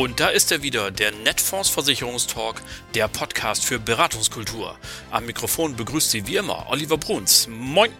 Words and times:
Und 0.00 0.18
da 0.18 0.28
ist 0.28 0.50
er 0.50 0.62
wieder, 0.62 0.90
der 0.90 1.12
Netfonds 1.12 1.68
Versicherungstalk, 1.68 2.62
der 2.94 3.06
Podcast 3.06 3.66
für 3.66 3.78
Beratungskultur. 3.78 4.78
Am 5.10 5.26
Mikrofon 5.26 5.76
begrüßt 5.76 6.10
Sie 6.10 6.26
wie 6.26 6.36
immer 6.36 6.70
Oliver 6.70 6.96
Bruns. 6.96 7.46
Moin! 7.50 7.90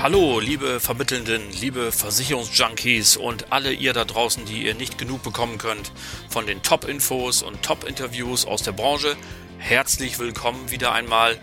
Hallo, 0.00 0.38
liebe 0.38 0.78
Vermittelnden, 0.78 1.42
liebe 1.60 1.90
Versicherungsjunkies 1.90 3.16
und 3.16 3.50
alle 3.50 3.72
ihr 3.72 3.92
da 3.92 4.04
draußen, 4.04 4.44
die 4.46 4.62
ihr 4.62 4.74
nicht 4.74 4.98
genug 4.98 5.24
bekommen 5.24 5.58
könnt 5.58 5.90
von 6.28 6.46
den 6.46 6.62
Top-Infos 6.62 7.42
und 7.42 7.64
Top-Interviews 7.64 8.46
aus 8.46 8.62
der 8.62 8.70
Branche. 8.70 9.16
Herzlich 9.58 10.18
willkommen 10.18 10.70
wieder 10.70 10.92
einmal. 10.92 11.36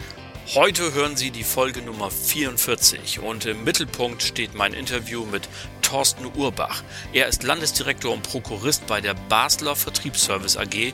Heute 0.55 0.94
hören 0.94 1.18
Sie 1.18 1.32
die 1.32 1.44
Folge 1.44 1.82
Nummer 1.82 2.10
44 2.10 3.20
und 3.20 3.46
im 3.46 3.64
Mittelpunkt 3.64 4.24
steht 4.24 4.55
mein 4.55 4.74
Interview 4.74 5.26
mit 5.26 5.48
Thorsten 5.82 6.26
Urbach. 6.34 6.84
Er 7.14 7.28
ist 7.28 7.44
Landesdirektor 7.44 8.14
und 8.14 8.24
Prokurist 8.24 8.88
bei 8.88 9.02
der 9.02 9.14
Basler 9.14 9.76
Vertriebsservice 9.76 10.58
AG 10.58 10.94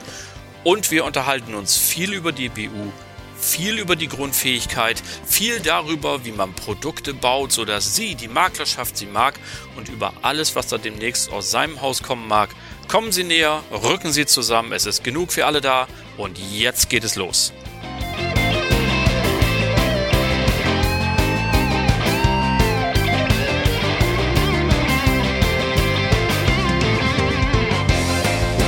und 0.64 0.90
wir 0.90 1.04
unterhalten 1.04 1.54
uns 1.54 1.78
viel 1.78 2.12
über 2.12 2.32
die 2.32 2.48
BU, 2.48 2.90
viel 3.38 3.78
über 3.78 3.96
die 3.96 4.08
Grundfähigkeit, 4.08 5.00
viel 5.24 5.60
darüber, 5.60 6.24
wie 6.24 6.32
man 6.32 6.54
Produkte 6.54 7.14
baut, 7.14 7.52
sodass 7.52 7.94
Sie, 7.94 8.14
die 8.14 8.28
Maklerschaft, 8.28 8.96
sie 8.96 9.06
mag 9.06 9.38
und 9.76 9.88
über 9.88 10.12
alles, 10.22 10.54
was 10.56 10.66
da 10.66 10.76
demnächst 10.76 11.30
aus 11.30 11.50
seinem 11.50 11.80
Haus 11.80 12.02
kommen 12.02 12.28
mag. 12.28 12.50
Kommen 12.92 13.10
Sie 13.10 13.24
näher, 13.24 13.62
rücken 13.70 14.12
Sie 14.12 14.26
zusammen, 14.26 14.72
es 14.72 14.84
ist 14.84 15.02
genug 15.02 15.32
für 15.32 15.46
alle 15.46 15.62
da 15.62 15.88
und 16.18 16.38
jetzt 16.38 16.90
geht 16.90 17.04
es 17.04 17.16
los. 17.16 17.50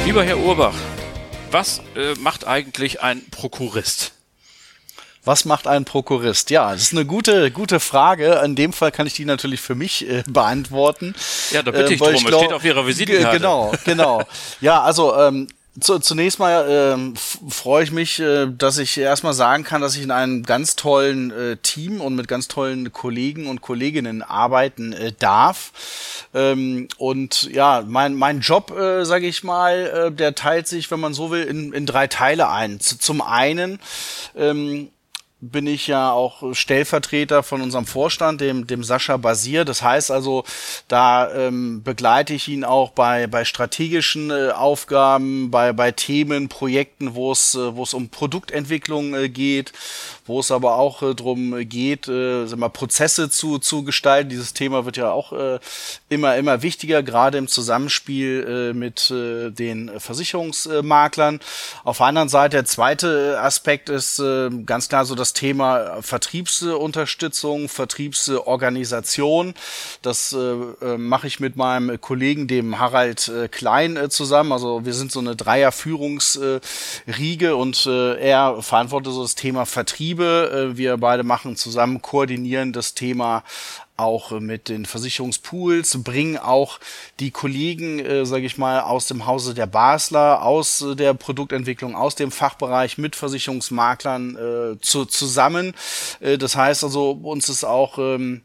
Lieber 0.06 0.24
Herr 0.24 0.38
Urbach, 0.38 0.74
was 1.50 1.82
äh, 1.94 2.14
macht 2.14 2.46
eigentlich 2.46 3.02
ein 3.02 3.28
Prokurist? 3.30 4.14
Was 5.24 5.44
macht 5.44 5.66
ein 5.66 5.84
Prokurist? 5.84 6.50
Ja, 6.50 6.72
das 6.72 6.82
ist 6.82 6.92
eine 6.92 7.06
gute, 7.06 7.50
gute 7.50 7.80
Frage. 7.80 8.42
In 8.44 8.56
dem 8.56 8.72
Fall 8.72 8.92
kann 8.92 9.06
ich 9.06 9.14
die 9.14 9.24
natürlich 9.24 9.60
für 9.60 9.74
mich 9.74 10.08
äh, 10.08 10.22
beantworten. 10.28 11.14
Ja, 11.50 11.62
da 11.62 11.70
bitte 11.70 11.94
ich 11.94 12.00
äh, 12.00 12.04
drum. 12.04 12.14
Ich 12.14 12.26
glaub, 12.26 12.42
steht 12.42 12.52
auf 12.52 12.64
Ihrer 12.64 12.86
Visitenkarte. 12.86 13.38
Genau, 13.38 13.72
genau. 13.84 14.22
Ja, 14.60 14.82
also 14.82 15.16
ähm, 15.16 15.48
zu, 15.80 15.98
zunächst 15.98 16.38
mal 16.38 16.66
ähm, 16.68 17.14
freue 17.16 17.82
ich 17.82 17.90
mich, 17.90 18.20
äh, 18.20 18.46
dass 18.46 18.78
ich 18.78 18.96
erstmal 18.96 19.34
sagen 19.34 19.64
kann, 19.64 19.80
dass 19.80 19.96
ich 19.96 20.02
in 20.02 20.10
einem 20.10 20.44
ganz 20.44 20.76
tollen 20.76 21.30
äh, 21.32 21.56
Team 21.56 22.00
und 22.00 22.14
mit 22.14 22.28
ganz 22.28 22.46
tollen 22.46 22.92
Kollegen 22.92 23.48
und 23.48 23.60
Kolleginnen 23.60 24.22
arbeiten 24.22 24.92
äh, 24.92 25.12
darf. 25.18 25.72
Ähm, 26.32 26.88
und 26.98 27.50
ja, 27.52 27.82
mein, 27.86 28.14
mein 28.14 28.40
Job, 28.40 28.70
äh, 28.76 29.04
sage 29.04 29.26
ich 29.26 29.42
mal, 29.42 30.10
äh, 30.12 30.12
der 30.12 30.34
teilt 30.34 30.68
sich, 30.68 30.90
wenn 30.90 31.00
man 31.00 31.12
so 31.12 31.30
will, 31.30 31.42
in, 31.42 31.72
in 31.72 31.86
drei 31.86 32.06
Teile 32.06 32.50
ein. 32.50 32.78
Z 32.78 33.02
zum 33.02 33.20
einen 33.20 33.80
ähm, 34.36 34.90
bin 35.50 35.66
ich 35.66 35.86
ja 35.88 36.10
auch 36.10 36.54
Stellvertreter 36.54 37.42
von 37.42 37.60
unserem 37.60 37.86
Vorstand, 37.86 38.40
dem, 38.40 38.66
dem 38.66 38.82
Sascha 38.82 39.16
Basier. 39.16 39.64
Das 39.64 39.82
heißt 39.82 40.10
also, 40.10 40.44
da 40.88 41.30
ähm, 41.32 41.82
begleite 41.82 42.32
ich 42.32 42.48
ihn 42.48 42.64
auch 42.64 42.90
bei, 42.90 43.26
bei 43.26 43.44
strategischen 43.44 44.30
äh, 44.30 44.50
Aufgaben, 44.50 45.50
bei, 45.50 45.72
bei 45.72 45.92
Themen, 45.92 46.48
Projekten, 46.48 47.14
wo 47.14 47.32
es, 47.32 47.54
äh, 47.54 47.76
wo 47.76 47.82
es 47.82 47.92
um 47.92 48.08
Produktentwicklung 48.08 49.14
äh, 49.14 49.28
geht, 49.28 49.72
wo 50.26 50.40
es 50.40 50.50
aber 50.50 50.76
auch 50.76 51.02
äh, 51.02 51.14
darum 51.14 51.68
geht, 51.68 52.08
äh, 52.08 52.46
sag 52.46 52.58
mal, 52.58 52.70
Prozesse 52.70 53.28
zu, 53.28 53.58
zu 53.58 53.84
gestalten. 53.84 54.30
Dieses 54.30 54.54
Thema 54.54 54.86
wird 54.86 54.96
ja 54.96 55.12
auch 55.12 55.32
äh, 55.32 55.58
immer, 56.08 56.36
immer 56.36 56.62
wichtiger, 56.62 57.02
gerade 57.02 57.36
im 57.36 57.48
Zusammenspiel 57.48 58.70
äh, 58.72 58.72
mit 58.72 59.10
äh, 59.10 59.50
den 59.50 59.90
Versicherungsmaklern. 60.00 61.40
Auf 61.84 61.98
der 61.98 62.06
anderen 62.06 62.30
Seite, 62.30 62.56
der 62.56 62.64
zweite 62.64 63.38
Aspekt 63.40 63.90
ist 63.90 64.18
äh, 64.20 64.48
ganz 64.64 64.88
klar 64.88 65.04
so 65.04 65.14
das 65.14 65.33
Thema 65.34 66.00
Vertriebsunterstützung, 66.00 67.68
Vertriebsorganisation. 67.68 69.52
Das 70.02 70.32
äh, 70.32 70.38
äh, 70.38 70.96
mache 70.96 71.26
ich 71.26 71.40
mit 71.40 71.56
meinem 71.56 72.00
Kollegen, 72.00 72.46
dem 72.46 72.78
Harald 72.78 73.28
äh, 73.28 73.48
Klein, 73.48 73.96
äh, 73.96 74.08
zusammen. 74.08 74.52
Also 74.52 74.86
wir 74.86 74.94
sind 74.94 75.12
so 75.12 75.20
eine 75.20 75.36
Dreier-Führungsriege 75.36 77.56
und 77.56 77.84
äh, 77.86 78.18
er 78.18 78.62
verantwortet 78.62 79.12
so 79.12 79.22
das 79.22 79.34
Thema 79.34 79.66
Vertrieb 79.66 80.14
Betriebe. 80.14 80.70
Äh, 80.72 80.76
wir 80.76 80.96
beide 80.96 81.22
machen 81.22 81.56
zusammen, 81.56 82.02
koordinieren 82.02 82.72
das 82.72 82.94
Thema 82.94 83.42
auch 83.96 84.32
mit 84.40 84.68
den 84.68 84.86
Versicherungspools, 84.86 86.02
bringen 86.02 86.36
auch 86.36 86.80
die 87.20 87.30
Kollegen, 87.30 88.00
äh, 88.00 88.26
sage 88.26 88.46
ich 88.46 88.58
mal, 88.58 88.80
aus 88.80 89.06
dem 89.06 89.26
Hause 89.26 89.54
der 89.54 89.66
Basler, 89.66 90.42
aus 90.42 90.84
der 90.96 91.14
Produktentwicklung, 91.14 91.94
aus 91.94 92.16
dem 92.16 92.30
Fachbereich 92.30 92.98
mit 92.98 93.14
Versicherungsmaklern 93.14 94.36
äh, 94.36 94.80
zu, 94.80 95.04
zusammen. 95.04 95.74
Äh, 96.20 96.38
das 96.38 96.56
heißt 96.56 96.82
also, 96.82 97.12
uns 97.12 97.48
ist 97.48 97.64
auch 97.64 97.98
ähm, 97.98 98.42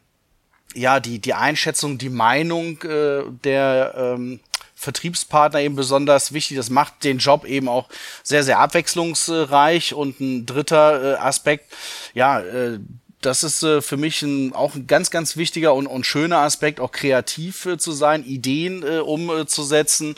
ja 0.74 1.00
die 1.00 1.18
die 1.18 1.34
Einschätzung, 1.34 1.98
die 1.98 2.10
Meinung 2.10 2.80
äh, 2.82 3.24
der 3.42 3.94
ähm, 3.96 4.40
Vertriebspartner 4.80 5.60
eben 5.60 5.76
besonders 5.76 6.32
wichtig. 6.32 6.56
Das 6.56 6.70
macht 6.70 7.04
den 7.04 7.18
Job 7.18 7.44
eben 7.44 7.68
auch 7.68 7.88
sehr, 8.22 8.42
sehr 8.42 8.60
abwechslungsreich. 8.60 9.92
Und 9.92 10.20
ein 10.20 10.46
dritter 10.46 11.16
äh, 11.16 11.16
Aspekt, 11.18 11.70
ja, 12.14 12.40
äh, 12.40 12.78
das 13.20 13.44
ist 13.44 13.62
äh, 13.62 13.82
für 13.82 13.96
mich 13.96 14.22
ein, 14.22 14.54
auch 14.54 14.74
ein 14.74 14.86
ganz, 14.86 15.10
ganz 15.10 15.36
wichtiger 15.36 15.74
und, 15.74 15.86
und 15.86 16.06
schöner 16.06 16.38
Aspekt, 16.38 16.80
auch 16.80 16.92
kreativ 16.92 17.66
äh, 17.66 17.78
zu 17.78 17.92
sein, 17.92 18.24
Ideen 18.24 18.82
äh, 18.82 18.98
umzusetzen, 18.98 20.14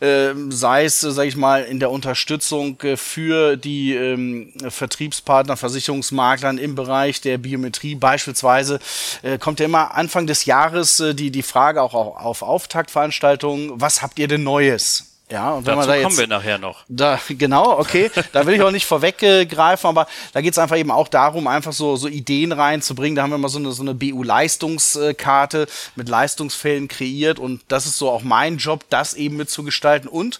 äh, 0.00 0.32
sei 0.50 0.84
es, 0.84 1.02
äh, 1.02 1.10
sage 1.10 1.28
ich 1.28 1.36
mal, 1.36 1.64
in 1.64 1.80
der 1.80 1.90
Unterstützung 1.90 2.80
äh, 2.82 2.96
für 2.96 3.56
die 3.56 3.94
ähm, 3.94 4.52
Vertriebspartner, 4.68 5.56
Versicherungsmaklern 5.56 6.58
im 6.58 6.74
Bereich 6.74 7.20
der 7.20 7.38
Biometrie. 7.38 7.96
Beispielsweise 7.96 8.78
äh, 9.22 9.38
kommt 9.38 9.60
ja 9.60 9.66
immer 9.66 9.94
Anfang 9.94 10.26
des 10.26 10.44
Jahres 10.44 11.02
die, 11.14 11.30
die 11.30 11.42
Frage 11.42 11.82
auch, 11.82 11.94
auch 11.94 12.16
auf 12.16 12.42
Auftaktveranstaltungen, 12.42 13.80
was 13.80 14.02
habt 14.02 14.18
ihr 14.18 14.28
denn 14.28 14.44
Neues? 14.44 15.15
Ja, 15.28 15.54
und 15.54 15.66
wenn 15.66 15.74
Dazu 15.74 15.78
man 15.78 15.88
da 15.88 15.94
jetzt, 15.96 16.04
kommen 16.04 16.18
wir 16.18 16.26
nachher 16.28 16.58
noch. 16.58 16.84
Da, 16.88 17.18
genau, 17.28 17.80
okay. 17.80 18.12
da 18.32 18.46
will 18.46 18.54
ich 18.54 18.62
auch 18.62 18.70
nicht 18.70 18.86
vorweggreifen, 18.86 19.88
aber 19.88 20.06
da 20.32 20.40
geht 20.40 20.52
es 20.52 20.58
einfach 20.58 20.76
eben 20.76 20.92
auch 20.92 21.08
darum, 21.08 21.48
einfach 21.48 21.72
so, 21.72 21.96
so 21.96 22.06
Ideen 22.06 22.52
reinzubringen. 22.52 23.16
Da 23.16 23.22
haben 23.22 23.30
wir 23.30 23.38
mal 23.38 23.48
so 23.48 23.58
eine, 23.58 23.72
so 23.72 23.82
eine 23.82 23.94
BU-Leistungskarte 23.94 25.66
mit 25.96 26.08
Leistungsfällen 26.08 26.86
kreiert 26.86 27.40
und 27.40 27.62
das 27.66 27.86
ist 27.86 27.96
so 27.96 28.08
auch 28.08 28.22
mein 28.22 28.58
Job, 28.58 28.84
das 28.88 29.14
eben 29.14 29.36
mitzugestalten 29.36 30.08
und 30.08 30.38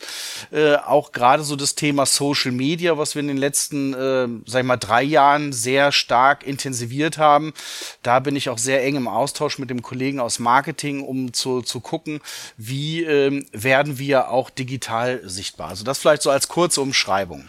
äh, 0.53 0.77
auch 0.77 1.11
gerade 1.11 1.43
so 1.43 1.57
das 1.57 1.75
Thema 1.75 2.07
Social 2.07 2.53
Media, 2.53 2.97
was 2.97 3.17
wir 3.17 3.21
in 3.21 3.29
den 3.29 3.39
letzten, 3.39 3.93
äh, 3.93 4.29
sag 4.49 4.61
ich 4.61 4.67
mal, 4.67 4.77
drei 4.77 5.03
Jahren 5.03 5.53
sehr 5.53 5.91
stark 5.91 6.47
intensiviert 6.47 7.19
haben. 7.19 7.55
Da 8.05 8.21
bin 8.21 8.37
ich 8.37 8.51
auch 8.51 8.59
sehr 8.59 8.85
eng 8.85 8.95
im 8.95 9.09
Austausch 9.09 9.59
mit 9.59 9.69
dem 9.69 9.83
Kollegen 9.83 10.21
aus 10.21 10.39
Marketing, 10.39 11.03
um 11.03 11.33
zu, 11.33 11.63
zu 11.63 11.81
gucken, 11.81 12.21
wie 12.57 13.03
äh, 13.03 13.45
werden 13.51 13.99
wir 13.99 14.31
auch 14.31 14.49
digital 14.49 14.76
digital 14.77 15.21
sichtbar. 15.25 15.69
Also 15.69 15.85
das 15.85 15.99
vielleicht 15.99 16.23
so 16.23 16.31
als 16.31 16.49
kurze 16.49 16.81
Umschreibung. 16.81 17.49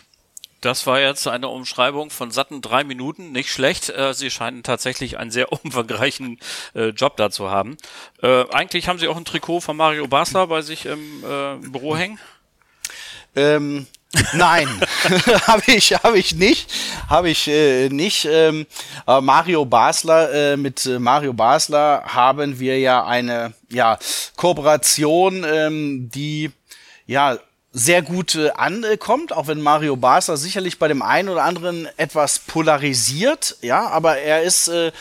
Das 0.62 0.88
war 0.88 1.00
jetzt 1.00 1.28
eine 1.28 1.50
Umschreibung 1.50 2.10
von 2.10 2.32
satten 2.32 2.62
drei 2.62 2.84
Minuten, 2.84 3.32
nicht 3.32 3.52
schlecht. 3.52 3.90
Äh, 3.90 4.14
Sie 4.14 4.32
scheinen 4.32 4.64
tatsächlich 4.64 5.18
einen 5.20 5.30
sehr 5.30 5.52
umfangreichen 5.64 6.40
äh, 6.74 6.90
Job 6.90 7.18
da 7.18 7.30
zu 7.30 7.52
haben. 7.52 7.78
Äh, 8.24 8.46
eigentlich 8.52 8.88
haben 8.88 8.98
Sie 8.98 9.08
auch 9.08 9.18
ein 9.18 9.26
Trikot 9.26 9.62
von 9.62 9.78
Mario 9.78 10.08
Basler 10.08 10.48
bei 10.48 10.62
sich 10.62 10.86
im 10.86 11.24
äh, 11.24 11.68
Büro 11.68 11.96
hängen? 11.96 12.20
Ähm, 13.36 13.88
Nein, 14.34 14.70
habe 15.48 15.64
ich, 15.68 15.92
habe 15.92 16.18
ich 16.18 16.34
nicht, 16.34 16.72
habe 17.10 17.30
ich 17.30 17.50
äh, 17.50 17.90
nicht. 17.90 18.26
Ähm, 18.26 18.66
Mario 19.06 19.66
Basler 19.66 20.54
äh, 20.54 20.58
mit 20.58 20.90
Mario 20.98 21.34
Basler 21.34 22.04
haben 22.06 22.58
wir 22.58 22.80
ja 22.80 23.06
eine 23.06 23.54
ja 23.70 24.00
Kooperation, 24.38 25.46
ähm, 25.46 26.10
die 26.10 26.52
ja 27.08 27.38
sehr 27.72 28.02
gut 28.02 28.36
äh, 28.36 28.50
ankommt, 28.52 29.34
auch 29.34 29.48
wenn 29.48 29.62
Mario 29.62 29.96
Barca 29.96 30.38
sicherlich 30.38 30.80
bei 30.80 30.88
dem 30.88 31.02
einen 31.02 31.30
oder 31.30 31.44
anderen 31.44 31.88
etwas 31.98 32.40
polarisiert, 32.40 33.58
ja, 33.62 33.88
aber 33.88 34.18
er 34.18 34.42
ist 34.44 34.68
äh, 34.68 34.92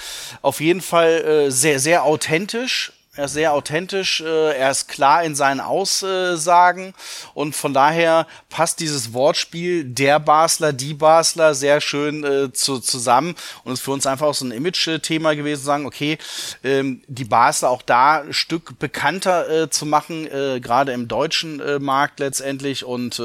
auf 0.43 0.61
jeden 0.61 0.83
Fall 0.83 1.47
äh, 1.47 1.51
sehr, 1.51 1.79
sehr 1.79 2.05
authentisch, 2.05 2.93
er 3.17 3.25
ist 3.25 3.33
sehr 3.33 3.55
authentisch, 3.55 4.21
äh, 4.21 4.57
er 4.57 4.71
ist 4.71 4.89
klar 4.89 5.25
in 5.25 5.35
seinen 5.35 5.61
Aussagen 5.61 6.93
und 7.35 7.57
von 7.57 7.73
daher 7.73 8.27
passt 8.51 8.81
dieses 8.81 9.15
Wortspiel 9.15 9.85
der 9.85 10.21
Basler, 10.21 10.73
die 10.73 10.95
Basler 10.95 11.55
sehr 11.55 11.81
schön 11.81 12.25
äh, 12.25 12.53
zu, 12.53 12.79
zusammen 12.79 13.35
und 13.65 13.73
ist 13.73 13.81
für 13.81 13.93
uns 13.93 14.07
einfach 14.07 14.27
auch 14.27 14.35
so 14.35 14.45
ein 14.45 14.51
Image-Thema 14.51 15.35
gewesen, 15.35 15.61
zu 15.61 15.67
sagen, 15.67 15.87
okay, 15.87 16.19
ähm, 16.63 17.03
die 17.07 17.25
Basler 17.25 17.71
auch 17.71 17.83
da 17.83 18.21
ein 18.21 18.35
Stück 18.35 18.79
bekannter 18.79 19.49
äh, 19.49 19.71
zu 19.71 19.87
machen, 19.87 20.27
gerade 20.27 20.93
im 20.93 21.09
deutschen 21.09 21.63
Markt 21.83 22.21
letztendlich 22.21 22.85
und 22.85 23.23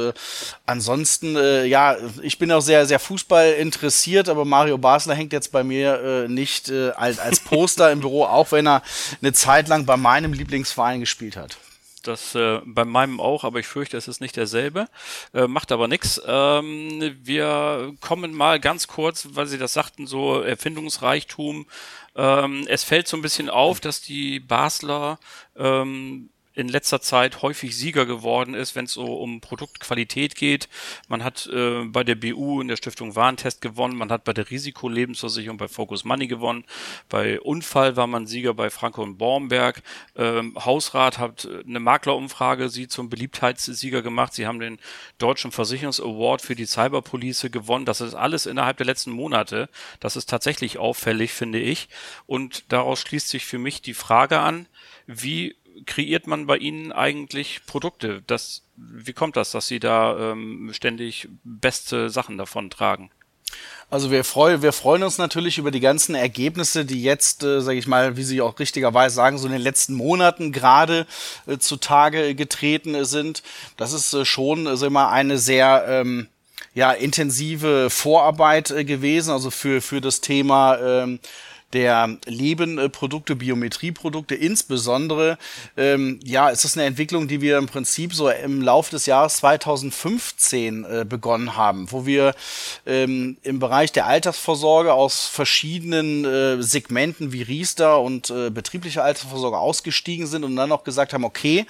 ansonsten, 0.65 1.35
ja, 1.67 1.97
ich 2.21 2.37
bin 2.37 2.51
auch 2.51 2.61
sehr, 2.61 2.85
sehr 2.85 2.99
Fußball 2.99 3.53
interessiert, 3.53 4.29
aber 4.29 4.45
Mario 4.45 4.77
Basler 4.77 5.15
hängt 5.15 5.33
jetzt 5.33 5.51
bei 5.51 5.63
mir 5.63 6.27
nicht 6.27 6.71
als, 6.71 7.19
als 7.19 7.39
Poster 7.39 7.91
im 7.91 8.01
Büro, 8.01 8.25
auch 8.25 8.51
wenn 8.51 8.67
er 8.67 8.81
eine 9.21 9.33
Zeit 9.33 9.67
lang 9.67 9.81
bei 9.86 9.98
meinem 9.98 10.33
Lieblingsverein 10.33 11.00
gespielt 11.00 11.38
hat. 11.38 11.57
Das 12.04 12.33
äh, 12.33 12.62
bei 12.66 12.83
meinem 12.83 13.19
auch, 13.19 13.44
aber 13.44 13.60
ich 13.60 13.68
fürchte, 13.68 13.95
es 13.95 14.07
ist 14.07 14.22
nicht 14.22 14.36
derselbe. 14.36 14.88
Äh, 15.33 15.48
macht 15.48 15.72
aber 15.72 15.88
nichts. 15.88 16.19
Ähm, 16.25 17.16
wir 17.22 17.94
kommen 18.01 18.33
mal 18.33 18.60
ganz 18.60 18.88
kurz, 18.88 19.28
weil 19.33 19.45
Sie 19.45 19.60
das 19.60 19.74
sagten, 19.74 20.07
so 20.07 20.42
Erfindungsreichtum. 20.42 21.68
Ähm, 22.16 22.66
es 22.68 22.83
fällt 22.83 23.07
so 23.07 23.18
ein 23.18 23.22
bisschen 23.22 23.50
auf, 23.50 23.80
dass 23.80 24.01
die 24.01 24.39
Basler 24.39 25.19
ähm, 25.56 26.31
in 26.53 26.68
letzter 26.68 27.01
Zeit 27.01 27.42
häufig 27.42 27.77
Sieger 27.77 28.06
geworden 28.06 28.53
ist, 28.53 28.75
wenn 28.75 28.86
es 28.86 28.94
so 28.94 29.06
um 29.06 29.42
Produktqualität 29.42 30.36
geht. 30.36 30.68
Man 31.07 31.24
hat 31.24 31.48
äh, 31.48 31.83
bei 31.86 32.03
der 32.03 32.15
BU 32.15 32.62
in 32.62 32.68
der 32.68 32.75
Stiftung 32.75 33.15
Warentest 33.15 33.62
gewonnen, 33.62 33.98
man 33.98 34.12
hat 34.12 34.24
bei 34.24 34.33
der 34.33 34.50
Risikolebensversicherung 34.50 35.57
bei 35.57 35.68
Focus 35.68 36.03
Money 36.03 36.27
gewonnen, 36.27 36.65
bei 37.09 37.39
Unfall 37.39 37.95
war 37.95 38.07
man 38.07 38.27
Sieger 38.27 38.53
bei 38.53 38.69
Franco 38.69 39.01
und 39.01 39.18
Bornberg. 39.18 39.81
Ähm, 40.15 40.57
Hausrat 40.63 41.18
hat 41.18 41.45
äh, 41.45 41.63
eine 41.65 41.80
Maklerumfrage 41.80 42.69
sie 42.69 42.88
zum 42.88 43.09
Beliebtheitssieger 43.09 44.01
gemacht. 44.01 44.33
Sie 44.33 44.47
haben 44.47 44.59
den 44.59 44.80
Deutschen 45.18 45.51
Versicherungsaward 45.51 46.42
für 46.42 46.56
die 46.56 46.65
Cyberpolice 46.65 47.50
gewonnen. 47.50 47.86
Das 47.86 48.01
ist 48.01 48.15
alles 48.15 48.45
innerhalb 48.45 48.77
der 48.77 48.86
letzten 48.86 49.12
Monate. 49.12 49.69
Das 50.00 50.15
ist 50.15 50.30
tatsächlich 50.30 50.77
auffällig, 50.77 51.31
finde 51.31 51.59
ich. 51.59 51.89
Und 52.25 52.71
daraus 52.71 53.00
schließt 53.00 53.30
sich 53.30 53.45
für 53.45 53.59
mich 53.59 53.81
die 53.81 53.94
Frage 53.94 54.39
an, 54.39 54.68
wie 55.07 55.56
kreiert 55.86 56.28
man 56.28 56.48
bei 56.48 56.57
Ihnen 56.57 56.92
eigentlich 56.92 57.62
Produkte? 57.66 58.24
Das, 58.28 58.63
wie 58.75 59.13
kommt 59.13 59.36
das, 59.36 59.51
dass 59.51 59.68
Sie 59.68 59.80
da 59.80 60.31
ähm, 60.31 60.72
ständig 60.74 61.28
beste 61.44 62.10
Sachen 62.10 62.38
davon 62.38 62.69
tragen? 62.69 63.12
Also 63.89 64.10
wir 64.10 64.24
freuen, 64.24 64.62
wir 64.62 64.72
freuen 64.72 65.04
uns 65.04 65.18
natürlich 65.18 65.57
über 65.57 65.69
die 65.69 65.81
ganzen 65.81 66.16
Ergebnisse, 66.16 66.86
die 66.86 67.04
jetzt, 67.04 67.44
äh, 67.44 67.62
sage 67.62 67.78
ich 67.78 67.88
mal, 67.88 68.16
wie 68.16 68.24
Sie 68.24 68.42
auch 68.42 68.57
richtigerweise 68.57 69.16
sagen, 69.16 69.38
so 69.38 69.48
in 69.48 69.51
den 69.51 69.62
letzten 69.62 69.95
Monaten 69.95 70.54
gerade 70.54 71.06
äh, 71.45 71.57
zutage 71.57 72.33
getreten 72.33 73.04
sind. 73.04 73.44
Das 73.75 73.92
ist 73.92 74.13
äh, 74.13 74.24
schon, 74.24 74.66
äh, 74.66 74.78
sag 74.78 75.10
eine 75.10 75.38
sehr 75.38 75.86
ähm, 75.89 76.28
ja 76.74 76.94
intensive 76.94 77.89
Vorarbeit 77.89 78.72
äh, 78.72 78.86
gewesen, 78.86 79.31
also 79.31 79.51
für 79.51 79.81
für 79.81 80.00
das 80.00 80.22
Thema 80.22 80.78
ähm, 80.78 81.19
der 81.73 82.18
Lebenprodukte, 82.25 83.35
Biometrieprodukte. 83.35 84.35
Insbesondere, 84.35 85.38
ähm, 85.77 86.19
ja, 86.23 86.50
ist 86.50 86.63
das 86.63 86.77
eine 86.77 86.85
Entwicklung, 86.85 87.27
die 87.27 87.41
wir 87.41 87.57
im 87.57 87.68
Prinzip 87.68 88.13
so 88.13 88.29
im 88.29 88.62
Laufe 88.62 88.91
des 88.91 89.06
Jahres 89.06 89.38
2015 89.38 90.83
äh, 90.83 91.06
begonnen 91.07 91.56
haben, 91.56 91.91
wo 91.91 92.06
wir 92.06 92.33
ähm, 92.85 93.38
im 93.44 93.59
Bereich 93.59 93.91
der 93.91 94.07
Altersvorsorge 94.07 94.94
aus 94.94 95.27
verschiedenen 95.27 96.25
äh, 96.25 96.62
Segmenten 96.62 97.31
wie 97.31 97.41
Riester 97.41 98.01
und 98.01 98.29
äh, 98.29 98.50
betriebliche 98.50 99.03
Altersvorsorge 99.03 99.57
ausgestiegen 99.57 100.27
sind 100.27 100.44
und 100.44 100.56
dann 100.56 100.71
auch 100.71 100.83
gesagt 100.83 101.13
haben, 101.13 101.23
okay, 101.23 101.65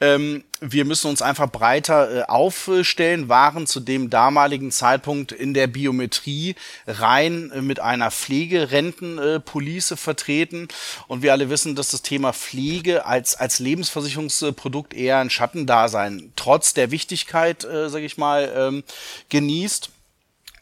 ähm, 0.00 0.44
wir 0.62 0.84
müssen 0.84 1.08
uns 1.08 1.22
einfach 1.22 1.50
breiter 1.50 2.20
äh, 2.20 2.22
aufstellen, 2.22 3.28
waren 3.28 3.66
zu 3.66 3.80
dem 3.80 4.10
damaligen 4.10 4.70
Zeitpunkt 4.70 5.32
in 5.32 5.54
der 5.54 5.66
Biometrie 5.66 6.54
rein 6.86 7.50
äh, 7.50 7.60
mit 7.60 7.80
einer 7.80 8.12
Pflegerentenpolice 8.12 9.96
vertreten. 9.96 10.68
Und 11.08 11.22
wir 11.22 11.32
alle 11.32 11.50
wissen, 11.50 11.74
dass 11.74 11.90
das 11.90 12.02
Thema 12.02 12.32
Pflege 12.32 13.04
als, 13.06 13.34
als 13.34 13.58
Lebensversicherungsprodukt 13.58 14.94
eher 14.94 15.18
ein 15.18 15.30
Schattendasein 15.30 16.32
trotz 16.36 16.74
der 16.74 16.92
Wichtigkeit, 16.92 17.64
äh, 17.64 17.90
sage 17.90 18.04
ich 18.04 18.16
mal, 18.16 18.52
ähm, 18.56 18.84
genießt. 19.30 19.90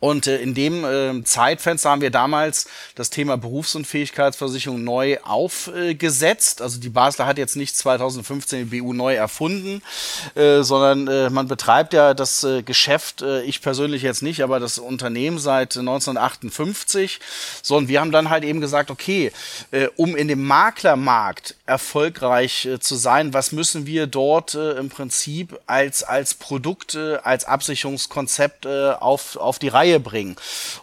Und 0.00 0.26
äh, 0.26 0.38
in 0.38 0.54
dem 0.54 0.84
äh, 0.84 1.22
Zeitfenster 1.24 1.90
haben 1.90 2.00
wir 2.00 2.10
damals 2.10 2.66
das 2.94 3.10
Thema 3.10 3.36
Berufsunfähigkeitsversicherung 3.36 4.82
neu 4.82 5.18
aufgesetzt. 5.22 6.62
also 6.62 6.80
die 6.80 6.88
Basler 6.88 7.26
hat 7.26 7.36
jetzt 7.36 7.56
nicht 7.56 7.76
2015 7.76 8.70
die 8.70 8.80
BU 8.80 8.94
neu 8.94 9.14
erfunden, 9.14 9.82
äh, 10.34 10.62
sondern 10.62 11.06
äh, 11.06 11.30
man 11.30 11.48
betreibt 11.48 11.92
ja 11.92 12.14
das 12.14 12.44
äh, 12.44 12.62
Geschäft, 12.62 13.20
äh, 13.20 13.42
ich 13.42 13.60
persönlich 13.60 14.02
jetzt 14.02 14.22
nicht, 14.22 14.42
aber 14.42 14.58
das 14.58 14.78
Unternehmen 14.78 15.38
seit 15.38 15.76
1958. 15.76 17.20
So, 17.62 17.76
und 17.76 17.88
wir 17.88 18.00
haben 18.00 18.10
dann 18.10 18.30
halt 18.30 18.44
eben 18.44 18.62
gesagt, 18.62 18.90
okay, 18.90 19.32
äh, 19.70 19.88
um 19.96 20.16
in 20.16 20.28
dem 20.28 20.46
Maklermarkt 20.46 21.56
erfolgreich 21.66 22.64
äh, 22.64 22.80
zu 22.80 22.94
sein, 22.94 23.34
was 23.34 23.52
müssen 23.52 23.84
wir 23.84 24.06
dort 24.06 24.54
äh, 24.54 24.72
im 24.72 24.88
Prinzip 24.88 25.58
als, 25.66 26.02
als 26.02 26.34
Produkt, 26.34 26.94
äh, 26.94 27.16
als 27.16 27.44
Absicherungskonzept 27.44 28.64
äh, 28.64 28.92
auf, 28.92 29.36
auf 29.36 29.58
die 29.58 29.68
Reihe 29.68 29.89
Reihe 29.90 30.00
bringen. 30.00 30.36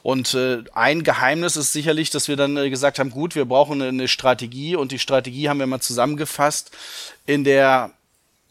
Und 0.04 0.33
äh, 0.33 0.63
ein 0.74 1.04
Geheimnis 1.04 1.56
ist 1.56 1.74
sicherlich, 1.74 2.09
dass 2.09 2.27
wir 2.27 2.36
dann 2.36 2.57
äh, 2.57 2.69
gesagt 2.69 3.00
haben, 3.00 3.09
gut, 3.09 3.36
wir 3.36 3.45
brauchen 3.45 3.81
eine 3.81 4.07
Strategie 4.07 4.75
und 4.75 4.92
die 4.92 5.00
Strategie 5.00 5.50
haben 5.50 5.59
wir 5.59 5.68
mal 5.68 5.81
zusammengefasst 5.81 6.71
in 7.25 7.44
der 7.44 7.92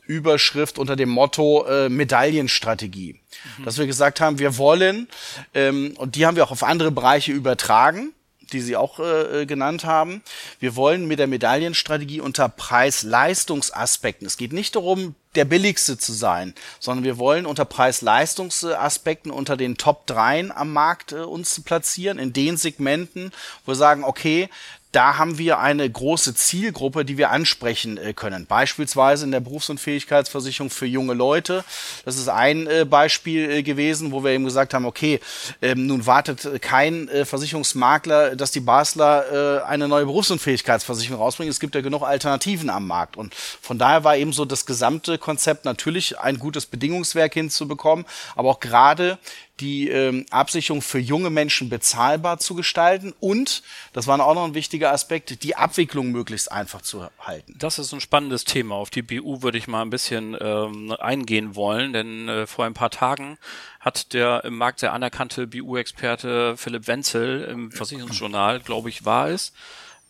Überschrift 0.07 0.79
unter 0.79 0.97
dem 0.97 1.09
Motto 1.09 1.67
äh, 1.67 1.89
Medaillenstrategie. 1.89 3.21
Mhm. 3.59 3.65
Dass 3.65 3.79
wir 3.79 3.87
gesagt 3.87 4.21
haben, 4.21 4.39
wir 4.39 4.57
wollen, 4.57 5.09
ähm, 5.55 5.95
und 5.97 6.15
die 6.15 6.27
haben 6.27 6.37
wir 6.37 6.45
auch 6.45 6.53
auf 6.53 6.63
andere 6.63 6.91
Bereiche 6.91 7.33
übertragen, 7.33 8.13
die 8.53 8.61
Sie 8.61 8.77
auch 8.77 9.01
äh, 9.01 9.43
äh, 9.43 9.47
genannt 9.47 9.85
haben. 9.85 10.23
Wir 10.61 10.77
wollen 10.77 11.07
mit 11.07 11.19
der 11.19 11.27
Medaillenstrategie 11.27 12.21
unter 12.21 12.49
Preis-Leistungsaspekten. 12.49 14.25
Es 14.25 14.37
geht 14.37 14.53
nicht 14.53 14.77
darum, 14.77 15.17
der 15.37 15.45
billigste 15.45 15.99
zu 15.99 16.13
sein, 16.13 16.55
sondern 16.81 17.05
wir 17.05 17.19
wollen 17.19 17.47
unter 17.47 17.65
Preis-Leistungsaspekten 17.65 19.31
unter 19.31 19.57
den 19.57 19.77
Top 19.77 20.07
3 20.07 20.51
am 20.55 20.73
Markt 20.73 21.13
äh, 21.13 21.17
uns 21.17 21.63
platzieren, 21.63 22.19
in 22.19 22.33
den 22.33 22.57
Segmenten, 22.57 23.33
wo 23.65 23.73
wir 23.73 23.77
sagen, 23.77 24.05
okay, 24.05 24.49
da 24.93 25.19
haben 25.19 25.37
wir 25.37 25.59
eine 25.59 25.89
große 25.89 26.35
Zielgruppe, 26.35 27.05
die 27.05 27.19
wir 27.19 27.31
ansprechen 27.31 27.99
äh, 27.99 28.15
können. 28.15 28.47
Beispielsweise 28.47 29.25
in 29.25 29.31
der 29.31 29.41
Berufsunfähigkeitsversicherung 29.41 30.71
für 30.71 30.87
junge 30.87 31.13
Leute. 31.13 31.65
Das 32.05 32.17
ist 32.17 32.29
ein 32.29 32.67
äh, 32.67 32.87
Beispiel 32.89 33.51
äh, 33.51 33.63
gewesen, 33.63 34.13
wo 34.13 34.25
wir 34.25 34.31
eben 34.31 34.45
gesagt 34.45 34.73
haben, 34.75 34.87
okay, 34.87 35.21
ähm, 35.61 35.87
nun 35.87 36.07
wartet 36.07 36.63
kein 36.63 37.09
Versicherungsmakler, 37.25 38.37
dass 38.37 38.51
die 38.51 38.61
Basler 38.61 39.65
eine 39.67 39.89
neue 39.89 40.07
Berufsunfähigkeitsversicherung 40.07 41.21
rausbringen. 41.21 41.51
Es 41.51 41.61
gibt 41.61 41.75
ja 41.75 41.81
genug 41.81 42.03
Alternativen 42.03 42.71
am 42.71 42.87
Markt. 42.87 43.17
Und 43.17 43.35
von 43.35 43.79
daher 43.79 44.05
war 44.05 44.17
eben 44.17 44.33
so 44.33 44.45
das 44.45 44.67
gesamte 44.67 45.19
Konzept 45.19 45.65
natürlich 45.65 46.19
ein 46.19 46.39
gutes 46.39 46.67
Bedingungswerk 46.67 47.35
hinzubekommen, 47.35 48.05
aber 48.35 48.51
auch 48.51 48.61
gerade 48.61 49.19
die 49.61 49.89
ähm, 49.89 50.27
Absicherung 50.31 50.83
für 50.83 50.99
junge 50.99 51.31
Menschen 51.31 51.69
bezahlbar 51.69 52.39
zu 52.39 52.55
gestalten 52.55 53.15
und, 53.21 53.63
das 53.93 54.07
war 54.07 54.21
auch 54.21 54.35
noch 54.35 54.45
ein 54.45 54.55
wichtiger 54.55 54.93
Aspekt, 54.93 55.43
die 55.43 55.57
Abwicklung 55.57 56.13
möglichst 56.13 56.53
einfach 56.53 56.83
zu 56.83 57.09
halten. 57.19 57.55
Das 57.59 57.79
ist 57.79 57.93
ein 57.93 58.01
spannendes 58.01 58.45
Thema. 58.45 58.75
Auf 58.75 58.91
die 58.91 59.03
BU 59.03 59.43
würde 59.43 59.59
ich 59.59 59.67
mal 59.67 59.83
ein 59.83 59.91
bisschen 59.91 60.37
ähm, 60.41 60.93
eingehen 60.99 61.55
wollen, 61.55 61.93
denn 61.93 62.29
äh, 62.29 62.47
vor 62.47 62.67
ein 62.67 62.75
paar 62.75 62.91
Tagen 62.91 63.39
hat 63.81 64.13
der 64.13 64.45
im 64.45 64.57
Markt 64.57 64.81
sehr 64.81 64.93
anerkannte 64.93 65.47
BU-Experte 65.47 66.57
Philipp 66.57 66.87
Wenzel 66.87 67.45
im 67.45 67.73
Versicherungsjournal, 67.73 68.61
glaube 68.61 68.89
ich, 68.91 69.05
war 69.05 69.29
es, 69.29 69.53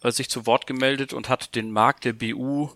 äh, 0.03 0.11
sich 0.11 0.29
zu 0.29 0.47
Wort 0.47 0.67
gemeldet 0.67 1.13
und 1.13 1.29
hat 1.29 1.55
den 1.55 1.71
Markt 1.71 2.05
der 2.05 2.15
BU 2.15 2.71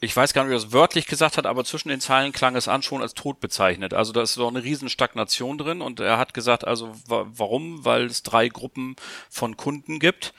ich 0.00 0.16
weiß 0.16 0.32
gar 0.32 0.44
nicht, 0.44 0.50
ob 0.50 0.60
er 0.60 0.64
das 0.64 0.72
wörtlich 0.72 1.06
gesagt 1.06 1.36
hat, 1.36 1.46
aber 1.46 1.64
zwischen 1.64 1.88
den 1.88 2.00
Zeilen 2.00 2.32
klang 2.32 2.54
es 2.54 2.68
an 2.68 2.82
schon 2.82 3.02
als 3.02 3.14
tot 3.14 3.40
bezeichnet. 3.40 3.94
Also 3.94 4.12
da 4.12 4.22
ist 4.22 4.36
doch 4.36 4.48
eine 4.48 4.62
riesen 4.62 4.88
Stagnation 4.88 5.58
drin 5.58 5.80
und 5.80 5.98
er 6.00 6.18
hat 6.18 6.34
gesagt, 6.34 6.66
also 6.66 6.94
warum? 7.06 7.84
Weil 7.84 8.06
es 8.06 8.22
drei 8.22 8.48
Gruppen 8.48 8.96
von 9.28 9.56
Kunden 9.56 9.98
gibt 9.98 10.34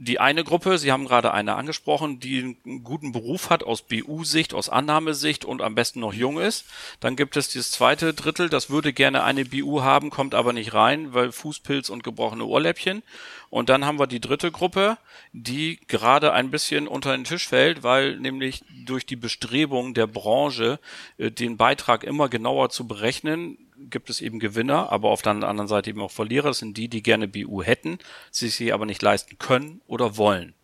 die 0.00 0.20
eine 0.20 0.44
Gruppe, 0.44 0.78
Sie 0.78 0.92
haben 0.92 1.06
gerade 1.06 1.32
eine 1.32 1.56
angesprochen, 1.56 2.20
die 2.20 2.56
einen 2.64 2.84
guten 2.84 3.10
Beruf 3.12 3.50
hat 3.50 3.64
aus 3.64 3.82
BU-Sicht, 3.82 4.54
aus 4.54 4.68
Annahmesicht 4.68 5.44
und 5.44 5.60
am 5.60 5.74
besten 5.74 6.00
noch 6.00 6.14
jung 6.14 6.38
ist. 6.38 6.66
Dann 7.00 7.16
gibt 7.16 7.36
es 7.36 7.52
das 7.52 7.72
zweite 7.72 8.14
Drittel, 8.14 8.48
das 8.48 8.70
würde 8.70 8.92
gerne 8.92 9.24
eine 9.24 9.44
BU 9.44 9.82
haben, 9.82 10.10
kommt 10.10 10.34
aber 10.34 10.52
nicht 10.52 10.72
rein, 10.72 11.14
weil 11.14 11.32
Fußpilz 11.32 11.88
und 11.90 12.04
gebrochene 12.04 12.44
Ohrläppchen. 12.44 13.02
Und 13.50 13.68
dann 13.70 13.84
haben 13.84 13.98
wir 13.98 14.06
die 14.06 14.20
dritte 14.20 14.52
Gruppe, 14.52 14.98
die 15.32 15.80
gerade 15.88 16.32
ein 16.32 16.50
bisschen 16.50 16.86
unter 16.86 17.12
den 17.12 17.24
Tisch 17.24 17.48
fällt, 17.48 17.82
weil 17.82 18.18
nämlich 18.18 18.62
durch 18.84 19.04
die 19.04 19.16
Bestrebung 19.16 19.94
der 19.94 20.06
Branche, 20.06 20.78
äh, 21.16 21.30
den 21.30 21.56
Beitrag 21.56 22.04
immer 22.04 22.28
genauer 22.28 22.70
zu 22.70 22.86
berechnen, 22.86 23.58
gibt 23.90 24.10
es 24.10 24.20
eben 24.20 24.38
Gewinner, 24.38 24.90
aber 24.92 25.10
auf 25.10 25.22
der 25.22 25.32
anderen 25.32 25.68
Seite 25.68 25.90
eben 25.90 26.02
auch 26.02 26.10
Verlierer. 26.10 26.48
Das 26.48 26.58
sind 26.58 26.76
die, 26.76 26.88
die 26.88 27.02
gerne 27.02 27.28
BU 27.28 27.62
hätten, 27.62 27.98
sie 28.30 28.48
sie 28.48 28.72
aber 28.72 28.86
nicht 28.86 29.02
leisten 29.02 29.38
können 29.38 29.80
oder 29.86 30.16
wollen. 30.16 30.54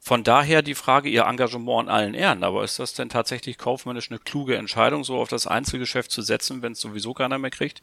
Von 0.00 0.24
daher 0.24 0.62
die 0.62 0.74
Frage, 0.74 1.08
Ihr 1.08 1.24
Engagement 1.24 1.88
an 1.88 1.94
allen 1.94 2.14
Ehren, 2.14 2.44
aber 2.44 2.64
ist 2.64 2.78
das 2.78 2.94
denn 2.94 3.08
tatsächlich 3.08 3.58
kaufmännisch 3.58 4.10
eine 4.10 4.18
kluge 4.18 4.56
Entscheidung, 4.56 5.04
so 5.04 5.18
auf 5.18 5.28
das 5.28 5.46
Einzelgeschäft 5.46 6.10
zu 6.10 6.22
setzen, 6.22 6.62
wenn 6.62 6.72
es 6.72 6.80
sowieso 6.80 7.14
keiner 7.14 7.38
mehr 7.38 7.50
kriegt? 7.50 7.82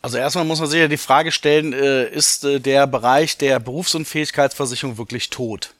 Also 0.00 0.18
erstmal 0.18 0.44
muss 0.44 0.58
man 0.58 0.68
sich 0.68 0.80
ja 0.80 0.88
die 0.88 0.96
Frage 0.96 1.30
stellen, 1.30 1.72
äh, 1.72 2.08
ist 2.08 2.44
äh, 2.44 2.58
der 2.58 2.88
Bereich 2.88 3.38
der 3.38 3.60
Berufsunfähigkeitsversicherung 3.60 4.98
wirklich 4.98 5.30
tot? 5.30 5.74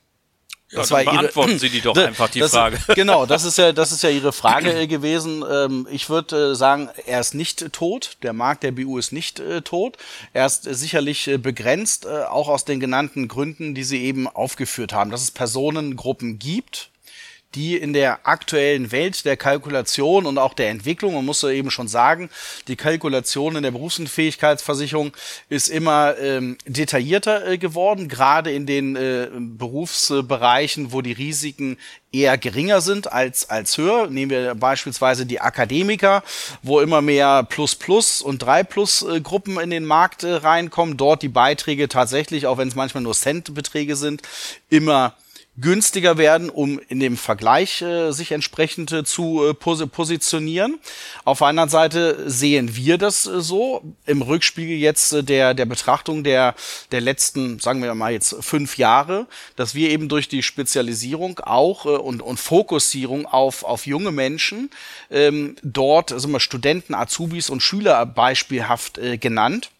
Ja, 0.72 0.78
das 0.78 0.90
war 0.90 1.04
beantworten 1.04 1.50
ihre, 1.50 1.58
Sie 1.60 1.68
die 1.68 1.80
doch 1.82 1.96
einfach 1.96 2.30
die 2.30 2.40
das, 2.40 2.52
Frage. 2.52 2.78
Genau, 2.94 3.26
das 3.26 3.44
ist 3.44 3.58
ja, 3.58 3.72
das 3.72 3.92
ist 3.92 4.02
ja 4.02 4.08
Ihre 4.08 4.32
Frage 4.32 4.72
äh, 4.72 4.86
gewesen. 4.88 5.44
Ähm, 5.48 5.86
ich 5.90 6.08
würde 6.08 6.52
äh, 6.52 6.54
sagen, 6.54 6.88
er 7.06 7.20
ist 7.20 7.34
nicht 7.34 7.72
tot. 7.72 8.16
Der 8.22 8.32
Markt 8.32 8.62
der 8.62 8.72
BU 8.72 8.98
ist 8.98 9.12
nicht 9.12 9.38
äh, 9.38 9.60
tot. 9.60 9.98
Er 10.32 10.46
ist 10.46 10.64
sicherlich 10.64 11.30
begrenzt, 11.38 12.06
auch 12.06 12.48
aus 12.48 12.64
den 12.64 12.80
genannten 12.80 13.28
Gründen, 13.28 13.74
die 13.74 13.84
Sie 13.84 14.02
eben 14.02 14.26
aufgeführt 14.26 14.92
haben, 14.92 15.10
dass 15.10 15.22
es 15.22 15.30
Personengruppen 15.30 16.38
gibt, 16.38 16.90
die 17.54 17.76
in 17.76 17.92
der 17.92 18.26
aktuellen 18.26 18.92
Welt 18.92 19.24
der 19.24 19.36
Kalkulation 19.36 20.26
und 20.26 20.38
auch 20.38 20.54
der 20.54 20.70
Entwicklung, 20.70 21.14
man 21.14 21.24
muss 21.24 21.42
ja 21.42 21.50
eben 21.50 21.70
schon 21.70 21.88
sagen, 21.88 22.30
die 22.68 22.76
Kalkulation 22.76 23.56
in 23.56 23.62
der 23.62 23.70
Berufsunfähigkeitsversicherung 23.70 25.12
ist 25.48 25.68
immer 25.68 26.16
ähm, 26.18 26.56
detaillierter 26.66 27.46
äh, 27.46 27.58
geworden, 27.58 28.08
gerade 28.08 28.52
in 28.52 28.66
den 28.66 28.96
äh, 28.96 29.28
Berufsbereichen, 29.32 30.92
wo 30.92 31.02
die 31.02 31.12
Risiken 31.12 31.76
eher 32.12 32.36
geringer 32.38 32.80
sind 32.80 33.10
als, 33.12 33.48
als 33.48 33.78
höher. 33.78 34.08
Nehmen 34.08 34.30
wir 34.30 34.54
beispielsweise 34.54 35.26
die 35.26 35.40
Akademiker, 35.40 36.22
wo 36.62 36.80
immer 36.80 37.00
mehr 37.00 37.42
Plus 37.42 37.74
Plus 37.74 38.20
und 38.20 38.40
drei 38.42 38.62
Plus 38.62 39.02
äh, 39.02 39.20
Gruppen 39.20 39.58
in 39.58 39.70
den 39.70 39.84
Markt 39.84 40.22
äh, 40.22 40.34
reinkommen. 40.34 40.96
Dort 40.96 41.22
die 41.22 41.28
Beiträge 41.28 41.88
tatsächlich, 41.88 42.46
auch 42.46 42.58
wenn 42.58 42.68
es 42.68 42.74
manchmal 42.74 43.02
nur 43.02 43.14
Centbeträge 43.14 43.96
sind, 43.96 44.22
immer 44.68 45.14
günstiger 45.58 46.16
werden, 46.16 46.48
um 46.48 46.80
in 46.88 46.98
dem 46.98 47.18
Vergleich 47.18 47.82
äh, 47.82 48.10
sich 48.12 48.32
entsprechend 48.32 48.90
äh, 48.90 49.04
zu 49.04 49.44
äh, 49.46 49.54
pos 49.54 49.86
positionieren. 49.86 50.78
Auf 51.24 51.38
der 51.38 51.48
anderen 51.48 51.68
Seite 51.68 52.30
sehen 52.30 52.74
wir 52.74 52.96
das 52.96 53.26
äh, 53.26 53.42
so 53.42 53.82
im 54.06 54.22
Rückspiegel 54.22 54.76
jetzt 54.76 55.12
äh, 55.12 55.22
der, 55.22 55.52
der 55.52 55.66
Betrachtung 55.66 56.24
der, 56.24 56.54
der 56.90 57.02
letzten, 57.02 57.58
sagen 57.58 57.82
wir 57.82 57.94
mal 57.94 58.12
jetzt 58.12 58.34
fünf 58.40 58.78
Jahre, 58.78 59.26
dass 59.56 59.74
wir 59.74 59.90
eben 59.90 60.08
durch 60.08 60.26
die 60.26 60.42
Spezialisierung 60.42 61.38
auch 61.40 61.84
äh, 61.84 61.90
und, 61.90 62.22
und 62.22 62.40
Fokussierung 62.40 63.26
auf, 63.26 63.62
auf 63.62 63.86
junge 63.86 64.10
Menschen 64.10 64.70
ähm, 65.10 65.56
dort, 65.62 66.12
also 66.12 66.28
mal 66.28 66.40
Studenten, 66.40 66.94
Azubis 66.94 67.50
und 67.50 67.60
Schüler 67.62 68.06
beispielhaft 68.06 68.96
äh, 68.96 69.18
genannt, 69.18 69.70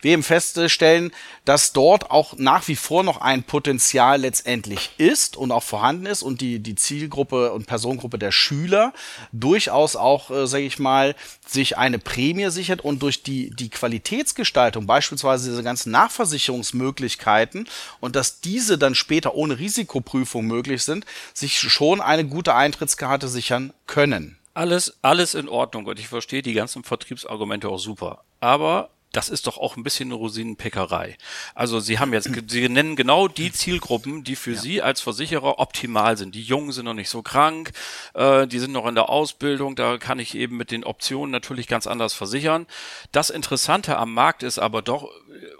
wir 0.00 0.12
eben 0.12 0.22
feststellen, 0.22 1.12
dass 1.44 1.72
dort 1.72 2.10
auch 2.10 2.34
nach 2.38 2.68
wie 2.68 2.76
vor 2.76 3.02
noch 3.02 3.20
ein 3.20 3.42
Potenzial 3.42 4.20
letztendlich 4.20 4.90
ist 4.96 5.36
und 5.36 5.52
auch 5.52 5.62
vorhanden 5.62 6.06
ist 6.06 6.22
und 6.22 6.40
die, 6.40 6.58
die 6.58 6.74
Zielgruppe 6.74 7.52
und 7.52 7.66
Personengruppe 7.66 8.18
der 8.18 8.32
Schüler 8.32 8.92
durchaus 9.32 9.96
auch, 9.96 10.30
äh, 10.30 10.46
sage 10.46 10.64
ich 10.64 10.78
mal, 10.78 11.14
sich 11.46 11.76
eine 11.76 11.98
Prämie 11.98 12.50
sichert 12.50 12.80
und 12.80 13.02
durch 13.02 13.22
die, 13.22 13.50
die 13.50 13.68
Qualitätsgestaltung, 13.68 14.86
beispielsweise 14.86 15.50
diese 15.50 15.62
ganzen 15.62 15.90
Nachversicherungsmöglichkeiten 15.92 17.68
und 18.00 18.16
dass 18.16 18.40
diese 18.40 18.78
dann 18.78 18.94
später 18.94 19.34
ohne 19.34 19.58
Risikoprüfung 19.58 20.46
möglich 20.46 20.82
sind, 20.82 21.04
sich 21.32 21.58
schon 21.58 22.00
eine 22.00 22.24
gute 22.24 22.54
Eintrittskarte 22.54 23.28
sichern 23.28 23.72
können. 23.86 24.38
Alles, 24.54 24.96
alles 25.02 25.34
in 25.34 25.48
Ordnung 25.48 25.86
und 25.86 25.98
ich 25.98 26.08
verstehe 26.08 26.42
die 26.42 26.52
ganzen 26.52 26.84
Vertriebsargumente 26.84 27.68
auch 27.68 27.78
super. 27.78 28.22
Aber 28.38 28.90
das 29.16 29.28
ist 29.28 29.46
doch 29.46 29.58
auch 29.58 29.76
ein 29.76 29.82
bisschen 29.82 30.08
eine 30.08 30.14
Rosinenpickerei. 30.14 31.16
Also 31.54 31.80
Sie 31.80 31.98
haben 31.98 32.12
jetzt, 32.12 32.30
Sie 32.48 32.68
nennen 32.68 32.96
genau 32.96 33.28
die 33.28 33.52
Zielgruppen, 33.52 34.24
die 34.24 34.36
für 34.36 34.52
ja. 34.52 34.60
Sie 34.60 34.82
als 34.82 35.00
Versicherer 35.00 35.58
optimal 35.58 36.16
sind. 36.16 36.34
Die 36.34 36.42
Jungen 36.42 36.72
sind 36.72 36.84
noch 36.84 36.94
nicht 36.94 37.08
so 37.08 37.22
krank, 37.22 37.72
äh, 38.14 38.46
die 38.46 38.58
sind 38.58 38.72
noch 38.72 38.86
in 38.86 38.94
der 38.94 39.08
Ausbildung, 39.08 39.76
da 39.76 39.98
kann 39.98 40.18
ich 40.18 40.34
eben 40.34 40.56
mit 40.56 40.70
den 40.70 40.84
Optionen 40.84 41.30
natürlich 41.30 41.68
ganz 41.68 41.86
anders 41.86 42.14
versichern. 42.14 42.66
Das 43.12 43.30
Interessante 43.30 43.96
am 43.96 44.12
Markt 44.12 44.42
ist 44.42 44.58
aber 44.58 44.82
doch 44.82 45.08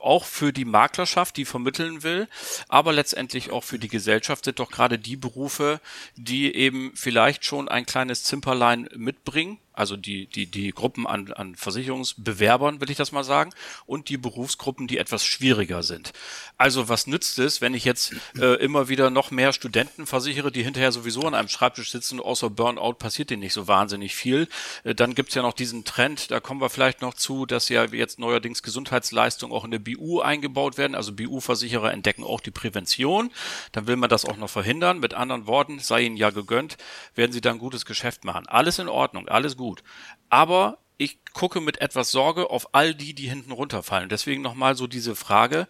auch 0.02 0.24
für 0.24 0.52
die 0.52 0.64
Maklerschaft, 0.64 1.36
die 1.36 1.44
vermitteln 1.44 2.02
will, 2.02 2.28
aber 2.68 2.92
letztendlich 2.92 3.50
auch 3.50 3.64
für 3.64 3.78
die 3.78 3.88
Gesellschaft 3.88 4.44
sind 4.44 4.58
doch 4.58 4.70
gerade 4.70 4.98
die 4.98 5.16
Berufe, 5.16 5.80
die 6.16 6.54
eben 6.54 6.92
vielleicht 6.94 7.44
schon 7.44 7.68
ein 7.68 7.86
kleines 7.86 8.24
Zimperlein 8.24 8.88
mitbringen 8.96 9.58
also 9.74 9.96
die, 9.96 10.26
die, 10.26 10.46
die 10.46 10.70
Gruppen 10.70 11.06
an, 11.06 11.32
an 11.32 11.56
Versicherungsbewerbern, 11.56 12.80
will 12.80 12.90
ich 12.90 12.96
das 12.96 13.10
mal 13.10 13.24
sagen, 13.24 13.50
und 13.86 14.08
die 14.08 14.16
Berufsgruppen, 14.16 14.86
die 14.86 14.98
etwas 14.98 15.24
schwieriger 15.24 15.82
sind. 15.82 16.12
Also 16.56 16.88
was 16.88 17.08
nützt 17.08 17.40
es, 17.40 17.60
wenn 17.60 17.74
ich 17.74 17.84
jetzt 17.84 18.14
äh, 18.38 18.54
immer 18.62 18.88
wieder 18.88 19.10
noch 19.10 19.32
mehr 19.32 19.52
Studenten 19.52 20.06
versichere, 20.06 20.52
die 20.52 20.62
hinterher 20.62 20.92
sowieso 20.92 21.22
an 21.22 21.34
einem 21.34 21.48
Schreibtisch 21.48 21.90
sitzen, 21.90 22.20
außer 22.20 22.50
Burnout 22.50 22.94
passiert 22.94 23.30
denen 23.30 23.40
nicht 23.40 23.52
so 23.52 23.66
wahnsinnig 23.66 24.14
viel. 24.14 24.48
Äh, 24.84 24.94
dann 24.94 25.16
gibt's 25.16 25.34
ja 25.34 25.42
noch 25.42 25.54
diesen 25.54 25.84
Trend, 25.84 26.30
da 26.30 26.38
kommen 26.38 26.60
wir 26.60 26.70
vielleicht 26.70 27.02
noch 27.02 27.14
zu, 27.14 27.44
dass 27.44 27.68
ja 27.68 27.84
jetzt 27.84 28.20
neuerdings 28.20 28.62
Gesundheitsleistungen 28.62 29.54
auch 29.54 29.64
in 29.64 29.72
der 29.74 29.78
BU 29.80 30.20
eingebaut 30.20 30.78
werden. 30.78 30.94
Also 30.94 31.12
BU-Versicherer 31.12 31.92
entdecken 31.92 32.24
auch 32.24 32.40
die 32.40 32.50
Prävention. 32.50 33.30
Dann 33.72 33.86
will 33.86 33.96
man 33.96 34.08
das 34.08 34.24
auch 34.24 34.36
noch 34.36 34.50
verhindern. 34.50 35.00
Mit 35.00 35.14
anderen 35.14 35.46
Worten, 35.46 35.78
sei 35.80 36.02
ihnen 36.02 36.16
ja 36.16 36.30
gegönnt, 36.30 36.76
werden 37.14 37.32
sie 37.32 37.40
dann 37.40 37.58
gutes 37.58 37.84
Geschäft 37.84 38.24
machen. 38.24 38.46
Alles 38.46 38.78
in 38.78 38.88
Ordnung, 38.88 39.28
alles 39.28 39.56
gut. 39.56 39.82
Aber 40.30 40.78
ich 40.96 41.18
gucke 41.32 41.60
mit 41.60 41.80
etwas 41.80 42.10
Sorge 42.10 42.50
auf 42.50 42.74
all 42.74 42.94
die, 42.94 43.14
die 43.14 43.28
hinten 43.28 43.52
runterfallen. 43.52 44.08
Deswegen 44.08 44.42
nochmal 44.42 44.76
so 44.76 44.86
diese 44.86 45.16
Frage, 45.16 45.66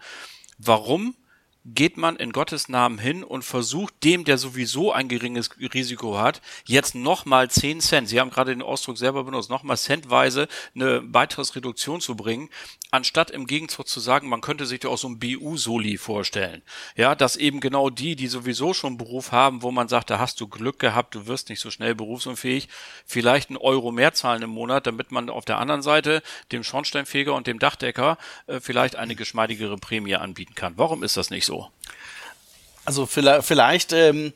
warum 0.59 1.17
geht 1.65 1.97
man 1.97 2.17
in 2.17 2.33
Gottes 2.33 2.69
Namen 2.69 2.99
hin 2.99 3.25
und 3.25 3.43
versucht 3.43 3.95
dem, 4.05 4.25
der 4.25 4.37
sowieso 4.37 4.93
ein 4.93 5.09
geringes 5.09 5.51
Risiko 5.59 6.19
hat, 6.19 6.43
jetzt 6.67 6.95
nochmal 6.95 7.51
10 7.51 7.81
Cent, 7.81 8.09
Sie 8.09 8.21
haben 8.21 8.31
gerade 8.31 8.53
den 8.53 8.63
Ausdruck 8.63 8.99
selber 8.99 9.25
benutzt, 9.25 9.49
nochmal 9.49 9.79
centweise 9.79 10.47
eine 10.75 11.01
Beitragsreduktion 11.01 12.03
zu 12.03 12.17
bringen, 12.17 12.51
anstatt 12.91 13.31
im 13.31 13.47
Gegenzug 13.47 13.89
zu 13.89 13.99
sagen, 13.99 14.29
man 14.29 14.43
könnte 14.43 14.67
sich 14.67 14.83
ja 14.85 14.91
auch 14.91 14.99
so 14.99 15.09
ein 15.09 15.19
BU-Soli 15.19 15.97
vorstellen. 15.97 16.63
Ja, 16.97 17.15
dass 17.15 17.37
eben 17.37 17.61
genau 17.61 17.89
die, 17.89 18.15
die 18.15 18.29
sowieso 18.29 18.75
schon 18.75 18.89
einen 18.89 18.99
Beruf 18.99 19.33
haben, 19.33 19.63
wo 19.63 19.71
man 19.71 19.89
sagt, 19.89 20.11
da 20.11 20.19
hast 20.19 20.41
du 20.41 20.49
Glück 20.49 20.79
gehabt, 20.79 21.15
du 21.15 21.27
wirst 21.27 21.49
nicht 21.49 21.61
so 21.61 21.71
schnell 21.71 21.95
berufsunfähig, 21.95 22.69
vielleicht 23.07 23.49
einen 23.49 23.57
Euro 23.57 23.91
mehr 23.91 24.13
zahlen 24.13 24.43
im 24.43 24.51
Monat, 24.51 24.87
damit 24.87 25.13
man 25.13 25.31
auf 25.31 25.47
der 25.47 25.59
anderen 25.59 25.83
Seite 25.83 26.23
dem 26.53 26.63
Schornsteinfeger 26.63 27.35
und 27.35 27.47
dem 27.47 27.59
Dachdecker 27.59 28.19
äh, 28.47 28.61
vielleicht 28.61 28.97
eine 28.97 29.15
geschmeidigere 29.15 29.79
Prämie 29.79 30.17
anbieten 30.17 30.55
kann. 30.55 30.75
Warum 30.77 31.03
ist 31.03 31.17
das 31.17 31.31
nicht 31.31 31.47
so? 31.47 31.54
So? 31.55 31.71
Also 32.85 33.07
vielleicht, 33.07 33.45
vielleicht 33.45 33.93
ähm, 33.93 34.33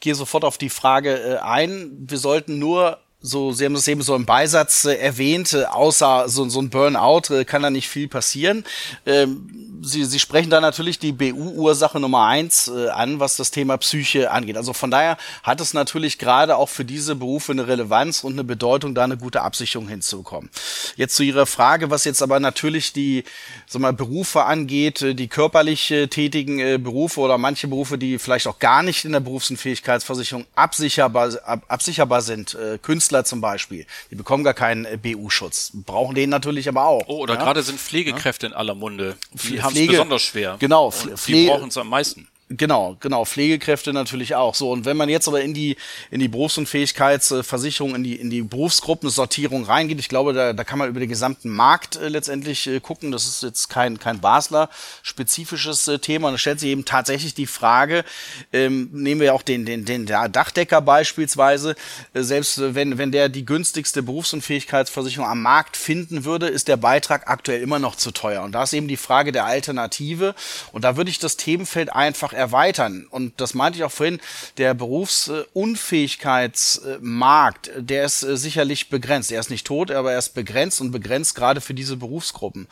gehe 0.00 0.14
sofort 0.14 0.44
auf 0.44 0.58
die 0.58 0.70
Frage 0.70 1.16
äh, 1.16 1.38
ein. 1.38 1.90
Wir 2.08 2.18
sollten 2.18 2.58
nur 2.58 2.98
so, 3.26 3.52
Sie 3.52 3.64
haben 3.64 3.74
es 3.74 3.88
eben 3.88 4.02
so 4.02 4.14
im 4.14 4.26
Beisatz 4.26 4.84
äh, 4.84 4.96
erwähnt, 4.96 5.54
äh, 5.54 5.64
außer 5.64 6.28
so, 6.28 6.46
so 6.50 6.60
ein 6.60 6.68
Burnout 6.68 7.32
äh, 7.34 7.46
kann 7.46 7.62
da 7.62 7.70
nicht 7.70 7.88
viel 7.88 8.06
passieren. 8.06 8.64
Ähm, 9.06 9.80
Sie, 9.80 10.04
Sie 10.04 10.18
sprechen 10.18 10.50
da 10.50 10.60
natürlich 10.60 10.98
die 10.98 11.12
BU-Ursache 11.12 12.00
Nummer 12.00 12.26
eins 12.26 12.68
äh, 12.68 12.88
an, 12.88 13.20
was 13.20 13.36
das 13.36 13.50
Thema 13.50 13.78
Psyche 13.78 14.30
angeht. 14.30 14.58
Also 14.58 14.74
von 14.74 14.90
daher 14.90 15.16
hat 15.42 15.62
es 15.62 15.72
natürlich 15.72 16.18
gerade 16.18 16.56
auch 16.56 16.68
für 16.68 16.84
diese 16.84 17.14
Berufe 17.16 17.52
eine 17.52 17.66
Relevanz 17.66 18.24
und 18.24 18.34
eine 18.34 18.44
Bedeutung, 18.44 18.94
da 18.94 19.04
eine 19.04 19.16
gute 19.16 19.40
Absicherung 19.40 19.88
hinzubekommen. 19.88 20.50
Jetzt 20.96 21.16
zu 21.16 21.22
Ihrer 21.22 21.46
Frage, 21.46 21.90
was 21.90 22.04
jetzt 22.04 22.22
aber 22.22 22.40
natürlich 22.40 22.92
die 22.92 23.24
sag 23.66 23.80
mal, 23.80 23.94
Berufe 23.94 24.44
angeht, 24.44 25.00
äh, 25.00 25.14
die 25.14 25.28
körperlich 25.28 25.90
äh, 25.90 26.08
tätigen 26.08 26.58
äh, 26.58 26.78
Berufe 26.78 27.20
oder 27.20 27.38
manche 27.38 27.68
Berufe, 27.68 27.96
die 27.96 28.18
vielleicht 28.18 28.46
auch 28.46 28.58
gar 28.58 28.82
nicht 28.82 29.06
in 29.06 29.12
der 29.12 29.20
Berufsunfähigkeitsversicherung 29.20 30.44
absicherbar, 30.54 31.30
ab, 31.46 31.62
absicherbar 31.68 32.20
sind, 32.20 32.54
äh, 32.54 32.76
Künstler 32.76 33.13
zum 33.22 33.40
Beispiel, 33.40 33.86
die 34.10 34.16
bekommen 34.16 34.42
gar 34.42 34.54
keinen 34.54 34.84
äh, 34.86 34.98
BU-Schutz, 35.00 35.70
brauchen 35.74 36.14
den 36.14 36.30
natürlich 36.30 36.68
aber 36.68 36.86
auch. 36.86 37.04
Oh, 37.06 37.18
oder 37.18 37.34
ja? 37.34 37.40
gerade 37.40 37.62
sind 37.62 37.78
Pflegekräfte 37.78 38.46
ja? 38.46 38.52
in 38.52 38.56
aller 38.56 38.74
Munde. 38.74 39.16
Die 39.32 39.62
haben 39.62 39.76
es 39.76 39.86
besonders 39.86 40.22
schwer. 40.22 40.56
Genau, 40.58 40.90
Pflege, 40.90 41.16
die 41.26 41.46
brauchen 41.48 41.68
es 41.68 41.76
am 41.76 41.88
meisten. 41.88 42.26
Genau, 42.50 42.98
genau, 43.00 43.24
Pflegekräfte 43.24 43.94
natürlich 43.94 44.34
auch. 44.34 44.54
So, 44.54 44.70
und 44.70 44.84
wenn 44.84 44.98
man 44.98 45.08
jetzt 45.08 45.26
aber 45.28 45.40
in 45.40 45.54
die, 45.54 45.78
in 46.10 46.20
die 46.20 46.28
Berufsunfähigkeitsversicherung, 46.28 47.94
in 47.94 48.04
die, 48.04 48.16
in 48.16 48.28
die 48.28 48.42
Berufsgruppensortierung 48.42 49.64
reingeht, 49.64 49.98
ich 49.98 50.10
glaube, 50.10 50.34
da, 50.34 50.52
da 50.52 50.62
kann 50.62 50.78
man 50.78 50.90
über 50.90 51.00
den 51.00 51.08
gesamten 51.08 51.48
Markt 51.48 51.96
äh, 51.96 52.08
letztendlich 52.08 52.66
äh, 52.66 52.80
gucken. 52.80 53.12
Das 53.12 53.26
ist 53.26 53.42
jetzt 53.42 53.70
kein, 53.70 53.98
kein 53.98 54.20
Basler-spezifisches 54.20 55.88
äh, 55.88 55.98
Thema. 56.00 56.28
Und 56.28 56.34
da 56.34 56.38
stellt 56.38 56.60
sich 56.60 56.68
eben 56.68 56.84
tatsächlich 56.84 57.32
die 57.32 57.46
Frage, 57.46 58.04
ähm, 58.52 58.90
nehmen 58.92 59.22
wir 59.22 59.32
auch 59.32 59.42
den, 59.42 59.64
den, 59.64 59.86
den 59.86 60.04
Dachdecker 60.04 60.82
beispielsweise, 60.82 61.74
äh, 62.12 62.20
selbst 62.20 62.60
wenn, 62.74 62.98
wenn 62.98 63.10
der 63.10 63.30
die 63.30 63.46
günstigste 63.46 64.02
Berufsunfähigkeitsversicherung 64.02 65.26
am 65.26 65.40
Markt 65.40 65.78
finden 65.78 66.26
würde, 66.26 66.48
ist 66.48 66.68
der 66.68 66.76
Beitrag 66.76 67.30
aktuell 67.30 67.62
immer 67.62 67.78
noch 67.78 67.96
zu 67.96 68.10
teuer. 68.10 68.42
Und 68.42 68.52
da 68.52 68.64
ist 68.64 68.74
eben 68.74 68.86
die 68.86 68.98
Frage 68.98 69.32
der 69.32 69.46
Alternative. 69.46 70.34
Und 70.72 70.84
da 70.84 70.98
würde 70.98 71.08
ich 71.08 71.18
das 71.18 71.38
Themenfeld 71.38 71.90
einfach 71.90 72.33
erweitern. 72.34 73.06
Und 73.10 73.40
das 73.40 73.54
meinte 73.54 73.78
ich 73.78 73.84
auch 73.84 73.92
vorhin, 73.92 74.20
der 74.58 74.74
Berufsunfähigkeitsmarkt, 74.74 77.70
der 77.76 78.04
ist 78.04 78.22
äh, 78.22 78.36
sicherlich 78.36 78.90
begrenzt. 78.90 79.32
Er 79.32 79.40
ist 79.40 79.50
nicht 79.50 79.66
tot, 79.66 79.90
aber 79.90 80.12
er 80.12 80.18
ist 80.18 80.34
begrenzt 80.34 80.80
und 80.80 80.90
begrenzt 80.90 81.34
gerade 81.34 81.60
für 81.60 81.74
diese 81.74 81.96
Berufsgruppen. 81.96 82.68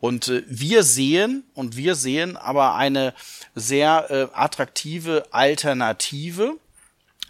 Und 0.00 0.28
äh, 0.28 0.42
wir 0.46 0.82
sehen, 0.82 1.44
und 1.54 1.76
wir 1.76 1.94
sehen 1.94 2.36
aber 2.36 2.74
eine 2.74 3.14
sehr 3.54 4.10
äh, 4.10 4.26
attraktive 4.32 5.26
Alternative 5.30 6.56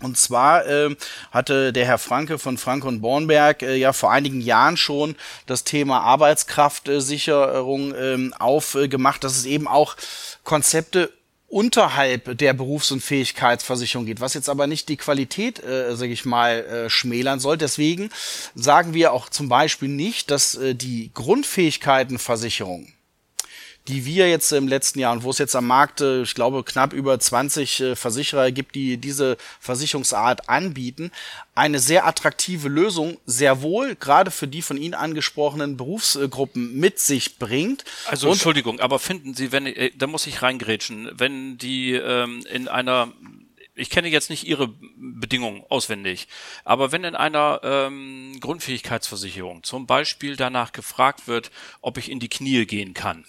und 0.03 0.19
zwar 0.19 0.67
äh, 0.67 0.95
hatte 1.31 1.73
der 1.73 1.87
Herr 1.87 1.97
Franke 1.97 2.39
von 2.39 2.59
Franke 2.59 2.87
und 2.87 3.01
Bornberg 3.01 3.63
äh, 3.63 3.77
ja 3.77 3.95
vor 3.95 4.13
einigen 4.13 4.43
Jahren 4.43 4.77
schon 4.77 5.17
das 5.47 5.65
Thema 5.65 6.01
Arbeitskraftsicherung 6.01 7.95
äh, 7.95 8.31
aufgemacht, 8.39 9.25
dass 9.25 9.39
es 9.39 9.47
eben 9.47 9.67
auch 9.67 9.97
Konzepte 10.45 11.11
unterhalb 11.49 12.37
der 12.39 12.53
Berufs- 12.53 12.91
und 12.91 13.03
Fähigkeitsversicherung 13.03 14.07
geht, 14.07 14.21
was 14.21 14.35
jetzt 14.35 14.49
aber 14.49 14.67
nicht 14.67 14.89
die 14.89 14.97
Qualität, 14.97 15.63
äh, 15.63 15.95
sage 15.97 16.13
ich 16.13 16.25
mal, 16.25 16.65
äh, 16.65 16.91
schmälern 16.91 17.41
soll. 17.41 17.57
Deswegen 17.57 18.11
sagen 18.55 18.95
wir 18.95 19.13
auch 19.13 19.29
zum 19.29 19.49
Beispiel 19.49 19.89
nicht, 19.89 20.31
dass 20.31 20.57
äh, 20.57 20.75
die 20.75 21.11
Grundfähigkeitenversicherung 21.15 22.93
die 23.89 24.05
wir 24.05 24.29
jetzt 24.29 24.53
im 24.53 24.69
letzten 24.69 24.99
Jahr 24.99 25.13
und 25.13 25.23
wo 25.23 25.31
es 25.31 25.39
jetzt 25.39 25.55
am 25.55 25.67
Markt, 25.67 26.01
äh, 26.01 26.23
ich 26.23 26.35
glaube, 26.35 26.65
knapp 26.65 26.93
über 26.93 27.19
20 27.19 27.81
äh, 27.81 27.97
Versicherer 27.97 28.51
gibt, 28.51 28.75
die 28.75 28.97
diese 28.97 29.37
Versicherungsart 29.61 30.49
anbieten, 30.49 31.11
eine 31.55 31.79
sehr 31.79 32.07
attraktive 32.07 32.69
Lösung 32.69 33.19
sehr 33.27 33.63
wohl 33.63 33.95
gerade 33.95 34.31
für 34.31 34.49
die 34.49 34.63
von 34.63 34.77
Ihnen 34.77 34.95
angesprochenen 34.95 35.77
Berufsgruppen 35.77 36.79
mit 36.79 36.99
sich 36.99 37.39
bringt. 37.39 37.85
Also 38.07 38.29
und 38.29 38.35
Entschuldigung, 38.35 38.81
aber 38.81 38.99
finden 38.99 39.35
Sie, 39.35 39.53
wenn 39.53 39.67
äh, 39.67 39.91
da 39.97 40.07
muss 40.07 40.27
ich 40.27 40.43
reingrätschen, 40.43 41.11
wenn 41.15 41.59
die 41.59 41.93
ähm, 41.93 42.45
in 42.51 42.69
einer 42.69 43.13
ich 43.79 43.91
kenne 43.91 44.09
jetzt 44.09 44.31
nicht 44.31 44.47
Ihre 44.47 44.69
Bedingungen 44.97 45.63
auswendig, 45.69 46.29
aber 46.65 46.93
wenn 46.93 47.05
in 47.05 47.15
einer 47.15 47.61
ähm, 47.63 48.39
Grundfähigkeitsversicherung 48.41 49.63
zum 49.65 49.87
Beispiel 49.87 50.35
danach 50.37 50.73
gefragt 50.73 51.29
wird, 51.29 51.51
ob 51.83 51.99
ich 51.99 52.11
in 52.11 52.19
die 52.19 52.31
Knie 52.31 52.65
gehen 52.65 52.95
kann, 52.95 53.27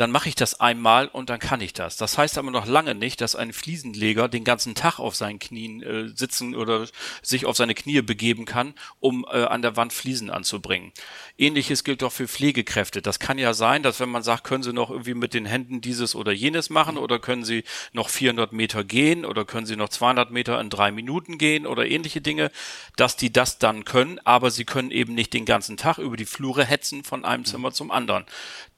dann 0.00 0.10
mache 0.10 0.30
ich 0.30 0.34
das 0.34 0.58
einmal 0.60 1.08
und 1.08 1.28
dann 1.28 1.38
kann 1.38 1.60
ich 1.60 1.74
das. 1.74 1.98
Das 1.98 2.16
heißt 2.16 2.38
aber 2.38 2.50
noch 2.50 2.66
lange 2.66 2.94
nicht, 2.94 3.20
dass 3.20 3.36
ein 3.36 3.52
Fliesenleger 3.52 4.28
den 4.28 4.44
ganzen 4.44 4.74
Tag 4.74 4.98
auf 4.98 5.14
seinen 5.14 5.38
Knien 5.38 5.82
äh, 5.82 6.08
sitzen 6.16 6.54
oder 6.54 6.86
sich 7.20 7.44
auf 7.44 7.56
seine 7.58 7.74
Knie 7.74 8.00
begeben 8.00 8.46
kann, 8.46 8.72
um 8.98 9.26
äh, 9.30 9.44
an 9.44 9.60
der 9.60 9.76
Wand 9.76 9.92
Fliesen 9.92 10.30
anzubringen. 10.30 10.92
Ähnliches 11.36 11.84
gilt 11.84 12.00
doch 12.00 12.12
für 12.12 12.28
Pflegekräfte. 12.28 13.02
Das 13.02 13.18
kann 13.18 13.36
ja 13.36 13.52
sein, 13.52 13.82
dass 13.82 14.00
wenn 14.00 14.08
man 14.08 14.22
sagt, 14.22 14.44
können 14.44 14.62
Sie 14.62 14.72
noch 14.72 14.90
irgendwie 14.90 15.12
mit 15.12 15.34
den 15.34 15.44
Händen 15.44 15.82
dieses 15.82 16.14
oder 16.14 16.32
jenes 16.32 16.70
machen 16.70 16.96
oder 16.96 17.18
können 17.18 17.44
Sie 17.44 17.64
noch 17.92 18.08
400 18.08 18.54
Meter 18.54 18.84
gehen 18.84 19.26
oder 19.26 19.44
können 19.44 19.66
Sie 19.66 19.76
noch 19.76 19.90
200 19.90 20.30
Meter 20.30 20.58
in 20.62 20.70
drei 20.70 20.92
Minuten 20.92 21.36
gehen 21.36 21.66
oder 21.66 21.86
ähnliche 21.86 22.22
Dinge, 22.22 22.50
dass 22.96 23.16
die 23.16 23.34
das 23.34 23.58
dann 23.58 23.84
können, 23.84 24.18
aber 24.24 24.50
sie 24.50 24.64
können 24.64 24.90
eben 24.90 25.14
nicht 25.14 25.34
den 25.34 25.44
ganzen 25.44 25.76
Tag 25.76 25.98
über 25.98 26.16
die 26.16 26.24
Flure 26.24 26.64
hetzen 26.64 27.04
von 27.04 27.26
einem 27.26 27.44
Zimmer 27.44 27.72
zum 27.72 27.90
anderen 27.90 28.24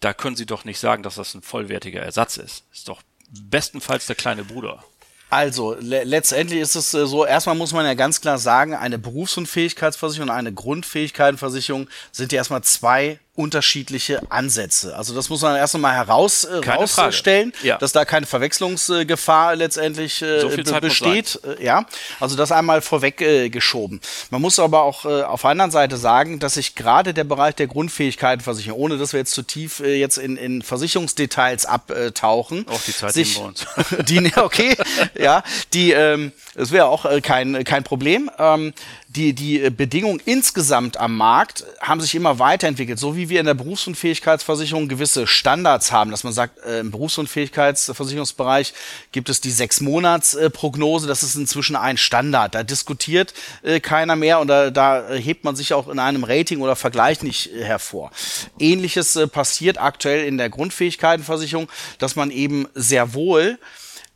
da 0.03 0.13
können 0.13 0.35
Sie 0.35 0.47
doch 0.47 0.65
nicht 0.65 0.81
sagen, 0.81 1.03
dass 1.17 1.29
das 1.29 1.35
ein 1.35 1.43
vollwertiger 1.43 2.01
Ersatz 2.01 2.37
ist. 2.37 2.65
Ist 2.73 2.89
doch 2.89 3.03
bestenfalls 3.31 4.07
der 4.07 4.17
kleine 4.17 4.45
Bruder. 4.45 4.85
Also, 5.31 5.75
le 5.81 6.05
letztendlich 6.05 6.61
ist 6.61 6.75
es 6.75 6.93
äh, 6.93 7.07
so, 7.07 7.25
erstmal 7.25 7.57
muss 7.57 7.73
man 7.73 7.87
ja 7.87 7.95
ganz 7.95 8.21
klar 8.21 8.37
sagen, 8.37 8.75
eine 8.75 8.99
Berufsunfähigkeitsversicherung 8.99 10.29
und 10.29 10.35
eine 10.35 10.53
Grundfähigkeitenversicherung 10.53 11.89
sind 12.13 12.33
ja 12.33 12.37
erstmal 12.37 12.63
zwei 12.65 13.19
unterschiedliche 13.35 14.21
Ansätze. 14.31 14.95
Also 14.95 15.15
das 15.15 15.31
muss 15.31 15.41
man 15.41 15.57
erst 15.57 15.75
einmal 15.75 15.95
heraus, 15.95 16.45
äh, 16.45 16.61
herausstellen, 16.63 17.55
ja. 17.63 17.79
dass 17.79 17.93
da 17.93 18.05
keine 18.05 18.27
Verwechslungsgefahr 18.27 19.57
letztendlich 19.57 20.21
äh, 20.21 20.41
so 20.41 20.51
besteht. 20.81 21.41
Äh, 21.59 21.65
ja, 21.65 21.87
also 22.21 22.37
das 22.37 22.53
einmal 22.53 22.83
vorweg 22.83 23.23
äh, 23.23 23.49
geschoben. 23.49 24.03
Man 24.29 24.43
muss 24.43 24.59
aber 24.59 24.83
auch 24.83 25.07
äh, 25.07 25.23
auf 25.23 25.43
der 25.43 25.51
anderen 25.51 25.71
Seite 25.71 25.97
sagen, 25.97 26.41
dass 26.41 26.55
sich 26.55 26.75
gerade 26.75 27.15
der 27.15 27.25
Bereich 27.25 27.55
der 27.55 27.69
Grundfähigkeitenversicherung, 27.69 28.79
ohne 28.79 28.99
dass 28.99 29.15
wir 29.15 29.21
jetzt 29.21 29.33
zu 29.33 29.43
tief 29.43 29.81
äh, 29.81 29.99
jetzt 29.99 30.19
in, 30.19 30.37
in 30.37 30.61
Versicherungsdetails 30.61 31.65
abtauchen, 31.65 32.67
auch 32.69 32.83
die 32.83 32.93
Zeit 32.93 33.15
sich, 33.15 33.39
bei 33.39 33.47
uns. 33.47 33.67
die, 34.09 34.31
okay, 34.37 34.77
ja, 35.19 35.43
die, 35.73 35.93
ähm, 35.93 36.33
das 36.55 36.71
wäre 36.71 36.85
auch 36.85 37.07
äh, 37.07 37.23
kein 37.23 37.65
kein 37.65 37.83
Problem. 37.83 38.31
Ähm, 38.39 38.75
die, 39.17 39.35
die 39.35 39.71
Bedingungen 39.71 40.21
insgesamt 40.25 40.97
am 40.97 41.17
Markt 41.17 41.65
haben 41.81 42.01
sich 42.01 42.15
immer 42.15 42.39
weiterentwickelt, 42.39 42.99
so 42.99 43.15
wie 43.17 43.29
wir 43.29 43.41
in 43.41 43.47
der 43.47 43.55
Berufsunfähigkeitsversicherung 43.55 44.89
gewisse 44.89 45.27
Standards 45.27 45.93
haben, 45.93 46.11
dass 46.11 46.25
man 46.25 46.33
sagt, 46.33 46.65
äh, 46.65 46.81
im 46.81 46.91
Berufsunfähigkeitsversicherungsbereich 46.91 48.73
gibt 49.13 49.29
es 49.29 49.41
die 49.41 49.51
Sechs-Monats-Prognose, 49.51 51.07
das 51.07 51.23
ist 51.23 51.35
inzwischen 51.35 51.77
ein 51.77 51.99
Standard. 51.99 52.55
Da 52.55 52.63
diskutiert 52.63 53.35
äh, 53.63 53.81
keiner 53.81 54.17
mehr 54.17 54.41
und 54.41 54.49
da, 54.49 54.71
da 54.71 55.11
hebt 55.11 55.45
man 55.45 55.57
sich 55.57 55.75
auch 55.75 55.89
in 55.89 55.99
einem 55.99 56.25
Rating 56.25 56.61
oder 56.61 56.77
Vergleich 56.77 57.23
nicht 57.23 57.53
äh, 57.53 57.65
hervor. 57.65 58.13
Ähnliches 58.59 59.17
äh, 59.17 59.27
passiert 59.27 59.79
aktuell 59.79 60.25
in 60.25 60.39
der 60.39 60.49
Grundfähigkeitenversicherung, 60.49 61.69
dass 61.99 62.17
man 62.17 62.31
eben 62.31 62.67
sehr 62.75 63.13
wohl 63.13 63.59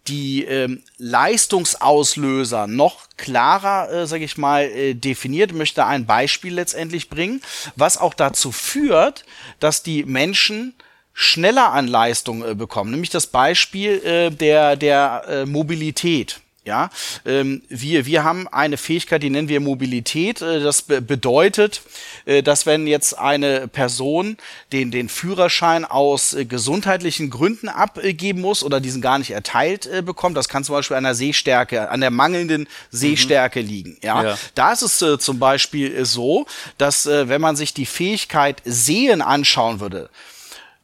die 0.09 0.45
ähm, 0.45 0.83
Leistungsauslöser 0.99 2.67
noch 2.67 3.09
klarer, 3.17 3.91
äh, 3.91 4.07
sage 4.07 4.25
ich 4.25 4.37
mal, 4.37 4.65
äh, 4.65 4.95
definiert. 4.95 5.53
Möchte 5.53 5.87
ein 5.87 6.07
Beispiel 6.07 6.55
letztendlich 6.55 7.09
bringen, 7.09 7.43
was 7.75 7.99
auch 7.99 8.15
dazu 8.15 8.53
führt, 8.53 9.25
dass 9.61 9.83
die 9.83 10.05
Menschen 10.05 10.75
schneller 11.13 11.73
an 11.73 11.89
Leistung 11.89 12.45
äh, 12.45 12.55
bekommen. 12.55 12.91
Nämlich 12.91 13.11
das 13.11 13.27
Beispiel 13.27 14.05
äh, 14.05 14.31
der, 14.31 14.77
der 14.77 15.25
äh, 15.29 15.47
Mobilität. 15.47 16.41
Ja, 16.67 16.91
ähm, 17.25 17.63
wir, 17.69 18.07
wir 18.07 18.25
haben 18.25 18.49
eine 18.49 18.77
Fähigkeit, 18.77 19.23
die 19.23 19.31
nennen 19.31 19.49
wir 19.49 19.61
Mobilität. 19.61 20.43
Äh, 20.43 20.59
das 20.59 20.83
be 20.83 21.01
bedeutet, 21.01 21.81
äh, 22.25 22.43
dass 22.43 22.67
wenn 22.67 22.89
jetzt 22.89 23.17
eine 23.17 23.69
Person 23.69 24.37
den, 24.73 24.91
den 24.91 25.09
Führerschein 25.09 25.85
aus 25.85 26.35
äh, 26.35 26.45
gesundheitlichen 26.45 27.31
Gründen 27.31 27.69
abgeben 27.69 28.41
muss 28.41 28.65
oder 28.65 28.81
diesen 28.81 29.01
gar 29.01 29.21
nicht 29.21 29.31
erteilt 29.31 29.87
äh, 29.87 30.03
bekommt, 30.03 30.37
das 30.37 30.49
kann 30.49 30.65
zum 30.65 30.75
Beispiel 30.75 30.97
an 30.97 31.05
der 31.05 31.15
Sehstärke, 31.15 31.89
an 31.89 32.01
der 32.01 32.11
mangelnden 32.11 32.67
Sehstärke 32.91 33.63
mhm. 33.63 33.69
liegen. 33.69 33.99
Ja? 34.03 34.25
ja, 34.25 34.39
da 34.57 34.73
ist 34.73 34.83
es 34.83 35.01
äh, 35.03 35.21
zum 35.21 35.39
Beispiel 35.39 35.95
äh, 35.95 36.05
so, 36.05 36.47
dass 36.79 37.07
wenn 37.07 37.41
man 37.41 37.55
sich 37.55 37.75
die 37.75 37.87
Fähigkeit 37.87 38.61
Sehen 38.65 39.23
anschauen 39.23 39.79
würde, 39.79 40.11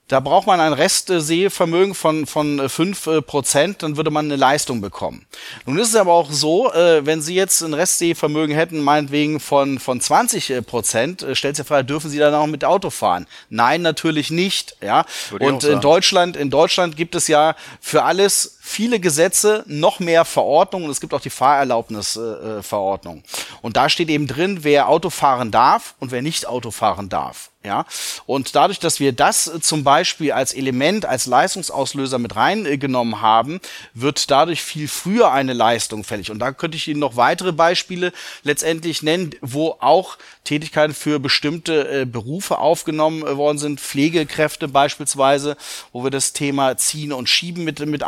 da 0.09 0.21
braucht 0.21 0.47
man 0.47 0.61
ein 0.61 0.75
Restsehvermögen 0.75 1.95
von, 1.95 2.27
von 2.27 2.69
5 2.69 3.07
äh, 3.07 3.23
Prozent, 3.23 3.83
dann 3.83 3.97
würde 3.97 4.11
man 4.11 4.27
eine 4.27 4.37
Leistung 4.37 4.81
bekommen. 4.81 5.25
Nun 5.65 5.79
ist 5.79 5.88
es 5.88 5.97
aber 5.97 6.12
auch 6.12 6.31
so, 6.31 6.71
äh, 6.73 7.07
wenn 7.07 7.23
Sie 7.23 7.35
jetzt 7.35 7.62
ein 7.62 7.73
Restsehvermögen 7.73 8.55
hätten, 8.55 8.81
meinetwegen 8.81 9.41
von, 9.41 9.79
von 9.79 10.01
20 10.01 10.51
äh, 10.51 10.62
Prozent, 10.62 11.25
stellt 11.33 11.57
sich 11.57 11.65
die 11.65 11.69
Frage, 11.69 11.87
dürfen 11.87 12.11
Sie 12.11 12.19
dann 12.19 12.35
auch 12.35 12.47
mit 12.47 12.65
Auto 12.65 12.91
fahren? 12.91 13.27
Nein, 13.49 13.81
natürlich 13.81 14.31
nicht. 14.31 14.77
Ja? 14.83 15.07
Und 15.38 15.65
in 15.65 15.81
Deutschland, 15.81 16.37
in 16.37 16.51
Deutschland 16.51 16.97
gibt 16.97 17.15
es 17.15 17.29
ja 17.29 17.57
für 17.81 18.03
alles 18.03 18.59
viele 18.64 19.01
Gesetze, 19.01 19.64
noch 19.66 19.98
mehr 19.98 20.25
Verordnungen 20.25 20.88
es 20.88 21.01
gibt 21.01 21.12
auch 21.14 21.20
die 21.20 21.31
Fahrerlaubnisverordnung. 21.31 23.18
Äh, 23.18 23.57
und 23.61 23.77
da 23.77 23.88
steht 23.88 24.09
eben 24.09 24.29
drin, 24.29 24.61
wer 24.62 24.88
Auto 24.88 25.11
fahren 25.11 25.51
darf 25.51 25.96
und 25.98 26.12
wer 26.12 26.22
nicht 26.22 26.46
Auto 26.46 26.70
fahren 26.70 27.09
darf. 27.09 27.51
Ja, 27.64 27.87
und 28.27 28.57
dadurch, 28.57 28.81
dass 28.81 28.98
wir 28.98 29.12
das 29.12 29.48
zum 29.61 29.85
Beispiel 29.85 30.33
als 30.33 30.53
Element, 30.53 31.07
als 31.07 31.27
Leistungsauslöser 31.27 32.18
mit 32.18 32.35
reingenommen 32.35 33.20
haben, 33.20 33.61
wird 33.94 34.33
dadurch 34.33 34.62
viel 34.62 34.88
früher 34.88 35.31
eine 35.31 35.53
Leistung 35.53 36.03
fällig. 36.03 36.33
Und 36.33 36.40
da 36.40 36.51
könnte 36.51 36.77
ich 36.77 36.88
Ihnen 36.88 36.98
noch 36.98 37.14
weitere 37.14 37.53
Beispiele 37.53 38.12
letztendlich 38.42 39.05
nennen, 39.05 39.31
wo 39.42 39.77
auch 39.79 40.18
Tätigkeiten 40.42 40.92
für 40.92 41.20
bestimmte 41.20 42.01
äh, 42.01 42.05
Berufe 42.05 42.59
aufgenommen 42.59 43.22
äh, 43.22 43.37
worden 43.37 43.59
sind, 43.59 43.81
Pflegekräfte 43.81 44.66
beispielsweise, 44.66 45.57
wo 45.92 46.03
wir 46.03 46.11
das 46.11 46.33
Thema 46.33 46.77
Ziehen 46.77 47.12
und 47.12 47.29
Schieben 47.29 47.62
mit, 47.62 47.79
mit 47.87 48.03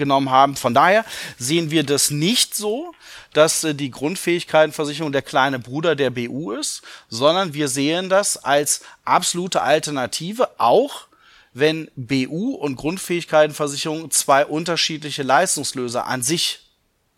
eingenommen 0.00 0.30
haben. 0.30 0.56
Von 0.56 0.74
daher 0.74 1.04
sehen 1.38 1.70
wir 1.70 1.84
das 1.84 2.10
nicht 2.10 2.54
so, 2.54 2.92
dass 3.32 3.64
äh, 3.64 3.74
die 3.74 3.90
Grundfähigkeitenversicherung 3.90 5.12
der 5.12 5.22
kleine 5.22 5.58
Bruder 5.58 5.94
der 5.94 6.10
BU 6.10 6.52
ist, 6.52 6.82
sondern 7.08 7.54
wir 7.54 7.68
sehen 7.68 8.08
das 8.08 8.36
als 8.38 8.82
absolute 9.04 9.62
Alternative, 9.62 10.48
auch 10.58 11.06
wenn 11.52 11.90
BU 11.96 12.54
und 12.54 12.76
Grundfähigkeitenversicherung 12.76 14.10
zwei 14.10 14.46
unterschiedliche 14.46 15.22
Leistungslöser 15.22 16.06
an 16.06 16.22
sich 16.22 16.60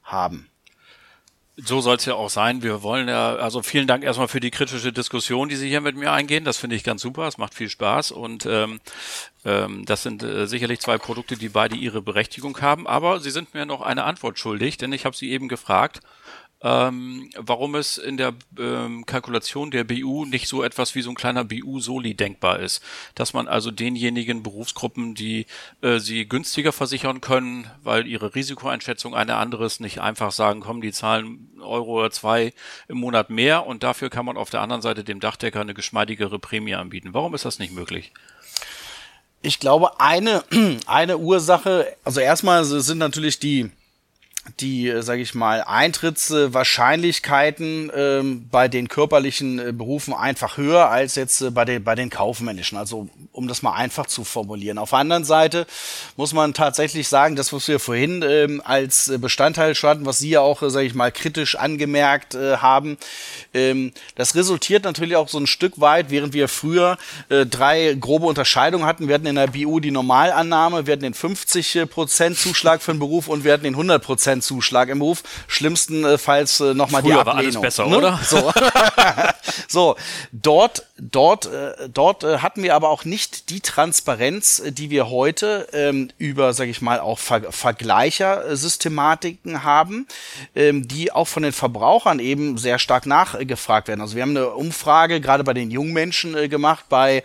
haben. 0.03 0.49
So 1.59 1.83
soll 1.83 1.97
es 1.97 2.07
ja 2.07 2.15
auch 2.15 2.31
sein. 2.31 2.63
Wir 2.63 2.83
wollen 2.83 3.09
ja, 3.09 3.35
also 3.35 3.61
vielen 3.61 3.87
Dank 3.87 4.05
erstmal 4.05 4.29
für 4.29 4.41
die 4.41 4.51
kritische 4.51 4.91
Diskussion, 4.91 5.51
die 5.51 5.57
Sie 5.57 5.69
hier 5.69 5.83
mit 5.83 5.97
mir 5.97 6.11
eingehen. 6.11 6.45
Das 6.45 6.57
finde 6.57 6.77
ich 6.77 6.83
ganz 6.83 7.03
super. 7.03 7.29
Es 7.29 7.37
macht 7.37 7.53
viel 7.53 7.69
Spaß 7.69 8.11
und 8.11 8.47
ähm, 8.47 8.81
ähm, 9.45 9.85
das 9.85 10.03
sind 10.03 10.23
äh, 10.23 10.47
sicherlich 10.47 10.81
zwei 10.81 10.97
Produkte, 10.97 11.37
die 11.37 11.51
beide 11.51 11.77
ihre 11.77 12.01
Berechtigung 12.01 12.59
haben. 12.63 12.87
Aber 12.87 13.21
Sie 13.21 13.31
sind 13.31 13.53
mir 13.53 13.67
noch 13.67 13.83
eine 13.83 14.05
Antwort 14.05 14.39
schuldig, 14.39 14.79
denn 14.79 14.95
ich 14.95 15.05
habe 15.05 15.15
Sie 15.15 15.31
eben 15.31 15.49
gefragt, 15.49 16.01
ähm, 16.63 17.29
warum 17.37 17.75
es 17.75 17.99
in 17.99 18.17
der 18.17 18.35
ähm, 18.59 19.05
Kalkulation 19.05 19.71
der 19.71 19.85
BU 19.85 20.25
nicht 20.25 20.49
so 20.49 20.63
etwas 20.63 20.95
wie 20.95 21.03
so 21.03 21.11
ein 21.11 21.17
kleiner 21.17 21.45
BU-Soli 21.45 22.15
denkbar 22.15 22.61
ist. 22.61 22.83
Dass 23.15 23.33
man 23.35 23.49
also 23.49 23.71
denjenigen 23.71 24.43
Berufsgruppen, 24.43 25.15
die 25.15 25.47
äh, 25.81 25.99
sie 25.99 26.29
günstiger 26.29 26.73
versichern 26.73 27.21
können, 27.21 27.69
weil 27.83 28.07
ihre 28.07 28.35
Risikoeinschätzung 28.35 29.15
eine 29.15 29.37
andere 29.37 29.67
ist, 29.67 29.81
nicht 29.81 30.01
einfach 30.01 30.31
sagen, 30.31 30.61
komm, 30.61 30.81
die 30.81 30.93
zahlen 30.93 31.51
Euro 31.61 31.99
oder 31.99 32.11
zwei 32.11 32.53
im 32.89 32.99
Monat 32.99 33.31
mehr 33.31 33.67
und 33.67 33.83
dafür 33.83 34.09
kann 34.11 34.27
man 34.27 34.37
auf 34.37 34.51
der 34.51 34.61
anderen 34.61 34.83
Seite 34.83 35.03
dem 35.03 35.21
Dachdecker 35.21 35.61
eine 35.61 35.75
geschmeidigere 35.75 36.39
Prämie 36.39 36.75
anbieten. 36.75 37.11
Warum 37.13 37.35
ist 37.35 37.45
das 37.45 37.59
nicht 37.59 37.73
möglich? 37.73 38.13
Ich 39.43 39.59
glaube, 39.59 40.01
eine, 40.01 40.45
eine 40.87 41.19
Ursache, 41.19 41.97
also 42.05 42.21
erstmal 42.21 42.65
sind 42.65 42.99
natürlich 42.99 43.41
die 43.41 43.73
die, 44.59 44.89
äh, 44.89 45.03
sage 45.03 45.23
ich 45.23 45.35
mal, 45.35 45.63
Eintrittswahrscheinlichkeiten 45.63 47.93
ähm, 47.95 48.49
bei 48.51 48.69
den 48.69 48.89
körperlichen 48.89 49.59
äh, 49.59 49.73
Berufen 49.73 50.15
einfach 50.15 50.57
höher 50.57 50.89
als 50.89 51.15
jetzt 51.15 51.43
äh, 51.43 51.51
bei, 51.51 51.65
den, 51.65 51.85
bei 51.85 51.95
den 51.95 52.11
kaufmännischen. 52.11 52.77
Also 52.77 53.09
um 53.31 53.47
das 53.47 53.63
mal 53.63 53.75
einfach 53.75 54.07
zu 54.07 54.25
formulieren. 54.25 54.79
Auf 54.79 54.91
der 54.91 54.99
anderen 54.99 55.25
Seite 55.25 55.67
muss 56.17 56.33
man 56.33 56.55
tatsächlich 56.55 57.09
sagen, 57.09 57.37
das, 57.37 57.53
was 57.53 57.69
wir 57.69 57.79
vorhin 57.79 58.25
ähm, 58.27 58.61
als 58.65 59.13
Bestandteil 59.19 59.75
standen, 59.75 60.07
was 60.07 60.19
Sie 60.19 60.31
ja 60.31 60.41
auch, 60.41 60.63
äh, 60.63 60.71
sage 60.71 60.87
ich 60.87 60.95
mal, 60.95 61.13
kritisch 61.13 61.55
angemerkt 61.55 62.35
äh, 62.35 62.57
haben, 62.57 62.99
ähm, 63.55 63.93
das 64.17 64.35
resultiert 64.35 64.85
natürlich 64.85 65.17
auch 65.17 65.29
so 65.29 65.39
ein 65.39 65.47
Stück 65.47 65.81
weit, 65.81 66.11
während 66.11 66.35
wir 66.35 66.49
früher 66.49 66.99
äh, 67.29 67.47
drei 67.47 67.97
grobe 67.99 68.27
Unterscheidungen 68.27 68.87
hatten. 68.87 69.07
Wir 69.07 69.15
hatten 69.15 69.27
in 69.27 69.37
der 69.37 69.47
BU 69.47 69.79
die 69.79 69.93
Normalannahme, 69.93 70.87
wir 70.87 70.93
hatten 70.93 71.03
den 71.03 71.15
50% 71.15 72.35
Zuschlag 72.35 72.83
für 72.83 72.93
den 72.93 72.99
Beruf 72.99 73.29
und 73.29 73.45
wir 73.45 73.53
hatten 73.53 73.65
den 73.65 73.77
100% 73.77 74.32
Zuschlag 74.41 74.89
im 74.89 75.01
Beruf. 75.01 75.23
Schlimmstenfalls 75.49 76.61
äh, 76.61 76.75
nochmal 76.75 77.03
die 77.03 77.13
Ablehnung. 77.13 77.27
War 77.27 77.35
alles 77.37 77.61
besser, 77.61 77.87
ne? 77.87 77.97
oder? 77.97 78.21
So. 78.25 78.53
so, 79.69 79.97
dort, 80.33 80.87
dort, 81.11 81.47
äh, 81.47 81.89
dort 81.93 82.23
äh, 82.23 82.39
hatten 82.39 82.63
wir 82.63 82.75
aber 82.75 82.91
auch 82.91 83.05
nicht 83.05 83.51
die 83.51 83.61
Transparenz, 83.61 84.61
äh, 84.61 84.73
die 84.73 84.91
wir 84.91 85.11
heute 85.11 85.69
ähm, 85.73 86.09
über, 86.19 86.53
sage 86.53 86.71
ich 86.71 86.81
mal, 86.81 87.01
auch 87.01 87.19
Ver 87.19 87.51
Vergleichersystematiken 87.51 89.65
haben, 89.65 90.07
ähm, 90.55 90.87
die 90.87 91.11
auch 91.11 91.27
von 91.27 91.43
den 91.43 91.53
Verbrauchern 91.53 92.21
eben 92.21 92.57
sehr 92.57 92.79
stark 92.79 93.07
nachgefragt 93.07 93.89
werden. 93.89 94.01
Also 94.01 94.15
wir 94.15 94.23
haben 94.23 94.37
eine 94.37 94.51
Umfrage 94.51 95.21
gerade 95.21 95.45
bei 95.45 95.55
den 95.55 95.71
jungen 95.71 95.93
Menschen 95.93 96.37
äh, 96.37 96.49
gemacht 96.49 96.85
bei 96.89 97.25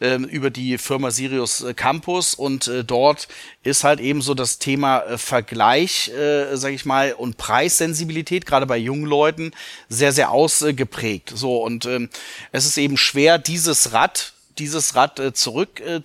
ähm, 0.00 0.24
über 0.24 0.50
die 0.50 0.78
Firma 0.78 1.10
Sirius 1.10 1.62
äh, 1.62 1.74
Campus 1.74 2.34
und 2.34 2.68
äh, 2.68 2.84
dort 2.84 3.28
ist 3.62 3.84
halt 3.84 4.00
eben 4.00 4.22
so 4.22 4.32
das 4.32 4.58
Thema 4.58 5.00
äh, 5.00 5.18
Vergleich, 5.18 6.08
äh, 6.08 6.56
sage 6.56 6.74
ich 6.74 6.86
mal, 6.86 7.12
und 7.12 7.36
Preissensibilität, 7.36 8.46
gerade 8.46 8.66
bei 8.66 8.78
jungen 8.78 9.04
Leuten, 9.04 9.52
sehr, 9.88 10.12
sehr 10.12 10.30
ausgeprägt. 10.30 11.32
So, 11.34 11.62
und 11.62 11.84
ähm, 11.84 12.08
es 12.52 12.64
ist 12.64 12.78
eben 12.78 12.96
schwer, 13.10 13.38
dieses 13.38 13.92
Rad, 13.92 14.34
dieses 14.58 14.94
Rad 14.94 15.18
äh, 15.18 15.32
zurück 15.32 15.80
äh, 15.80 16.00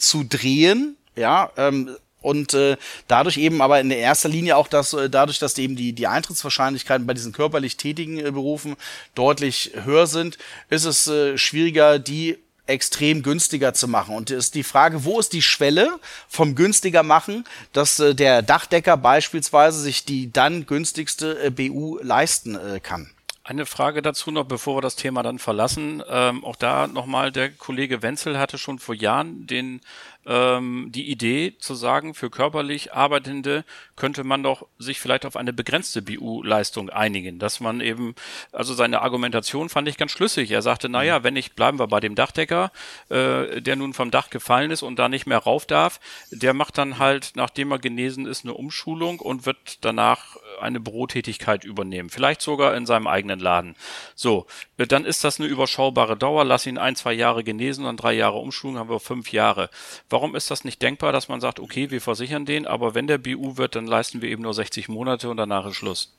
ja, 1.15 1.51
ähm, 1.55 1.95
und 2.21 2.55
äh, 2.55 2.77
dadurch 3.07 3.37
eben 3.37 3.61
aber 3.61 3.79
in 3.79 3.91
erster 3.91 4.27
Linie 4.27 4.57
auch 4.57 4.67
das, 4.67 4.93
äh, 4.93 5.09
dadurch, 5.09 5.37
dass 5.37 5.57
eben 5.59 5.75
die, 5.75 5.93
die 5.93 6.07
Eintrittswahrscheinlichkeiten 6.07 7.05
bei 7.05 7.13
diesen 7.13 7.31
körperlich 7.31 7.77
tätigen 7.77 8.17
äh, 8.17 8.31
Berufen 8.31 8.75
deutlich 9.13 9.73
höher 9.83 10.07
sind, 10.07 10.39
ist 10.71 10.85
es 10.85 11.07
äh, 11.07 11.37
schwieriger, 11.37 11.99
die 11.99 12.39
extrem 12.65 13.21
günstiger 13.21 13.75
zu 13.75 13.87
machen. 13.87 14.15
Und 14.15 14.31
ist 14.31 14.55
die 14.55 14.63
Frage, 14.63 15.05
wo 15.05 15.19
ist 15.19 15.33
die 15.33 15.43
Schwelle 15.43 15.99
vom 16.27 16.55
günstiger 16.55 17.03
machen, 17.03 17.45
dass 17.71 17.99
äh, 17.99 18.15
der 18.15 18.41
Dachdecker 18.41 18.97
beispielsweise 18.97 19.79
sich 19.79 20.05
die 20.05 20.33
dann 20.33 20.65
günstigste 20.65 21.39
äh, 21.43 21.51
BU 21.51 21.99
leisten 22.01 22.55
äh, 22.55 22.79
kann? 22.79 23.11
Eine 23.47 23.67
Frage 23.67 24.01
dazu 24.01 24.31
noch, 24.31 24.45
bevor 24.45 24.77
wir 24.77 24.81
das 24.81 24.95
Thema 24.95 25.21
dann 25.21 25.37
verlassen. 25.37 26.01
Ähm, 26.09 26.43
auch 26.43 26.55
da 26.55 26.87
nochmal, 26.87 27.31
der 27.31 27.51
Kollege 27.51 28.01
Wenzel 28.01 28.39
hatte 28.39 28.57
schon 28.57 28.79
vor 28.79 28.95
Jahren 28.95 29.45
den 29.45 29.81
ähm, 30.25 30.87
die 30.89 31.11
Idee 31.11 31.55
zu 31.59 31.75
sagen, 31.75 32.15
für 32.15 32.29
körperlich 32.31 32.93
Arbeitende 32.93 33.63
könnte 33.95 34.23
man 34.23 34.41
doch 34.41 34.65
sich 34.79 34.99
vielleicht 34.99 35.25
auf 35.25 35.35
eine 35.35 35.53
begrenzte 35.53 36.01
BU-Leistung 36.01 36.89
einigen, 36.89 37.37
dass 37.37 37.59
man 37.59 37.81
eben, 37.81 38.15
also 38.51 38.73
seine 38.73 39.03
Argumentation 39.03 39.69
fand 39.69 39.87
ich 39.87 39.97
ganz 39.97 40.11
schlüssig. 40.11 40.49
Er 40.49 40.63
sagte, 40.63 40.89
naja, 40.89 41.23
wenn 41.23 41.35
ich, 41.35 41.53
bleiben 41.53 41.77
wir 41.77 41.87
bei 41.87 41.99
dem 41.99 42.15
Dachdecker, 42.15 42.71
äh, 43.09 43.61
der 43.61 43.75
nun 43.75 43.93
vom 43.93 44.09
Dach 44.09 44.31
gefallen 44.31 44.71
ist 44.71 44.81
und 44.81 44.97
da 44.97 45.07
nicht 45.07 45.27
mehr 45.27 45.37
rauf 45.37 45.67
darf, 45.67 45.99
der 46.31 46.55
macht 46.55 46.79
dann 46.79 46.97
halt, 46.97 47.33
nachdem 47.35 47.71
er 47.71 47.77
genesen 47.77 48.25
ist, 48.25 48.43
eine 48.43 48.55
Umschulung 48.55 49.19
und 49.19 49.45
wird 49.45 49.85
danach 49.85 50.37
eine 50.59 50.79
Bürotätigkeit 50.79 51.63
übernehmen. 51.63 52.09
Vielleicht 52.09 52.41
sogar 52.41 52.75
in 52.75 52.85
seinem 52.85 53.07
eigenen 53.07 53.39
Laden. 53.39 53.75
So, 54.15 54.45
dann 54.77 55.05
ist 55.05 55.23
das 55.23 55.39
eine 55.39 55.47
überschaubare 55.47 56.17
Dauer. 56.17 56.45
Lass 56.45 56.65
ihn 56.65 56.77
ein, 56.77 56.95
zwei 56.95 57.13
Jahre 57.13 57.43
genesen, 57.43 57.85
dann 57.85 57.97
drei 57.97 58.13
Jahre 58.13 58.37
Umschulung, 58.37 58.77
haben 58.77 58.89
wir 58.89 58.99
fünf 58.99 59.31
Jahre. 59.31 59.69
Warum 60.09 60.35
ist 60.35 60.51
das 60.51 60.63
nicht 60.63 60.81
denkbar, 60.81 61.11
dass 61.11 61.27
man 61.27 61.41
sagt, 61.41 61.59
okay, 61.59 61.91
wir 61.91 62.01
versichern 62.01 62.45
den, 62.45 62.65
aber 62.65 62.95
wenn 62.95 63.07
der 63.07 63.17
BU 63.17 63.57
wird, 63.57 63.75
dann 63.75 63.87
leisten 63.87 64.21
wir 64.21 64.29
eben 64.29 64.43
nur 64.43 64.53
60 64.53 64.89
Monate 64.89 65.29
und 65.29 65.37
danach 65.37 65.65
ist 65.65 65.75
Schluss? 65.75 66.13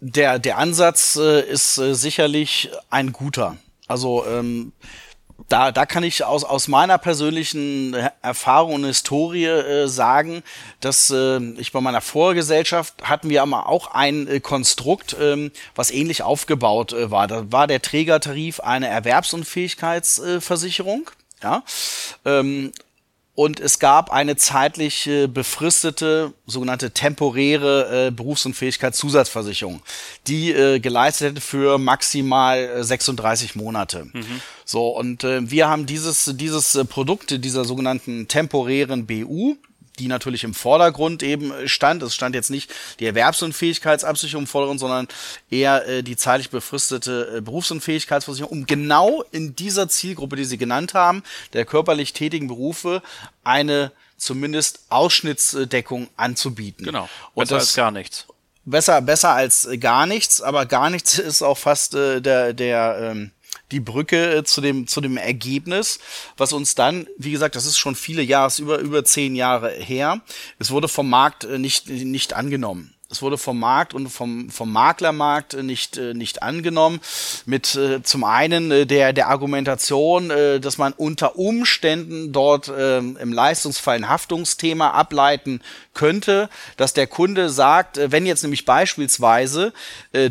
Der, 0.00 0.38
der 0.38 0.58
Ansatz 0.58 1.16
äh, 1.16 1.40
ist 1.40 1.78
äh, 1.78 1.94
sicherlich 1.94 2.70
ein 2.90 3.12
guter. 3.12 3.56
Also 3.86 4.24
ähm, 4.26 4.72
da, 5.48 5.72
da 5.72 5.86
kann 5.86 6.04
ich 6.04 6.22
aus, 6.24 6.44
aus 6.44 6.68
meiner 6.68 6.98
persönlichen 6.98 7.96
Erfahrung 8.22 8.74
und 8.74 8.84
Historie 8.84 9.46
äh, 9.46 9.88
sagen, 9.88 10.44
dass 10.80 11.10
äh, 11.10 11.40
ich 11.58 11.72
bei 11.72 11.80
meiner 11.80 12.00
Vorgesellschaft 12.00 12.94
hatten 13.02 13.28
wir 13.28 13.42
aber 13.42 13.68
auch 13.68 13.88
ein 13.92 14.28
äh, 14.28 14.38
Konstrukt, 14.40 15.16
ähm, 15.20 15.50
was 15.74 15.90
ähnlich 15.90 16.22
aufgebaut 16.22 16.92
äh, 16.92 17.10
war. 17.10 17.26
Da 17.26 17.50
war 17.52 17.66
der 17.66 17.82
Trägertarif 17.82 18.60
eine 18.60 18.86
Erwerbsunfähigkeitsversicherung. 18.88 21.10
Ja? 21.42 21.64
Ähm, 22.24 22.72
und 23.36 23.58
es 23.58 23.80
gab 23.80 24.12
eine 24.12 24.36
zeitlich 24.36 25.08
äh, 25.08 25.26
befristete, 25.26 26.32
sogenannte 26.46 26.92
temporäre 26.92 28.06
äh, 28.06 28.12
Berufsunfähigkeitszusatzversicherung, 28.12 29.82
die 30.28 30.52
äh, 30.52 30.78
geleistet 30.78 31.32
hätte 31.32 31.40
für 31.40 31.78
maximal 31.78 32.84
36 32.84 33.56
äh, 33.56 33.58
Monate. 33.58 34.04
Mhm. 34.12 34.40
So, 34.64 34.88
und 34.88 35.24
äh, 35.24 35.50
wir 35.50 35.68
haben 35.68 35.86
dieses, 35.86 36.32
dieses 36.36 36.74
äh, 36.74 36.84
Produkt 36.84 37.44
dieser 37.44 37.64
sogenannten 37.64 38.28
temporären 38.28 39.06
BU, 39.06 39.56
die 39.98 40.08
natürlich 40.08 40.44
im 40.44 40.54
Vordergrund 40.54 41.22
eben 41.22 41.52
äh, 41.52 41.68
stand. 41.68 42.02
Es 42.02 42.14
stand 42.14 42.34
jetzt 42.34 42.50
nicht 42.50 42.72
die 42.98 43.06
Erwerbsunfähigkeitsabsicherung 43.06 44.44
im 44.44 44.46
Vordergrund, 44.46 44.80
sondern 44.80 45.08
eher 45.50 45.86
äh, 45.86 46.02
die 46.02 46.16
zeitlich 46.16 46.50
befristete 46.50 47.36
äh, 47.36 47.40
Berufsunfähigkeitsversicherung, 47.40 48.60
um 48.60 48.66
genau 48.66 49.22
in 49.30 49.54
dieser 49.54 49.88
Zielgruppe, 49.88 50.36
die 50.36 50.44
Sie 50.44 50.58
genannt 50.58 50.94
haben, 50.94 51.22
der 51.52 51.64
körperlich 51.64 52.12
tätigen 52.12 52.48
Berufe, 52.48 53.02
eine 53.44 53.92
zumindest 54.16 54.80
Ausschnittsdeckung 54.88 56.08
anzubieten. 56.16 56.84
Genau. 56.86 57.08
Und 57.34 57.50
das 57.50 57.64
als 57.64 57.74
gar 57.74 57.90
nichts. 57.90 58.26
Besser, 58.64 59.02
besser 59.02 59.30
als 59.30 59.68
gar 59.78 60.06
nichts, 60.06 60.40
aber 60.40 60.64
gar 60.66 60.88
nichts 60.88 61.18
ist 61.18 61.42
auch 61.42 61.58
fast 61.58 61.94
äh, 61.94 62.20
der, 62.20 62.52
der 62.54 63.12
ähm, 63.12 63.30
die 63.72 63.80
Brücke 63.80 64.36
äh, 64.36 64.44
zu 64.44 64.60
dem, 64.60 64.86
zu 64.86 65.00
dem 65.00 65.16
Ergebnis, 65.16 65.98
was 66.36 66.52
uns 66.52 66.74
dann, 66.74 67.06
wie 67.18 67.30
gesagt, 67.30 67.56
das 67.56 67.66
ist 67.66 67.78
schon 67.78 67.94
viele 67.94 68.22
Jahre, 68.22 68.52
über, 68.60 68.78
über 68.78 69.04
zehn 69.04 69.34
Jahre 69.34 69.70
her, 69.70 70.22
es 70.58 70.70
wurde 70.70 70.88
vom 70.88 71.08
Markt 71.08 71.44
äh, 71.44 71.58
nicht, 71.58 71.88
nicht 71.88 72.34
angenommen. 72.34 72.93
Es 73.10 73.20
wurde 73.20 73.38
vom 73.38 73.60
Markt 73.60 73.92
und 73.92 74.08
vom, 74.08 74.50
vom 74.50 74.72
Maklermarkt 74.72 75.62
nicht, 75.62 75.98
äh, 75.98 76.14
nicht 76.14 76.42
angenommen. 76.42 77.00
Mit 77.44 77.74
äh, 77.74 78.02
zum 78.02 78.24
einen 78.24 78.70
äh, 78.70 78.86
der, 78.86 79.12
der 79.12 79.28
Argumentation, 79.28 80.28
dass 80.28 80.78
man 80.78 80.92
unter 80.92 81.38
Umständen 81.38 82.32
dort 82.32 82.68
äh, 82.68 82.98
im 82.98 83.32
Leistungsfall 83.32 83.96
ein 83.96 84.08
Haftungsthema 84.08 84.90
ableiten 84.90 85.60
könnte, 85.92 86.48
dass 86.76 86.94
der 86.94 87.06
Kunde 87.06 87.50
sagt, 87.50 88.00
wenn 88.02 88.26
jetzt 88.26 88.42
nämlich 88.42 88.64
beispielsweise 88.64 89.72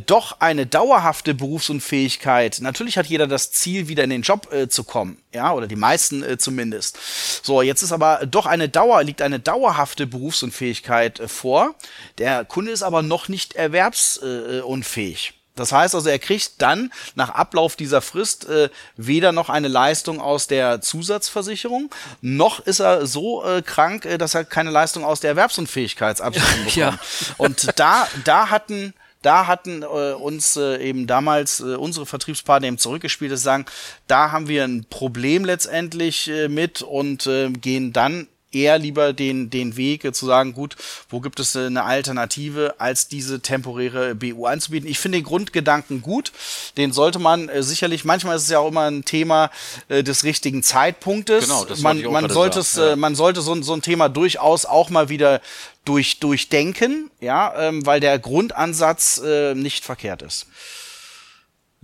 doch 0.05 0.41
eine 0.41 0.65
dauerhafte 0.65 1.33
Berufsunfähigkeit, 1.33 2.57
natürlich 2.59 2.97
hat 2.97 3.05
jeder 3.05 3.27
das 3.27 3.51
Ziel, 3.53 3.87
wieder 3.87 4.03
in 4.03 4.09
den 4.09 4.23
Job 4.23 4.49
zu 4.67 4.83
kommen, 4.83 5.17
ja, 5.33 5.53
oder 5.53 5.67
die 5.67 5.77
meisten 5.77 6.37
zumindest. 6.37 6.97
So, 7.43 7.61
jetzt 7.61 7.81
ist 7.81 7.93
aber 7.93 8.25
doch 8.25 8.45
eine 8.45 8.67
Dauer, 8.67 9.03
liegt 9.03 9.21
eine 9.21 9.39
dauerhafte 9.39 10.05
Berufsunfähigkeit 10.05 11.19
äh, 11.19 11.27
vor. 11.27 11.75
Der 12.17 12.45
Kunde 12.45 12.62
ist 12.67 12.83
aber 12.83 13.01
noch 13.01 13.27
nicht 13.27 13.55
erwerbsunfähig. 13.55 15.33
Das 15.55 15.71
heißt 15.71 15.93
also, 15.93 16.09
er 16.09 16.17
kriegt 16.17 16.61
dann 16.61 16.91
nach 17.15 17.29
Ablauf 17.29 17.75
dieser 17.75 18.01
Frist 18.01 18.49
äh, 18.49 18.69
weder 18.97 19.31
noch 19.31 19.49
eine 19.49 19.67
Leistung 19.67 20.19
aus 20.19 20.47
der 20.47 20.81
Zusatzversicherung, 20.81 21.93
noch 22.21 22.59
ist 22.61 22.79
er 22.79 23.05
so 23.05 23.45
äh, 23.45 23.61
krank, 23.61 24.05
äh, 24.05 24.17
dass 24.17 24.33
er 24.33 24.45
keine 24.45 24.71
Leistung 24.71 25.05
aus 25.05 25.19
der 25.19 25.31
Erwerbsunfähigkeitsabsicherung 25.31 26.57
bekommt. 26.65 26.75
Ja. 26.75 26.97
Und 27.37 27.79
da, 27.79 28.07
da 28.23 28.49
hatten 28.49 28.93
da 29.21 29.47
hatten 29.47 29.83
äh, 29.83 29.85
uns 29.85 30.57
äh, 30.57 30.77
eben 30.77 31.07
damals 31.07 31.61
äh, 31.61 31.75
unsere 31.75 32.05
Vertriebspartner 32.05 32.67
eben 32.67 32.77
zurückgespielt, 32.77 33.31
dass 33.31 33.41
sagen, 33.41 33.65
da 34.07 34.31
haben 34.31 34.49
wir 34.49 34.65
ein 34.65 34.85
Problem 34.89 35.45
letztendlich 35.45 36.29
äh, 36.29 36.49
mit 36.49 36.81
und 36.81 37.25
äh, 37.25 37.49
gehen 37.49 37.93
dann 37.93 38.27
eher 38.53 38.77
lieber 38.79 39.13
den, 39.13 39.49
den 39.49 39.77
Weg 39.77 40.05
äh, 40.05 40.13
zu 40.13 40.25
sagen, 40.25 40.53
gut, 40.53 40.75
wo 41.09 41.19
gibt 41.19 41.39
es 41.39 41.55
äh, 41.55 41.65
eine 41.65 41.83
Alternative, 41.83 42.75
als 42.77 43.07
diese 43.07 43.41
temporäre 43.41 44.15
BU 44.15 44.45
anzubieten. 44.45 44.89
Ich 44.89 44.99
finde 44.99 45.19
den 45.19 45.25
Grundgedanken 45.25 46.01
gut, 46.01 46.31
den 46.77 46.93
sollte 46.93 47.19
man 47.19 47.49
äh, 47.49 47.63
sicherlich, 47.63 48.05
manchmal 48.05 48.35
ist 48.35 48.43
es 48.43 48.49
ja 48.49 48.59
auch 48.59 48.69
immer 48.69 48.89
ein 48.89 49.05
Thema 49.05 49.51
äh, 49.87 50.03
des 50.03 50.23
richtigen 50.23 50.63
Zeitpunktes. 50.63 51.45
Genau, 51.45 51.65
das 51.65 51.81
man, 51.81 52.01
man 52.03 52.29
sollte 52.29 52.59
es, 52.59 52.75
ja. 52.75 52.93
äh, 52.93 52.95
man 52.95 53.15
sollte 53.15 53.41
so, 53.41 53.61
so 53.61 53.73
ein 53.73 53.81
Thema 53.81 54.09
durchaus 54.09 54.65
auch 54.65 54.89
mal 54.89 55.09
wieder 55.09 55.41
durch, 55.85 56.19
durchdenken, 56.19 57.11
ja, 57.19 57.53
ähm, 57.57 57.85
weil 57.85 57.99
der 57.99 58.17
Grundansatz 58.19 59.21
äh, 59.23 59.53
nicht 59.53 59.83
verkehrt 59.83 60.21
ist. 60.21 60.47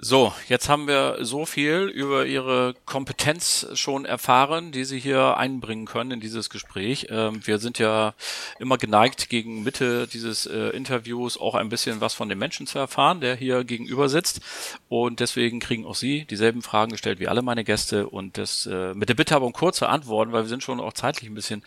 So, 0.02 0.34
jetzt 0.48 0.70
haben 0.70 0.88
wir 0.88 1.18
so 1.20 1.46
viel 1.46 1.92
über 1.94 2.26
Ihre 2.26 2.74
Kompetenz 2.86 3.68
schon 3.74 4.06
erfahren, 4.06 4.72
die 4.72 4.86
Sie 4.86 4.98
hier 4.98 5.36
einbringen 5.36 5.86
können 5.86 6.12
in 6.12 6.20
dieses 6.22 6.50
Gespräch. 6.50 7.08
Ähm, 7.10 7.46
wir 7.46 7.60
sind 7.60 7.80
ja 7.80 8.14
immer 8.60 8.78
geneigt, 8.78 9.28
gegen 9.28 9.62
Mitte 9.64 10.08
dieses 10.08 10.46
äh, 10.46 10.70
Interviews 10.70 11.38
auch 11.38 11.54
ein 11.54 11.68
bisschen 11.68 12.00
was 12.00 12.14
von 12.14 12.30
dem 12.30 12.40
Menschen 12.40 12.66
zu 12.66 12.80
erfahren, 12.80 13.20
der 13.20 13.36
hier 13.36 13.66
gegenüber 13.66 14.08
sitzt. 14.08 14.40
Und 14.88 15.20
deswegen 15.20 15.60
kriegen 15.60 15.86
auch 15.86 15.96
Sie 15.96 16.24
dieselben 16.24 16.62
Fragen 16.62 16.94
gestellt 16.94 17.20
wie 17.20 17.28
alle 17.28 17.42
meine 17.42 17.66
Gäste 17.66 18.08
und 18.08 18.38
das 18.38 18.68
äh, 18.68 18.94
mit 18.94 19.10
der 19.10 19.16
Bitte 19.16 19.36
aber 19.36 19.48
um 19.48 19.54
kurze 19.54 19.90
Antworten, 19.90 20.32
weil 20.32 20.44
wir 20.44 20.50
sind 20.50 20.64
schon 20.64 20.80
auch 20.80 20.94
zeitlich 20.94 21.30
ein 21.30 21.36
bisschen 21.36 21.62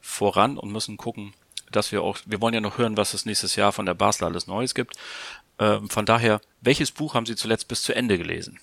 voran 0.00 0.58
und 0.58 0.72
müssen 0.72 0.96
gucken, 0.96 1.34
dass 1.70 1.92
wir 1.92 2.02
auch, 2.02 2.18
wir 2.26 2.40
wollen 2.40 2.54
ja 2.54 2.60
noch 2.60 2.78
hören, 2.78 2.96
was 2.96 3.14
es 3.14 3.26
nächstes 3.26 3.54
Jahr 3.54 3.70
von 3.70 3.86
der 3.86 3.94
Basler 3.94 4.26
alles 4.26 4.48
Neues 4.48 4.74
gibt. 4.74 4.96
Ähm, 5.58 5.88
von 5.88 6.06
daher, 6.06 6.40
welches 6.60 6.90
Buch 6.90 7.14
haben 7.14 7.26
Sie 7.26 7.36
zuletzt 7.36 7.68
bis 7.68 7.82
zu 7.82 7.94
Ende 7.94 8.18
gelesen? 8.18 8.60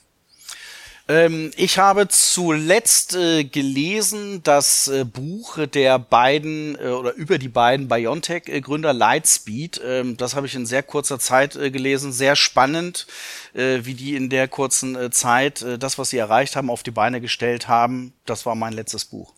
Ähm, 1.10 1.52
ich 1.58 1.80
habe 1.80 2.08
zuletzt 2.08 3.14
äh, 3.14 3.44
gelesen 3.44 4.42
das 4.42 4.88
äh, 4.88 5.04
Buch 5.04 5.58
der 5.68 6.00
beiden 6.00 6.80
äh, 6.80 6.88
oder 6.88 7.14
über 7.16 7.38
die 7.38 7.50
beiden 7.50 7.90
BioNTech-Gründer 7.90 8.94
Lightspeed. 8.94 9.82
Ähm, 9.84 10.16
das 10.16 10.36
habe 10.36 10.48
ich 10.48 10.56
in 10.56 10.66
sehr 10.66 10.82
kurzer 10.82 11.20
Zeit 11.20 11.54
gelesen. 11.54 12.14
Sehr 12.14 12.36
spannend, 12.36 13.08
wie 13.54 13.94
die 13.94 14.16
in 14.16 14.30
der 14.30 14.48
kurzen 14.48 15.12
Zeit 15.12 15.64
das, 15.80 15.98
was 15.98 16.10
sie 16.10 16.18
erreicht 16.18 16.56
haben, 16.56 16.70
auf 16.70 16.82
die 16.82 16.92
Beine 16.92 17.22
gestellt 17.22 17.68
haben. 17.68 18.14
Das 18.26 18.46
war 18.46 18.56
mein 18.56 18.74
letztes 18.74 19.06
Buch. 19.06 19.34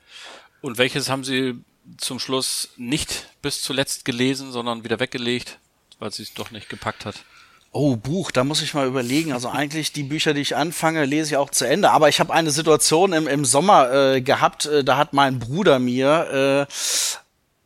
Und 0.62 0.78
welches 0.78 1.10
haben 1.10 1.24
Sie 1.24 1.56
zum 1.98 2.20
Schluss 2.20 2.70
nicht 2.78 3.28
bis 3.42 3.62
zuletzt 3.62 4.06
gelesen, 4.06 4.52
sondern 4.52 4.84
wieder 4.84 5.00
weggelegt, 5.00 5.60
weil 6.00 6.12
sie 6.12 6.24
es 6.24 6.34
doch 6.34 6.52
nicht 6.52 6.70
gepackt 6.70 7.06
hat? 7.06 7.26
Oh, 7.78 7.98
Buch, 7.98 8.32
da 8.32 8.46
muss 8.46 8.62
ich 8.62 8.74
mal 8.74 8.88
überlegen. 8.88 9.34
Also 9.34 9.50
eigentlich 9.50 9.92
die 9.92 10.04
Bücher, 10.04 10.34
die 10.34 10.40
ich 10.40 10.56
anfange, 10.56 11.04
lese 11.04 11.32
ich 11.32 11.38
auch 11.38 11.50
zu 11.50 11.68
Ende. 11.68 11.92
Aber 11.92 12.08
ich 12.08 12.22
habe 12.22 12.32
eine 12.32 12.50
Situation 12.50 13.12
im, 13.12 13.28
im 13.28 13.44
Sommer 13.44 13.92
äh, 13.92 14.22
gehabt, 14.22 14.66
äh, 14.66 14.86
da 14.86 14.96
hat 14.96 15.12
mein 15.12 15.40
Bruder 15.40 15.78
mir, 15.78 16.68
äh, 16.70 16.74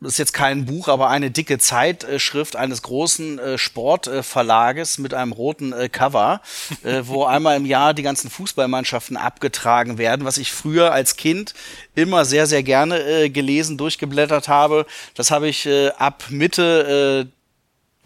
das 0.00 0.14
ist 0.14 0.18
jetzt 0.18 0.32
kein 0.32 0.64
Buch, 0.66 0.88
aber 0.88 1.10
eine 1.10 1.30
dicke 1.30 1.60
Zeitschrift 1.60 2.56
eines 2.56 2.82
großen 2.82 3.38
äh, 3.38 3.56
Sportverlages 3.56 4.98
mit 4.98 5.14
einem 5.14 5.30
roten 5.30 5.72
äh, 5.72 5.88
Cover, 5.88 6.40
äh, 6.82 7.02
wo 7.04 7.22
einmal 7.26 7.56
im 7.56 7.64
Jahr 7.64 7.94
die 7.94 8.02
ganzen 8.02 8.30
Fußballmannschaften 8.30 9.16
abgetragen 9.16 9.96
werden, 9.96 10.26
was 10.26 10.38
ich 10.38 10.50
früher 10.50 10.92
als 10.92 11.14
Kind 11.14 11.54
immer 11.94 12.24
sehr, 12.24 12.48
sehr 12.48 12.64
gerne 12.64 13.30
gelesen, 13.30 13.78
durchgeblättert 13.78 14.48
habe. 14.48 14.86
Das 15.14 15.30
habe 15.30 15.46
ich 15.46 15.68
ab 15.98 16.24
Mitte 16.30 17.30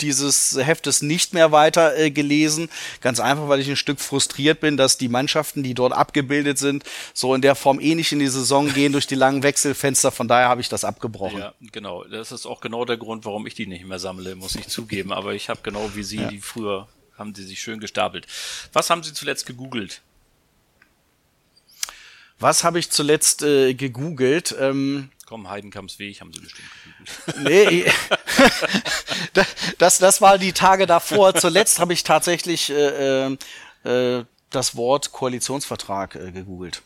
dieses 0.00 0.58
Heftes 0.60 1.02
nicht 1.02 1.34
mehr 1.34 1.52
weiter 1.52 1.96
äh, 1.96 2.10
gelesen. 2.10 2.68
Ganz 3.00 3.20
einfach, 3.20 3.48
weil 3.48 3.60
ich 3.60 3.68
ein 3.68 3.76
Stück 3.76 4.00
frustriert 4.00 4.60
bin, 4.60 4.76
dass 4.76 4.98
die 4.98 5.08
Mannschaften, 5.08 5.62
die 5.62 5.74
dort 5.74 5.92
abgebildet 5.92 6.58
sind, 6.58 6.84
so 7.12 7.34
in 7.34 7.42
der 7.42 7.54
Form 7.54 7.80
eh 7.80 7.94
nicht 7.94 8.12
in 8.12 8.18
die 8.18 8.28
Saison 8.28 8.72
gehen 8.72 8.92
durch 8.92 9.06
die 9.06 9.14
langen 9.14 9.42
Wechselfenster. 9.42 10.10
Von 10.10 10.28
daher 10.28 10.48
habe 10.48 10.60
ich 10.60 10.68
das 10.68 10.84
abgebrochen. 10.84 11.38
Ja, 11.38 11.54
genau. 11.72 12.04
Das 12.04 12.32
ist 12.32 12.46
auch 12.46 12.60
genau 12.60 12.84
der 12.84 12.96
Grund, 12.96 13.24
warum 13.24 13.46
ich 13.46 13.54
die 13.54 13.66
nicht 13.66 13.84
mehr 13.84 13.98
sammle, 13.98 14.34
muss 14.34 14.56
ich 14.56 14.68
zugeben. 14.68 15.12
Aber 15.12 15.34
ich 15.34 15.48
habe 15.48 15.60
genau 15.62 15.90
wie 15.94 16.02
Sie, 16.02 16.18
ja. 16.18 16.28
die 16.28 16.40
früher 16.40 16.88
haben 17.16 17.32
die 17.32 17.42
sich 17.42 17.60
schön 17.60 17.78
gestapelt. 17.78 18.26
Was 18.72 18.90
haben 18.90 19.02
Sie 19.02 19.12
zuletzt 19.12 19.46
gegoogelt? 19.46 20.02
Was 22.40 22.64
habe 22.64 22.78
ich 22.78 22.90
zuletzt 22.90 23.42
äh, 23.42 23.74
gegoogelt? 23.74 24.54
Ähm, 24.58 25.10
Komm, 25.26 25.48
Heidenkamps 25.48 25.98
Weg 25.98 26.20
haben 26.20 26.32
sie 26.32 26.40
bestimmt 26.40 26.68
gegoogelt. 26.84 27.44
Nee, 27.48 27.92
das, 29.78 29.98
das 29.98 30.20
war 30.20 30.38
die 30.38 30.52
Tage 30.52 30.86
davor. 30.86 31.34
Zuletzt 31.34 31.78
habe 31.78 31.92
ich 31.92 32.04
tatsächlich 32.04 32.70
äh, 32.70 33.26
äh, 33.26 33.36
äh, 33.84 34.24
das 34.50 34.76
Wort 34.76 35.12
Koalitionsvertrag 35.12 36.14
äh, 36.16 36.32
gegoogelt. 36.32 36.82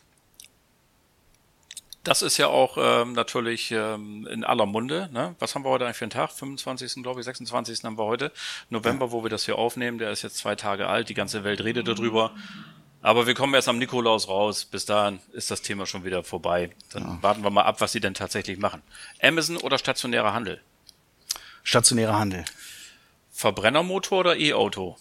Das 2.03 2.21
ist 2.21 2.37
ja 2.37 2.47
auch 2.47 2.77
ähm, 2.79 3.11
natürlich 3.11 3.71
ähm, 3.71 4.25
in 4.31 4.45
aller 4.45 4.65
Munde. 4.65 5.09
Ne? 5.11 5.35
Was 5.39 5.53
haben 5.53 5.65
wir 5.65 5.69
heute 5.69 5.85
eigentlich 5.85 5.97
für 5.97 6.05
einen 6.05 6.11
Tag? 6.11 6.31
25. 6.31 7.03
glaube 7.03 7.19
ich, 7.19 7.25
26. 7.25 7.83
haben 7.83 7.97
wir 7.97 8.05
heute. 8.05 8.31
November, 8.69 9.11
wo 9.11 9.21
wir 9.21 9.29
das 9.29 9.45
hier 9.45 9.57
aufnehmen. 9.57 9.97
Der 9.97 10.09
ist 10.09 10.21
jetzt 10.21 10.37
zwei 10.37 10.55
Tage 10.55 10.87
alt. 10.87 11.09
Die 11.09 11.13
ganze 11.13 11.43
Welt 11.43 11.61
redet 11.61 11.87
darüber. 11.87 12.33
Aber 13.01 13.27
wir 13.27 13.33
kommen 13.33 13.53
erst 13.53 13.69
am 13.69 13.77
Nikolaus 13.77 14.27
raus. 14.27 14.65
Bis 14.65 14.85
dahin 14.85 15.19
ist 15.31 15.51
das 15.51 15.61
Thema 15.61 15.85
schon 15.85 16.03
wieder 16.03 16.23
vorbei. 16.23 16.71
Dann 16.91 17.03
ja. 17.03 17.17
warten 17.21 17.43
wir 17.43 17.49
mal 17.49 17.63
ab, 17.63 17.79
was 17.79 17.91
sie 17.91 18.01
denn 18.01 18.13
tatsächlich 18.13 18.59
machen. 18.59 18.81
Amazon 19.21 19.57
oder 19.57 19.77
stationärer 19.77 20.33
Handel? 20.33 20.61
Stationärer 21.63 22.17
Handel. 22.17 22.45
Verbrennermotor 23.31 24.19
oder 24.19 24.35
E-Auto? 24.35 24.97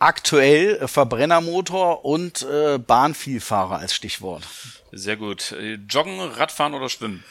Aktuell 0.00 0.76
äh, 0.76 0.88
Verbrennermotor 0.88 2.04
und 2.04 2.42
äh, 2.42 2.78
Bahnvielfahrer 2.78 3.78
als 3.78 3.94
Stichwort. 3.94 4.42
Sehr 4.90 5.16
gut. 5.16 5.52
Äh, 5.52 5.74
Joggen, 5.74 6.18
Radfahren 6.20 6.74
oder 6.74 6.88
Schwimmen? 6.88 7.22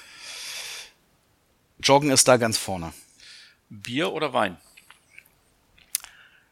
Joggen 1.82 2.12
ist 2.12 2.28
da 2.28 2.38
ganz 2.38 2.58
vorne. 2.58 2.93
Bier 3.69 4.13
oder 4.13 4.34
Wein? 4.34 4.58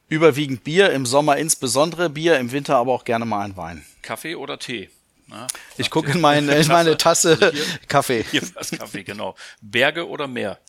Überwiegend 0.10 0.64
Bier, 0.64 0.92
im 0.92 1.06
Sommer 1.06 1.38
insbesondere 1.38 2.10
Bier, 2.10 2.40
im 2.40 2.52
Winter 2.52 2.78
aber 2.78 2.94
auch 2.94 3.04
gerne 3.04 3.26
mal 3.26 3.42
ein 3.42 3.58
Wein. 3.58 3.86
Kaffee 4.02 4.36
oder 4.36 4.58
Tee? 4.58 4.90
Na, 5.28 5.48
ich 5.78 5.90
gucke 5.90 6.12
in, 6.12 6.22
meine, 6.22 6.56
in 6.58 6.68
meine 6.68 6.96
Tasse 6.98 7.38
also 7.42 7.52
hier, 7.52 7.66
Kaffee. 7.88 8.26
Hier 8.32 8.42
das 8.56 8.72
Kaffee, 8.72 9.04
genau. 9.04 9.36
Berge 9.62 10.08
oder 10.08 10.28
Meer? 10.28 10.60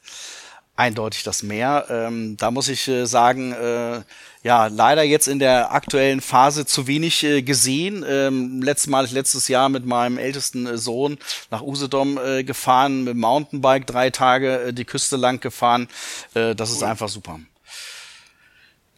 Eindeutig 0.75 1.23
das 1.23 1.43
Meer. 1.43 1.87
Ähm, 1.89 2.37
da 2.37 2.51
muss 2.51 2.69
ich 2.69 2.87
äh, 2.89 3.05
sagen, 3.05 3.53
äh, 3.53 4.03
ja, 4.43 4.67
leider 4.69 5.03
jetzt 5.03 5.29
in 5.29 5.39
der 5.39 5.73
aktuellen 5.73 6.21
Phase 6.21 6.67
zu 6.67 6.87
wenig 6.87 7.23
äh, 7.25 7.43
gesehen. 7.43 8.05
Ähm, 8.09 8.63
letztes 8.63 8.89
Mal, 8.89 9.07
letztes 9.07 9.49
Jahr 9.49 9.69
mit 9.69 9.87
meinem 9.87 10.19
ältesten 10.19 10.67
äh, 10.67 10.79
Sohn 10.79 11.19
nach 11.51 11.63
Usedom 11.63 12.19
äh, 12.19 12.45
gefahren, 12.45 13.05
mit 13.05 13.17
Mountainbike 13.17 13.87
drei 13.87 14.11
Tage 14.11 14.63
äh, 14.63 14.73
die 14.73 14.85
Küste 14.85 15.17
lang 15.17 15.41
gefahren. 15.41 15.89
Das 16.35 16.71
cool. 16.71 16.77
ist 16.77 16.83
einfach 16.83 17.09
super. 17.09 17.41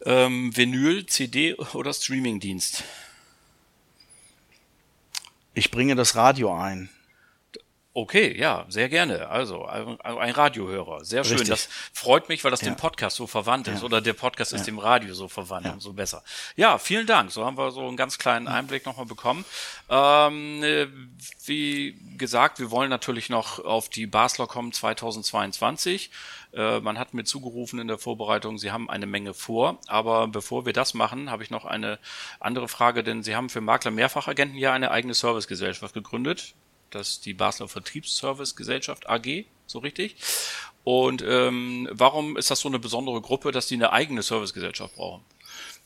Ähm, 0.05 0.55
Vinyl, 0.55 1.05
CD 1.05 1.55
oder 1.55 1.93
Streamingdienst? 1.93 2.83
Ich 5.53 5.69
bringe 5.69 5.95
das 5.95 6.15
Radio 6.15 6.55
ein. 6.55 6.89
Okay, 7.93 8.37
ja, 8.39 8.65
sehr 8.69 8.87
gerne. 8.87 9.27
Also 9.27 9.65
ein 9.65 10.31
Radiohörer, 10.31 11.03
sehr 11.03 11.25
schön. 11.25 11.33
Richtig. 11.33 11.49
Das 11.49 11.67
freut 11.91 12.29
mich, 12.29 12.41
weil 12.45 12.51
das 12.51 12.61
ja. 12.61 12.69
dem 12.69 12.77
Podcast 12.77 13.17
so 13.17 13.27
verwandt 13.27 13.67
ist 13.67 13.79
ja. 13.79 13.85
oder 13.85 13.99
der 13.99 14.13
Podcast 14.13 14.53
ja. 14.53 14.57
ist 14.57 14.65
dem 14.65 14.79
Radio 14.79 15.13
so 15.13 15.27
verwandt, 15.27 15.65
ja. 15.65 15.73
umso 15.73 15.91
besser. 15.91 16.23
Ja, 16.55 16.77
vielen 16.77 17.05
Dank. 17.05 17.31
So 17.31 17.45
haben 17.45 17.57
wir 17.57 17.69
so 17.71 17.85
einen 17.85 17.97
ganz 17.97 18.17
kleinen 18.17 18.47
Einblick 18.47 18.85
nochmal 18.85 19.07
bekommen. 19.07 19.43
Ähm, 19.89 20.63
äh, 20.63 20.87
wie 21.45 21.99
gesagt, 22.17 22.59
wir 22.59 22.71
wollen 22.71 22.89
natürlich 22.89 23.29
noch 23.29 23.59
auf 23.59 23.89
die 23.89 24.07
Basler 24.07 24.47
kommen 24.47 24.71
2022. 24.71 26.11
Äh, 26.53 26.79
man 26.79 26.97
hat 26.97 27.13
mir 27.13 27.25
zugerufen 27.25 27.77
in 27.79 27.89
der 27.89 27.97
Vorbereitung, 27.97 28.57
Sie 28.57 28.71
haben 28.71 28.89
eine 28.89 29.05
Menge 29.05 29.33
vor. 29.33 29.79
Aber 29.87 30.29
bevor 30.29 30.65
wir 30.65 30.71
das 30.71 30.93
machen, 30.93 31.29
habe 31.29 31.43
ich 31.43 31.49
noch 31.49 31.65
eine 31.65 31.99
andere 32.39 32.69
Frage, 32.69 33.03
denn 33.03 33.21
Sie 33.21 33.35
haben 33.35 33.49
für 33.49 33.59
Makler 33.59 33.91
Mehrfachagenten 33.91 34.57
ja 34.57 34.71
eine 34.71 34.91
eigene 34.91 35.13
Servicegesellschaft 35.13 35.93
gegründet. 35.93 36.53
Das 36.91 37.09
ist 37.09 37.25
die 37.25 37.33
Basler 37.33 37.67
Vertriebsservice-Gesellschaft 37.67 39.09
AG, 39.09 39.45
so 39.65 39.79
richtig. 39.79 40.15
Und 40.83 41.23
ähm, 41.27 41.87
warum 41.91 42.37
ist 42.37 42.51
das 42.51 42.59
so 42.59 42.67
eine 42.67 42.79
besondere 42.79 43.21
Gruppe, 43.21 43.51
dass 43.51 43.67
die 43.67 43.75
eine 43.75 43.93
eigene 43.93 44.21
Servicegesellschaft 44.21 44.95
brauchen? 44.95 45.23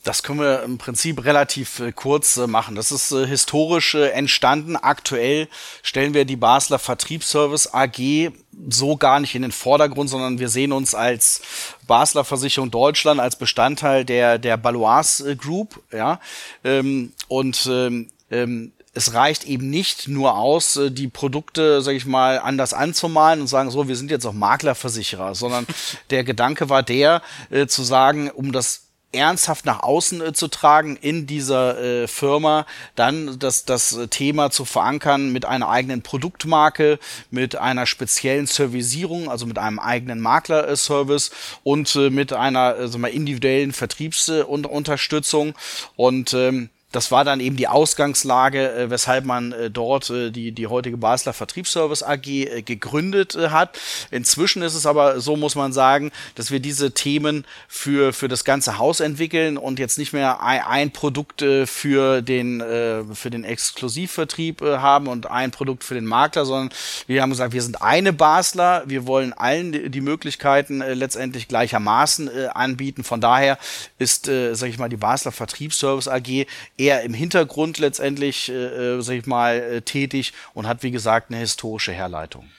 Das 0.06 0.22
können 0.22 0.38
wir 0.38 0.62
im 0.62 0.78
Prinzip 0.78 1.24
relativ 1.24 1.80
äh, 1.80 1.90
kurz 1.90 2.36
äh, 2.36 2.46
machen. 2.46 2.76
Das 2.76 2.92
ist 2.92 3.10
äh, 3.10 3.26
historisch 3.26 3.94
äh, 3.94 4.10
entstanden. 4.10 4.76
Aktuell 4.76 5.48
stellen 5.82 6.14
wir 6.14 6.24
die 6.24 6.36
Basler 6.36 6.78
Vertriebsservice 6.78 7.74
AG 7.74 8.30
so 8.68 8.96
gar 8.96 9.18
nicht 9.20 9.34
in 9.34 9.42
den 9.42 9.52
Vordergrund, 9.52 10.08
sondern 10.08 10.38
wir 10.38 10.48
sehen 10.48 10.72
uns 10.72 10.94
als 10.94 11.42
Basler 11.88 12.24
Versicherung 12.24 12.70
Deutschland 12.70 13.20
als 13.20 13.36
Bestandteil 13.36 14.04
der 14.04 14.38
der 14.38 14.56
Balois 14.56 15.20
äh, 15.26 15.34
Group, 15.34 15.82
ja. 15.92 16.20
Ähm, 16.62 17.12
und 17.26 17.66
ähm, 17.66 18.08
ähm, 18.30 18.72
es 18.96 19.12
reicht 19.12 19.44
eben 19.44 19.68
nicht 19.68 20.08
nur 20.08 20.36
aus, 20.36 20.76
äh, 20.76 20.90
die 20.90 21.08
Produkte, 21.08 21.82
sag 21.82 21.94
ich 21.94 22.06
mal, 22.06 22.38
anders 22.38 22.72
anzumalen 22.72 23.42
und 23.42 23.46
sagen, 23.46 23.70
so, 23.70 23.88
wir 23.88 23.96
sind 23.96 24.10
jetzt 24.10 24.26
auch 24.26 24.32
Maklerversicherer, 24.32 25.34
sondern 25.34 25.66
der 26.10 26.24
Gedanke 26.24 26.68
war 26.70 26.82
der, 26.82 27.22
äh, 27.50 27.66
zu 27.66 27.82
sagen, 27.82 28.30
um 28.30 28.52
das 28.52 28.82
ernsthaft 29.12 29.66
nach 29.66 29.82
außen 29.82 30.20
äh, 30.20 30.32
zu 30.32 30.48
tragen 30.48 30.96
in 30.96 31.26
dieser 31.26 31.78
äh, 31.78 32.08
Firma, 32.08 32.66
dann 32.94 33.38
das, 33.38 33.64
das 33.64 33.98
Thema 34.10 34.50
zu 34.50 34.64
verankern 34.64 35.32
mit 35.32 35.44
einer 35.44 35.68
eigenen 35.68 36.02
Produktmarke, 36.02 36.98
mit 37.30 37.56
einer 37.56 37.86
speziellen 37.86 38.46
Servicierung, 38.46 39.30
also 39.30 39.46
mit 39.46 39.58
einem 39.58 39.78
eigenen 39.78 40.20
Makler-Service 40.20 41.30
und 41.62 41.94
äh, 41.96 42.10
mit 42.10 42.32
einer 42.32 42.76
äh, 42.76 42.98
mal, 42.98 43.08
individuellen 43.08 43.72
Vertriebsunterstützung. 43.72 45.54
und 45.96 46.34
ähm, 46.34 46.70
das 46.92 47.10
war 47.10 47.24
dann 47.24 47.40
eben 47.40 47.56
die 47.56 47.68
Ausgangslage, 47.68 48.72
äh, 48.72 48.90
weshalb 48.90 49.24
man 49.24 49.52
äh, 49.52 49.70
dort 49.70 50.08
äh, 50.08 50.30
die, 50.30 50.52
die 50.52 50.66
heutige 50.68 50.96
Basler 50.96 51.32
Vertriebsservice 51.32 52.02
AG 52.02 52.26
äh, 52.26 52.62
gegründet 52.62 53.34
äh, 53.34 53.50
hat. 53.50 53.78
Inzwischen 54.10 54.62
ist 54.62 54.74
es 54.74 54.86
aber 54.86 55.20
so, 55.20 55.36
muss 55.36 55.56
man 55.56 55.72
sagen, 55.72 56.12
dass 56.36 56.50
wir 56.50 56.60
diese 56.60 56.92
Themen 56.92 57.44
für, 57.68 58.12
für 58.12 58.28
das 58.28 58.44
ganze 58.44 58.78
Haus 58.78 59.00
entwickeln 59.00 59.58
und 59.58 59.78
jetzt 59.78 59.98
nicht 59.98 60.12
mehr 60.12 60.40
ein, 60.42 60.62
ein 60.62 60.90
Produkt 60.92 61.42
äh, 61.42 61.66
für, 61.66 62.22
den, 62.22 62.60
äh, 62.60 63.02
für 63.14 63.30
den 63.30 63.44
Exklusivvertrieb 63.44 64.62
äh, 64.62 64.78
haben 64.78 65.08
und 65.08 65.28
ein 65.28 65.50
Produkt 65.50 65.82
für 65.82 65.94
den 65.94 66.06
Makler, 66.06 66.46
sondern 66.46 66.70
wir 67.08 67.20
haben 67.20 67.30
gesagt, 67.30 67.52
wir 67.52 67.62
sind 67.62 67.82
eine 67.82 68.12
Basler, 68.12 68.84
wir 68.86 69.06
wollen 69.06 69.32
allen 69.32 69.90
die 69.90 70.00
Möglichkeiten 70.00 70.80
äh, 70.80 70.94
letztendlich 70.94 71.48
gleichermaßen 71.48 72.28
äh, 72.28 72.46
anbieten. 72.54 73.02
Von 73.02 73.20
daher 73.20 73.58
ist, 73.98 74.28
äh, 74.28 74.54
sage 74.54 74.70
ich 74.70 74.78
mal, 74.78 74.88
die 74.88 74.96
Basler 74.96 75.32
Vertriebsservice 75.32 76.08
AG 76.08 76.46
eher 76.76 77.02
im 77.02 77.14
Hintergrund 77.14 77.78
letztendlich, 77.78 78.48
äh, 78.48 78.96
äh, 78.96 79.02
sag 79.02 79.14
ich 79.14 79.26
mal, 79.26 79.56
äh, 79.56 79.82
tätig 79.82 80.32
und 80.54 80.66
hat, 80.66 80.82
wie 80.82 80.90
gesagt, 80.90 81.30
eine 81.30 81.38
historische 81.40 81.92
Herleitung. 81.92 82.50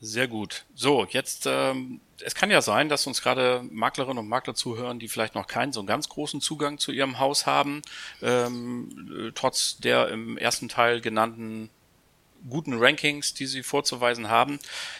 Sehr 0.00 0.26
gut. 0.26 0.64
So, 0.74 1.06
jetzt, 1.10 1.46
ähm, 1.46 2.00
es 2.24 2.34
kann 2.34 2.50
ja 2.50 2.60
sein, 2.60 2.88
dass 2.88 3.06
uns 3.06 3.22
gerade 3.22 3.64
Maklerinnen 3.70 4.18
und 4.18 4.28
Makler 4.28 4.54
zuhören, 4.54 4.98
die 4.98 5.06
vielleicht 5.06 5.36
noch 5.36 5.46
keinen 5.46 5.72
so 5.72 5.84
ganz 5.84 6.08
großen 6.08 6.40
Zugang 6.40 6.78
zu 6.78 6.90
ihrem 6.90 7.20
Haus 7.20 7.46
haben, 7.46 7.82
ähm, 8.20 9.28
äh, 9.28 9.32
trotz 9.32 9.78
der 9.78 10.08
im 10.08 10.36
ersten 10.38 10.68
Teil 10.68 11.00
genannten 11.00 11.70
guten 12.48 12.74
Rankings, 12.74 13.34
die 13.34 13.46
sie 13.46 13.62
vorzuweisen 13.62 14.28
haben. 14.28 14.58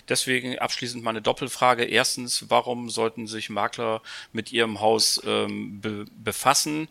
Deswegen 0.09 0.59
abschließend 0.59 1.03
meine 1.03 1.21
Doppelfrage. 1.21 1.85
Erstens, 1.85 2.49
warum 2.49 2.89
sollten 2.89 3.27
sich 3.27 3.51
Makler 3.51 4.03
mit 4.33 4.53
ihrem 4.53 4.81
Haus 4.81 5.21
ähm, 5.27 5.81
be 5.81 6.05
befassen? 6.23 6.87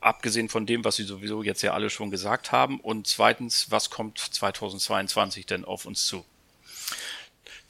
Abgesehen 0.00 0.48
von 0.48 0.66
dem, 0.66 0.84
was 0.84 0.96
Sie 0.96 1.04
sowieso 1.04 1.42
jetzt 1.42 1.62
ja 1.62 1.72
alle 1.72 1.90
schon 1.90 2.10
gesagt 2.10 2.52
haben? 2.52 2.80
Und 2.80 3.06
zweitens, 3.06 3.70
was 3.70 3.90
kommt 3.90 4.18
2022 4.18 5.46
denn 5.46 5.64
auf 5.64 5.86
uns 5.86 6.06
zu? 6.06 6.24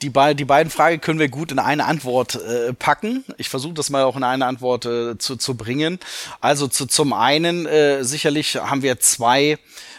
Die, 0.00 0.10
be 0.10 0.34
die 0.36 0.44
beiden 0.44 0.70
Fragen 0.70 1.00
können 1.00 1.18
wir 1.18 1.28
gut 1.28 1.50
in 1.50 1.58
eine 1.58 1.84
Antwort 1.84 2.36
äh, 2.36 2.72
packen. 2.72 3.24
Ich 3.36 3.48
versuche 3.48 3.74
das 3.74 3.90
mal 3.90 4.04
auch 4.04 4.16
in 4.16 4.22
eine 4.22 4.46
Antwort 4.46 4.86
äh, 4.86 5.18
zu, 5.18 5.36
zu 5.36 5.56
bringen. 5.56 5.98
Also 6.40 6.68
zu, 6.68 6.86
zum 6.86 7.12
einen, 7.12 7.66
äh, 7.66 8.04
sicherlich 8.04 8.56
haben 8.56 8.82
wir 8.82 9.00
zwei 9.00 9.58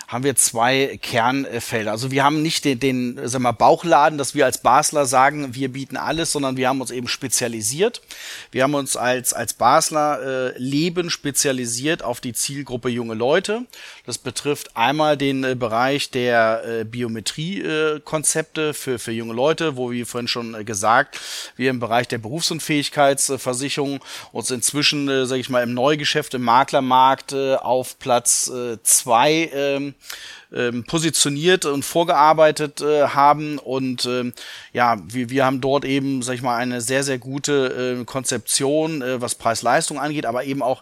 haben 0.10 0.24
wir 0.24 0.36
zwei 0.36 0.98
Kernfelder. 1.04 1.92
Also 1.92 2.10
wir 2.10 2.24
haben 2.24 2.42
nicht 2.42 2.66
den, 2.66 2.80
den 2.80 3.20
sag 3.26 3.42
mal, 3.42 3.52
Bauchladen, 3.52 4.18
dass 4.18 4.34
wir 4.34 4.46
als 4.46 4.58
Basler 4.58 5.06
sagen, 5.06 5.54
wir 5.54 5.72
bieten 5.72 5.98
alles, 5.98 6.32
sondern 6.32 6.58
wir 6.58 6.68
haben 6.68 6.82
uns 6.82 6.90
eben 6.90 7.08
spezialisiert. 7.08 8.02
Wir 8.52 8.64
haben 8.64 8.74
uns 8.74 8.98
als, 8.98 9.34
als 9.34 9.54
Basler 9.54 10.50
äh, 10.50 10.58
Leben 10.58 11.12
spezialisiert 11.12 12.02
auf 12.02 12.22
die 12.22 12.34
Zielgruppe 12.34 12.90
junge 12.90 13.14
Leute. 13.14 13.68
Das 14.08 14.18
betrifft 14.18 14.76
einmal 14.76 15.16
den 15.16 15.44
äh, 15.44 15.54
Bereich 15.54 16.10
der 16.10 16.64
äh, 16.66 16.86
Biometrie-Konzepte 16.86 18.70
äh, 18.70 18.74
für, 18.74 18.98
für 18.98 19.12
junge 19.12 19.36
Leute, 19.36 19.78
wo 19.78 19.92
wie 19.92 20.06
vorhin 20.06 20.28
schon 20.28 20.56
äh, 20.56 20.64
gesagt, 20.64 21.20
wir 21.56 21.70
im 21.70 21.80
Bereich 21.80 22.08
der 22.08 22.18
Berufsunfähigkeitsversicherung 22.18 24.04
uns 24.32 24.50
inzwischen, 24.50 25.08
äh, 25.08 25.28
sage 25.28 25.42
ich 25.42 25.50
mal, 25.50 25.62
im 25.62 25.76
Neugeschäft, 25.76 26.34
im 26.34 26.42
Maklermarkt 26.42 27.34
äh, 27.34 27.54
auf 27.58 28.00
Platz 28.00 28.48
äh, 28.48 28.82
zwei 28.82 29.52
ähm, 29.54 29.94
ähm, 30.54 30.84
positioniert 30.84 31.66
und 31.66 31.84
vorgearbeitet 31.84 32.82
äh, 32.82 33.08
haben. 33.08 33.58
Und 33.58 34.06
ähm, 34.06 34.34
ja, 34.74 34.98
wir, 35.06 35.30
wir 35.30 35.46
haben 35.46 35.62
dort 35.62 35.86
eben, 35.86 36.22
sag 36.22 36.36
ich 36.36 36.42
mal, 36.42 36.56
eine 36.58 36.82
sehr, 36.82 37.04
sehr 37.04 37.20
gute 37.20 38.00
äh, 38.02 38.06
Konzeption, 38.06 39.02
äh, 39.02 39.22
was 39.22 39.36
Preis-Leistung 39.36 40.00
angeht, 40.00 40.26
aber 40.26 40.44
eben 40.44 40.62
auch 40.62 40.82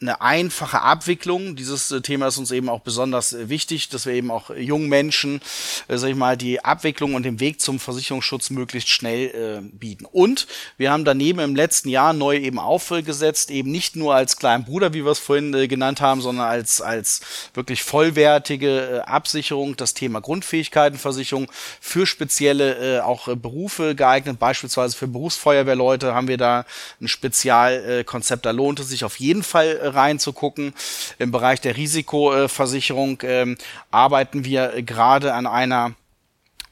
eine 0.00 0.20
einfache 0.20 0.82
Abwicklung. 0.82 1.54
Dieses 1.54 1.90
äh, 1.90 2.00
Thema 2.00 2.26
ist 2.26 2.38
uns 2.38 2.50
eben 2.50 2.68
auch 2.68 2.80
besonders 2.80 3.32
äh, 3.32 3.48
wichtig, 3.48 3.88
dass 3.88 4.06
wir 4.06 4.12
eben 4.12 4.30
auch 4.30 4.50
jungen 4.50 4.88
Menschen, 4.88 5.40
äh, 5.86 5.96
sag 5.96 6.10
ich 6.10 6.16
mal, 6.16 6.36
die 6.36 6.64
Abwicklung 6.64 7.14
und 7.14 7.22
den 7.22 7.38
Weg 7.38 7.60
zum 7.60 7.78
Versicherungsschutz 7.78 8.50
möglichst 8.50 8.88
schnell 8.88 9.62
äh, 9.62 9.76
bieten. 9.76 10.04
Und 10.04 10.48
wir 10.76 10.90
haben 10.90 11.04
daneben 11.04 11.38
im 11.38 11.54
letzten 11.54 11.88
Jahr 11.88 12.12
neu 12.12 12.36
eben 12.36 12.58
aufgesetzt, 12.58 13.50
eben 13.50 13.70
nicht 13.70 13.94
nur 13.94 14.14
als 14.14 14.36
kleinen 14.36 14.64
Bruder, 14.64 14.94
wie 14.94 15.04
wir 15.04 15.12
es 15.12 15.20
vorhin 15.20 15.54
äh, 15.54 15.68
genannt 15.68 16.00
haben, 16.00 16.20
sondern 16.20 16.46
als, 16.46 16.80
als 16.80 17.20
wirklich 17.54 17.84
vollwertige 17.84 18.96
äh, 18.96 18.98
Absicherung, 19.00 19.76
das 19.76 19.94
Thema 19.94 20.20
Grundfähigkeitenversicherung 20.20 21.50
für 21.80 22.06
spezielle 22.06 22.96
äh, 22.96 23.00
auch 23.00 23.28
äh, 23.28 23.36
Berufe 23.36 23.94
geeignet, 23.94 24.40
beispielsweise 24.40 24.96
für 24.96 25.06
Berufsfeuerwehrleute 25.06 26.14
haben 26.14 26.26
wir 26.26 26.36
da 26.36 26.66
ein 27.00 27.06
Spezialkonzept, 27.06 28.44
da 28.44 28.50
lohnt 28.50 28.80
es 28.80 28.88
sich 28.88 29.04
auf 29.04 29.20
jeden 29.20 29.44
Fall 29.44 29.83
reinzugucken. 29.84 30.74
Im 31.18 31.30
Bereich 31.30 31.60
der 31.60 31.76
Risikoversicherung 31.76 33.18
ähm, 33.22 33.56
arbeiten 33.90 34.44
wir 34.44 34.82
gerade 34.82 35.34
an 35.34 35.46
einer 35.46 35.94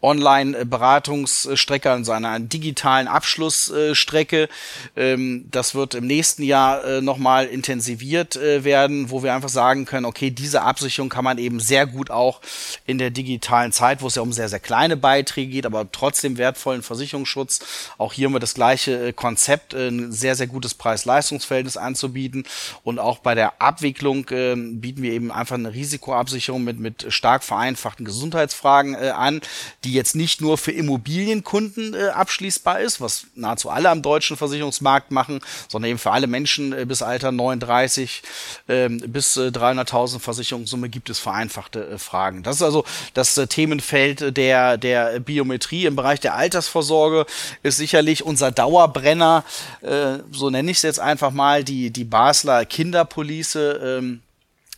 Online-Beratungsstrecke, 0.02 1.90
also 1.90 2.12
einer 2.12 2.40
digitalen 2.40 3.06
Abschlussstrecke. 3.06 4.48
Ähm, 4.96 5.46
das 5.50 5.74
wird 5.74 5.94
im 5.94 6.06
nächsten 6.06 6.42
Jahr 6.42 6.84
äh, 6.84 7.00
nochmal 7.00 7.46
intensiviert 7.46 8.36
äh, 8.36 8.64
werden, 8.64 9.10
wo 9.10 9.22
wir 9.22 9.32
einfach 9.32 9.48
sagen 9.48 9.84
können, 9.84 10.04
okay, 10.04 10.30
diese 10.30 10.62
Absicherung 10.62 11.08
kann 11.08 11.24
man 11.24 11.38
eben 11.38 11.60
sehr 11.60 11.86
gut 11.86 12.10
auch 12.10 12.40
in 12.84 12.98
der 12.98 13.10
digitalen 13.10 13.72
Zeit, 13.72 14.02
wo 14.02 14.08
es 14.08 14.16
ja 14.16 14.22
um 14.22 14.32
sehr, 14.32 14.48
sehr 14.48 14.60
kleine 14.60 14.96
Beiträge 14.96 15.52
geht, 15.52 15.66
aber 15.66 15.90
trotzdem 15.92 16.36
wertvollen 16.36 16.82
Versicherungsschutz. 16.82 17.60
Auch 17.96 18.12
hier 18.12 18.26
haben 18.26 18.34
wir 18.34 18.40
das 18.40 18.54
gleiche 18.54 19.08
äh, 19.08 19.12
Konzept, 19.12 19.74
ein 19.74 20.10
sehr, 20.10 20.34
sehr 20.34 20.48
gutes 20.48 20.74
Preis-Leistungs-Verhältnis 20.74 21.76
anzubieten. 21.76 22.44
Und 22.82 22.98
auch 22.98 23.18
bei 23.18 23.36
der 23.36 23.62
Abwicklung 23.62 24.26
ähm, 24.30 24.80
bieten 24.80 25.02
wir 25.02 25.12
eben 25.12 25.30
einfach 25.30 25.54
eine 25.54 25.72
Risikoabsicherung 25.72 26.64
mit, 26.64 26.80
mit 26.80 27.06
stark 27.10 27.44
vereinfachten 27.44 28.04
Gesundheitsfragen 28.04 28.96
an, 28.96 29.40
die 29.84 29.91
die 29.92 29.96
jetzt 29.96 30.16
nicht 30.16 30.40
nur 30.40 30.56
für 30.56 30.72
Immobilienkunden 30.72 31.92
äh, 31.92 32.08
abschließbar 32.08 32.80
ist, 32.80 33.02
was 33.02 33.26
nahezu 33.34 33.68
alle 33.68 33.90
am 33.90 34.00
deutschen 34.00 34.38
Versicherungsmarkt 34.38 35.10
machen, 35.10 35.40
sondern 35.68 35.90
eben 35.90 35.98
für 35.98 36.12
alle 36.12 36.26
Menschen 36.26 36.72
äh, 36.72 36.86
bis 36.86 37.02
Alter 37.02 37.30
39 37.30 38.22
äh, 38.68 38.88
bis 38.88 39.36
äh, 39.36 39.48
300.000 39.48 40.18
Versicherungssumme 40.18 40.88
gibt 40.88 41.10
es 41.10 41.18
vereinfachte 41.18 41.86
äh, 41.86 41.98
Fragen. 41.98 42.42
Das 42.42 42.56
ist 42.56 42.62
also 42.62 42.84
das 43.12 43.36
äh, 43.36 43.46
Themenfeld 43.46 44.34
der, 44.34 44.78
der 44.78 45.20
Biometrie 45.20 45.84
im 45.84 45.94
Bereich 45.94 46.20
der 46.20 46.36
Altersvorsorge 46.36 47.26
ist 47.62 47.76
sicherlich 47.76 48.24
unser 48.24 48.50
Dauerbrenner, 48.50 49.44
äh, 49.82 50.20
so 50.30 50.48
nenne 50.48 50.70
ich 50.70 50.78
es 50.78 50.82
jetzt 50.82 51.00
einfach 51.00 51.32
mal, 51.32 51.64
die, 51.64 51.90
die 51.90 52.04
Basler 52.04 52.64
Kinderpolice. 52.64 53.98
Ähm, 53.98 54.22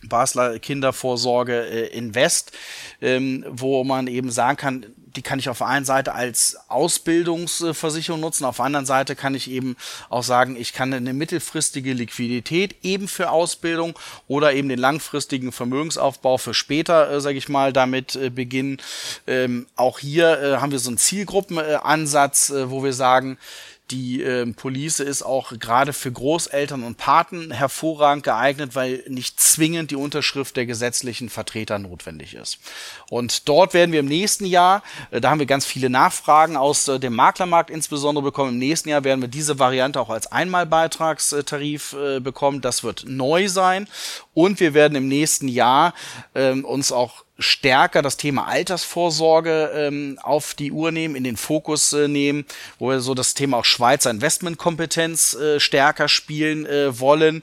Basler 0.07 0.59
Kindervorsorge 0.59 1.65
äh, 1.67 1.97
Invest, 1.97 2.51
ähm, 3.01 3.45
wo 3.49 3.83
man 3.83 4.07
eben 4.07 4.31
sagen 4.31 4.57
kann, 4.57 4.85
die 5.15 5.21
kann 5.21 5.39
ich 5.39 5.49
auf 5.49 5.59
der 5.59 5.67
einen 5.67 5.85
Seite 5.85 6.13
als 6.13 6.57
Ausbildungsversicherung 6.67 8.19
nutzen, 8.19 8.45
auf 8.45 8.57
der 8.57 8.65
anderen 8.65 8.85
Seite 8.85 9.15
kann 9.15 9.35
ich 9.35 9.49
eben 9.49 9.75
auch 10.09 10.23
sagen, 10.23 10.55
ich 10.55 10.73
kann 10.73 10.93
eine 10.93 11.13
mittelfristige 11.13 11.93
Liquidität 11.93 12.75
eben 12.83 13.07
für 13.07 13.31
Ausbildung 13.31 13.97
oder 14.27 14.53
eben 14.53 14.69
den 14.69 14.79
langfristigen 14.79 15.51
Vermögensaufbau 15.51 16.37
für 16.37 16.53
später, 16.53 17.11
äh, 17.11 17.21
sage 17.21 17.37
ich 17.37 17.49
mal, 17.49 17.73
damit 17.73 18.15
äh, 18.15 18.29
beginnen. 18.29 18.77
Ähm, 19.27 19.67
auch 19.75 19.99
hier 19.99 20.41
äh, 20.41 20.57
haben 20.57 20.71
wir 20.71 20.79
so 20.79 20.89
einen 20.89 20.97
Zielgruppenansatz, 20.97 22.49
äh, 22.49 22.69
wo 22.69 22.83
wir 22.83 22.93
sagen, 22.93 23.37
die 23.91 24.23
äh, 24.23 24.45
Police 24.53 24.99
ist 24.99 25.21
auch 25.21 25.53
gerade 25.59 25.93
für 25.93 26.11
Großeltern 26.11 26.83
und 26.83 26.97
Paten 26.97 27.51
hervorragend 27.51 28.23
geeignet, 28.23 28.73
weil 28.73 29.03
nicht 29.07 29.39
zwingend 29.39 29.91
die 29.91 29.95
Unterschrift 29.95 30.57
der 30.57 30.65
gesetzlichen 30.65 31.29
Vertreter 31.29 31.77
notwendig 31.77 32.33
ist. 32.33 32.57
Und 33.09 33.47
dort 33.47 33.73
werden 33.73 33.91
wir 33.91 33.99
im 33.99 34.07
nächsten 34.07 34.45
Jahr, 34.45 34.81
äh, 35.11 35.21
da 35.21 35.29
haben 35.29 35.39
wir 35.39 35.45
ganz 35.45 35.65
viele 35.65 35.89
Nachfragen 35.89 36.57
aus 36.57 36.87
äh, 36.87 36.99
dem 36.99 37.13
Maklermarkt 37.13 37.69
insbesondere 37.69 38.23
bekommen, 38.23 38.53
im 38.53 38.59
nächsten 38.59 38.89
Jahr 38.89 39.03
werden 39.03 39.21
wir 39.21 39.27
diese 39.27 39.59
Variante 39.59 39.99
auch 39.99 40.09
als 40.09 40.31
Einmalbeitragstarif 40.31 41.93
äh, 41.93 42.19
bekommen. 42.19 42.61
Das 42.61 42.83
wird 42.83 43.05
neu 43.07 43.47
sein. 43.49 43.87
Und 44.33 44.59
wir 44.59 44.73
werden 44.73 44.95
im 44.95 45.07
nächsten 45.07 45.47
Jahr 45.47 45.93
ähm, 46.33 46.65
uns 46.65 46.91
auch 46.91 47.24
stärker 47.37 48.01
das 48.01 48.17
Thema 48.17 48.47
Altersvorsorge 48.47 49.71
ähm, 49.75 50.17
auf 50.21 50.53
die 50.53 50.71
Uhr 50.71 50.91
nehmen, 50.91 51.15
in 51.15 51.23
den 51.23 51.35
Fokus 51.35 51.91
äh, 51.91 52.07
nehmen, 52.07 52.45
wo 52.79 52.89
wir 52.89 53.01
so 53.01 53.13
das 53.13 53.33
Thema 53.33 53.57
auch 53.57 53.65
Schweizer 53.65 54.09
Investmentkompetenz 54.09 55.33
äh, 55.33 55.59
stärker 55.59 56.07
spielen 56.07 56.65
äh, 56.65 56.97
wollen. 56.99 57.41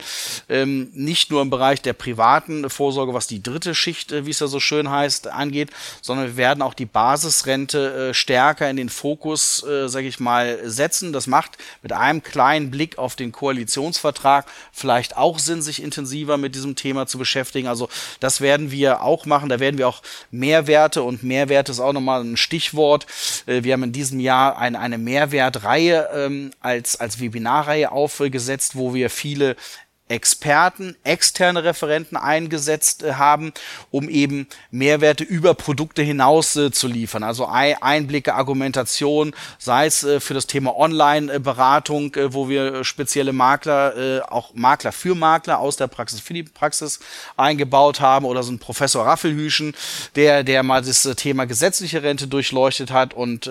Ähm, 0.48 0.88
nicht 0.94 1.30
nur 1.30 1.42
im 1.42 1.50
Bereich 1.50 1.82
der 1.82 1.92
privaten 1.92 2.70
Vorsorge, 2.70 3.12
was 3.12 3.26
die 3.26 3.42
dritte 3.42 3.74
Schicht, 3.74 4.12
äh, 4.12 4.24
wie 4.24 4.30
es 4.30 4.40
ja 4.40 4.46
so 4.46 4.60
schön 4.60 4.88
heißt, 4.88 5.28
angeht, 5.28 5.70
sondern 6.00 6.26
wir 6.26 6.36
werden 6.38 6.62
auch 6.62 6.74
die 6.74 6.86
Basisrente 6.86 8.10
äh, 8.10 8.14
stärker 8.14 8.70
in 8.70 8.76
den 8.76 8.88
Fokus, 8.88 9.62
äh, 9.64 9.88
sage 9.88 10.06
ich 10.06 10.18
mal, 10.20 10.58
setzen. 10.64 11.12
Das 11.12 11.26
macht 11.26 11.58
mit 11.82 11.92
einem 11.92 12.22
kleinen 12.22 12.70
Blick 12.70 12.96
auf 12.96 13.14
den 13.14 13.30
Koalitionsvertrag 13.30 14.46
vielleicht 14.72 15.18
auch 15.18 15.38
Sinn, 15.38 15.60
sich 15.60 15.82
intensiver 15.82 16.38
mit 16.38 16.54
diesem 16.54 16.76
Thema 16.76 17.06
zu 17.06 17.18
beschäftigen. 17.18 17.68
Also 17.68 17.90
das 18.20 18.40
werden 18.40 18.70
wir 18.70 19.02
auch 19.02 19.26
machen. 19.26 19.50
Da 19.50 19.60
werden 19.60 19.76
wir 19.78 19.81
wir 19.82 19.88
auch 19.88 20.02
Mehrwerte 20.30 21.02
und 21.02 21.22
Mehrwert 21.22 21.68
ist 21.68 21.80
auch 21.80 21.92
nochmal 21.92 22.22
ein 22.22 22.36
Stichwort. 22.36 23.06
Äh, 23.46 23.64
wir 23.64 23.74
haben 23.74 23.82
in 23.82 23.92
diesem 23.92 24.20
Jahr 24.20 24.56
eine, 24.58 24.78
eine 24.78 24.98
Mehrwertreihe 24.98 26.08
ähm, 26.14 26.52
als, 26.60 26.98
als 26.98 27.20
Webinarreihe 27.20 27.92
aufgesetzt, 27.92 28.76
wo 28.76 28.94
wir 28.94 29.10
viele 29.10 29.56
Experten, 30.12 30.94
externe 31.04 31.64
Referenten 31.64 32.16
eingesetzt 32.16 33.02
äh, 33.02 33.14
haben, 33.14 33.52
um 33.90 34.10
eben 34.10 34.46
Mehrwerte 34.70 35.24
über 35.24 35.54
Produkte 35.54 36.02
hinaus 36.02 36.54
äh, 36.54 36.70
zu 36.70 36.86
liefern. 36.86 37.22
Also 37.22 37.46
Einblicke, 37.46 38.34
Argumentation, 38.34 39.34
sei 39.58 39.86
es 39.86 40.04
äh, 40.04 40.20
für 40.20 40.34
das 40.34 40.46
Thema 40.46 40.76
Online-Beratung, 40.76 42.14
äh, 42.14 42.34
wo 42.34 42.50
wir 42.50 42.84
spezielle 42.84 43.32
Makler, 43.32 43.96
äh, 43.96 44.20
auch 44.20 44.52
Makler 44.54 44.92
für 44.92 45.14
Makler 45.14 45.58
aus 45.58 45.78
der 45.78 45.86
Praxis 45.86 46.20
für 46.20 46.34
die 46.34 46.42
Praxis 46.42 47.00
eingebaut 47.38 48.00
haben 48.00 48.26
oder 48.26 48.42
so 48.42 48.52
ein 48.52 48.58
Professor 48.58 49.06
Raffelhüschen, 49.06 49.74
der, 50.14 50.44
der 50.44 50.62
mal 50.62 50.82
das 50.82 51.06
äh, 51.06 51.14
Thema 51.14 51.46
gesetzliche 51.46 52.02
Rente 52.02 52.26
durchleuchtet 52.26 52.90
hat 52.90 53.14
und 53.14 53.50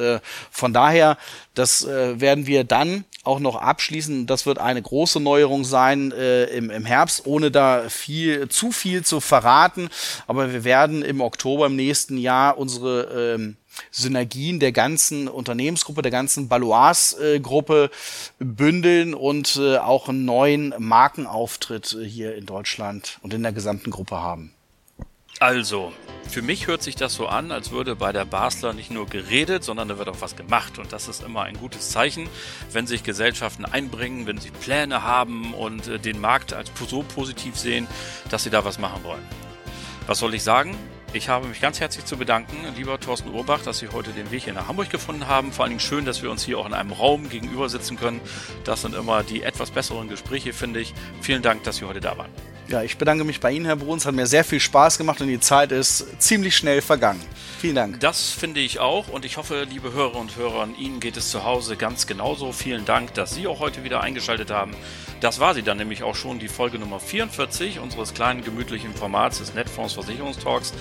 von 0.52 0.74
daher, 0.74 1.18
das 1.54 1.86
werden 1.86 2.48
wir 2.48 2.64
dann 2.64 3.06
auch 3.24 3.40
noch 3.40 3.56
abschließen. 3.56 4.26
Das 4.26 4.46
wird 4.46 4.58
eine 4.58 4.82
große 4.82 5.20
Neuerung 5.20 5.64
sein 5.64 6.12
äh, 6.12 6.46
im, 6.46 6.70
im 6.70 6.86
Herbst, 6.86 7.26
ohne 7.26 7.52
da 7.52 7.90
viel, 7.90 8.50
zu 8.50 8.72
viel 8.72 9.04
zu 9.04 9.20
verraten. 9.20 9.90
Aber 10.28 10.52
wir 10.52 10.64
werden 10.64 11.04
im 11.04 11.22
Oktober 11.22 11.68
im 11.68 11.76
nächsten 11.76 12.18
Jahr 12.18 12.58
unsere 12.58 13.36
ähm, 13.36 13.58
Synergien 13.92 14.60
der 14.60 14.72
ganzen 14.72 15.28
Unternehmensgruppe, 15.28 16.02
der 16.02 16.12
ganzen 16.12 16.48
Balois-Gruppe 16.50 17.90
bündeln 18.40 19.14
und 19.14 19.56
äh, 19.58 19.78
auch 19.78 20.10
einen 20.10 20.26
neuen 20.26 20.74
Markenauftritt 20.78 21.98
äh, 22.00 22.04
hier 22.04 22.36
in 22.36 22.46
Deutschland 22.46 23.20
und 23.22 23.34
in 23.34 23.44
der 23.44 23.54
gesamten 23.54 23.92
Gruppe 23.92 24.20
haben. 24.20 24.54
Also, 25.42 25.92
für 26.30 26.44
mich 26.44 26.68
hört 26.68 26.84
sich 26.84 26.96
das 26.96 27.16
so 27.16 27.26
an, 27.26 27.52
als 27.52 27.72
würde 27.72 27.96
bei 27.96 28.12
der 28.12 28.26
Basler 28.26 28.74
nicht 28.74 28.92
nur 28.92 29.08
geredet, 29.08 29.64
sondern 29.64 29.88
da 29.88 29.98
wird 29.98 30.08
auch 30.08 30.22
was 30.22 30.36
gemacht. 30.36 30.78
Und 30.78 30.94
das 30.94 31.08
ist 31.08 31.24
immer 31.24 31.42
ein 31.42 31.58
gutes 31.58 31.90
Zeichen, 31.90 32.30
wenn 32.72 32.86
sich 32.86 33.02
Gesellschaften 33.02 33.66
einbringen, 33.66 34.28
wenn 34.28 34.38
sie 34.38 34.52
Pläne 34.52 35.02
haben 35.02 35.56
und 35.56 35.88
äh, 35.88 35.98
den 35.98 36.22
Markt 36.22 36.54
als 36.54 36.72
so 36.88 37.02
positiv 37.02 37.58
sehen, 37.58 37.88
dass 38.30 38.44
sie 38.44 38.52
da 38.52 38.66
was 38.66 38.78
machen 38.78 39.04
wollen. 39.04 39.24
Was 40.06 40.20
soll 40.20 40.36
ich 40.36 40.44
sagen? 40.44 40.78
Ich 41.12 41.28
habe 41.28 41.48
mich 41.48 41.60
ganz 41.60 41.80
herzlich 41.80 42.06
zu 42.06 42.18
bedanken, 42.18 42.56
lieber 42.78 43.00
Thorsten 43.00 43.32
Urbach, 43.34 43.64
dass 43.64 43.80
Sie 43.80 43.88
heute 43.88 44.12
den 44.12 44.30
Weg 44.30 44.44
hier 44.44 44.54
nach 44.54 44.68
Hamburg 44.68 44.92
gefunden 44.92 45.26
haben. 45.26 45.52
Vor 45.52 45.64
allen 45.64 45.72
Dingen 45.72 45.80
schön, 45.80 46.06
dass 46.06 46.22
wir 46.22 46.30
uns 46.30 46.44
hier 46.46 46.60
auch 46.60 46.68
in 46.68 46.76
einem 46.76 46.92
Raum 46.92 47.30
gegenüber 47.30 47.68
sitzen 47.68 47.98
können. 47.98 48.22
Das 48.64 48.84
sind 48.84 48.94
immer 48.94 49.24
die 49.24 49.42
etwas 49.42 49.72
besseren 49.72 50.08
Gespräche, 50.08 50.54
finde 50.54 50.82
ich. 50.82 50.94
Vielen 51.20 51.42
Dank, 51.42 51.64
dass 51.64 51.78
Sie 51.78 51.86
heute 51.86 52.00
da 52.00 52.16
waren. 52.16 52.30
Ja, 52.72 52.82
ich 52.84 52.98
bedanke 52.98 53.26
mich 53.26 53.42
bei 53.42 53.52
Ihnen, 53.52 53.66
Herr 53.66 53.76
Bruns. 53.76 54.06
Hat 54.06 54.16
mir 54.16 54.28
sehr 54.28 54.46
viel 54.46 54.62
Spaß 54.62 54.98
gemacht 54.98 55.20
und 55.20 55.28
die 55.28 55.42
Zeit 55.42 55.74
ist 55.74 56.06
ziemlich 56.22 56.56
schnell 56.56 56.82
vergangen. 56.82 57.20
Vielen 57.60 57.76
Dank. 57.76 58.00
Das 58.00 58.32
finde 58.32 58.62
ich 58.62 58.80
auch 58.80 59.10
und 59.10 59.26
ich 59.26 59.36
hoffe, 59.36 59.68
liebe 59.70 59.92
Hörer 59.92 60.16
und 60.16 60.38
Hörer, 60.38 60.70
Ihnen 60.80 61.02
geht 61.02 61.18
es 61.18 61.32
zu 61.32 61.44
Hause 61.44 61.76
ganz 61.76 62.08
genauso. 62.08 62.54
Vielen 62.54 62.86
Dank, 62.86 63.14
dass 63.14 63.36
Sie 63.36 63.46
auch 63.46 63.60
heute 63.60 63.84
wieder 63.84 64.00
eingeschaltet 64.00 64.52
haben. 64.52 64.74
Das 65.20 65.42
war 65.42 65.54
sie 65.54 65.64
dann 65.64 65.78
nämlich 65.78 66.02
auch 66.02 66.16
schon, 66.16 66.40
die 66.40 66.48
Folge 66.48 66.80
Nummer 66.80 67.02
44 67.02 67.80
unseres 67.80 68.14
kleinen 68.14 68.42
gemütlichen 68.42 68.96
Formats 68.96 69.40
des 69.40 69.54
Netfonds 69.54 69.94
Versicherungstalks. 69.94 70.74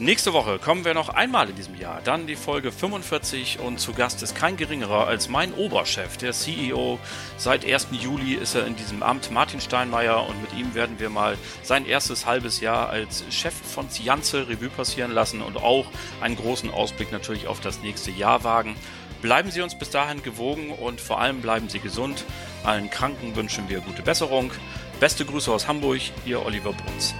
Nächste 0.00 0.32
Woche 0.32 0.60
kommen 0.60 0.84
wir 0.84 0.94
noch 0.94 1.08
einmal 1.08 1.50
in 1.50 1.56
diesem 1.56 1.74
Jahr, 1.74 2.00
dann 2.04 2.28
die 2.28 2.36
Folge 2.36 2.70
45 2.70 3.58
und 3.58 3.80
zu 3.80 3.94
Gast 3.94 4.22
ist 4.22 4.36
kein 4.36 4.56
geringerer 4.56 5.08
als 5.08 5.28
mein 5.28 5.52
Oberchef, 5.52 6.16
der 6.18 6.32
CEO. 6.32 7.00
Seit 7.36 7.66
1. 7.66 7.88
Juli 7.90 8.34
ist 8.34 8.54
er 8.54 8.64
in 8.64 8.76
diesem 8.76 9.02
Amt, 9.02 9.32
Martin 9.32 9.60
Steinmeier, 9.60 10.24
und 10.24 10.40
mit 10.40 10.52
ihm 10.52 10.72
werden 10.76 11.00
wir 11.00 11.10
mal 11.10 11.36
sein 11.64 11.84
erstes 11.84 12.26
halbes 12.26 12.60
Jahr 12.60 12.90
als 12.90 13.24
Chef 13.30 13.52
von 13.52 13.90
Zianze 13.90 14.48
Revue 14.48 14.68
passieren 14.68 15.10
lassen 15.10 15.42
und 15.42 15.56
auch 15.56 15.86
einen 16.20 16.36
großen 16.36 16.70
Ausblick 16.70 17.10
natürlich 17.10 17.48
auf 17.48 17.58
das 17.58 17.80
nächste 17.80 18.12
Jahr 18.12 18.44
wagen. 18.44 18.76
Bleiben 19.20 19.50
Sie 19.50 19.62
uns 19.62 19.76
bis 19.76 19.90
dahin 19.90 20.22
gewogen 20.22 20.70
und 20.70 21.00
vor 21.00 21.20
allem 21.20 21.40
bleiben 21.40 21.68
Sie 21.68 21.80
gesund. 21.80 22.24
Allen 22.62 22.88
Kranken 22.88 23.34
wünschen 23.34 23.68
wir 23.68 23.80
gute 23.80 24.02
Besserung. 24.02 24.52
Beste 25.00 25.24
Grüße 25.24 25.50
aus 25.50 25.66
Hamburg, 25.66 26.02
Ihr 26.24 26.46
Oliver 26.46 26.72
Bruns. 26.72 27.16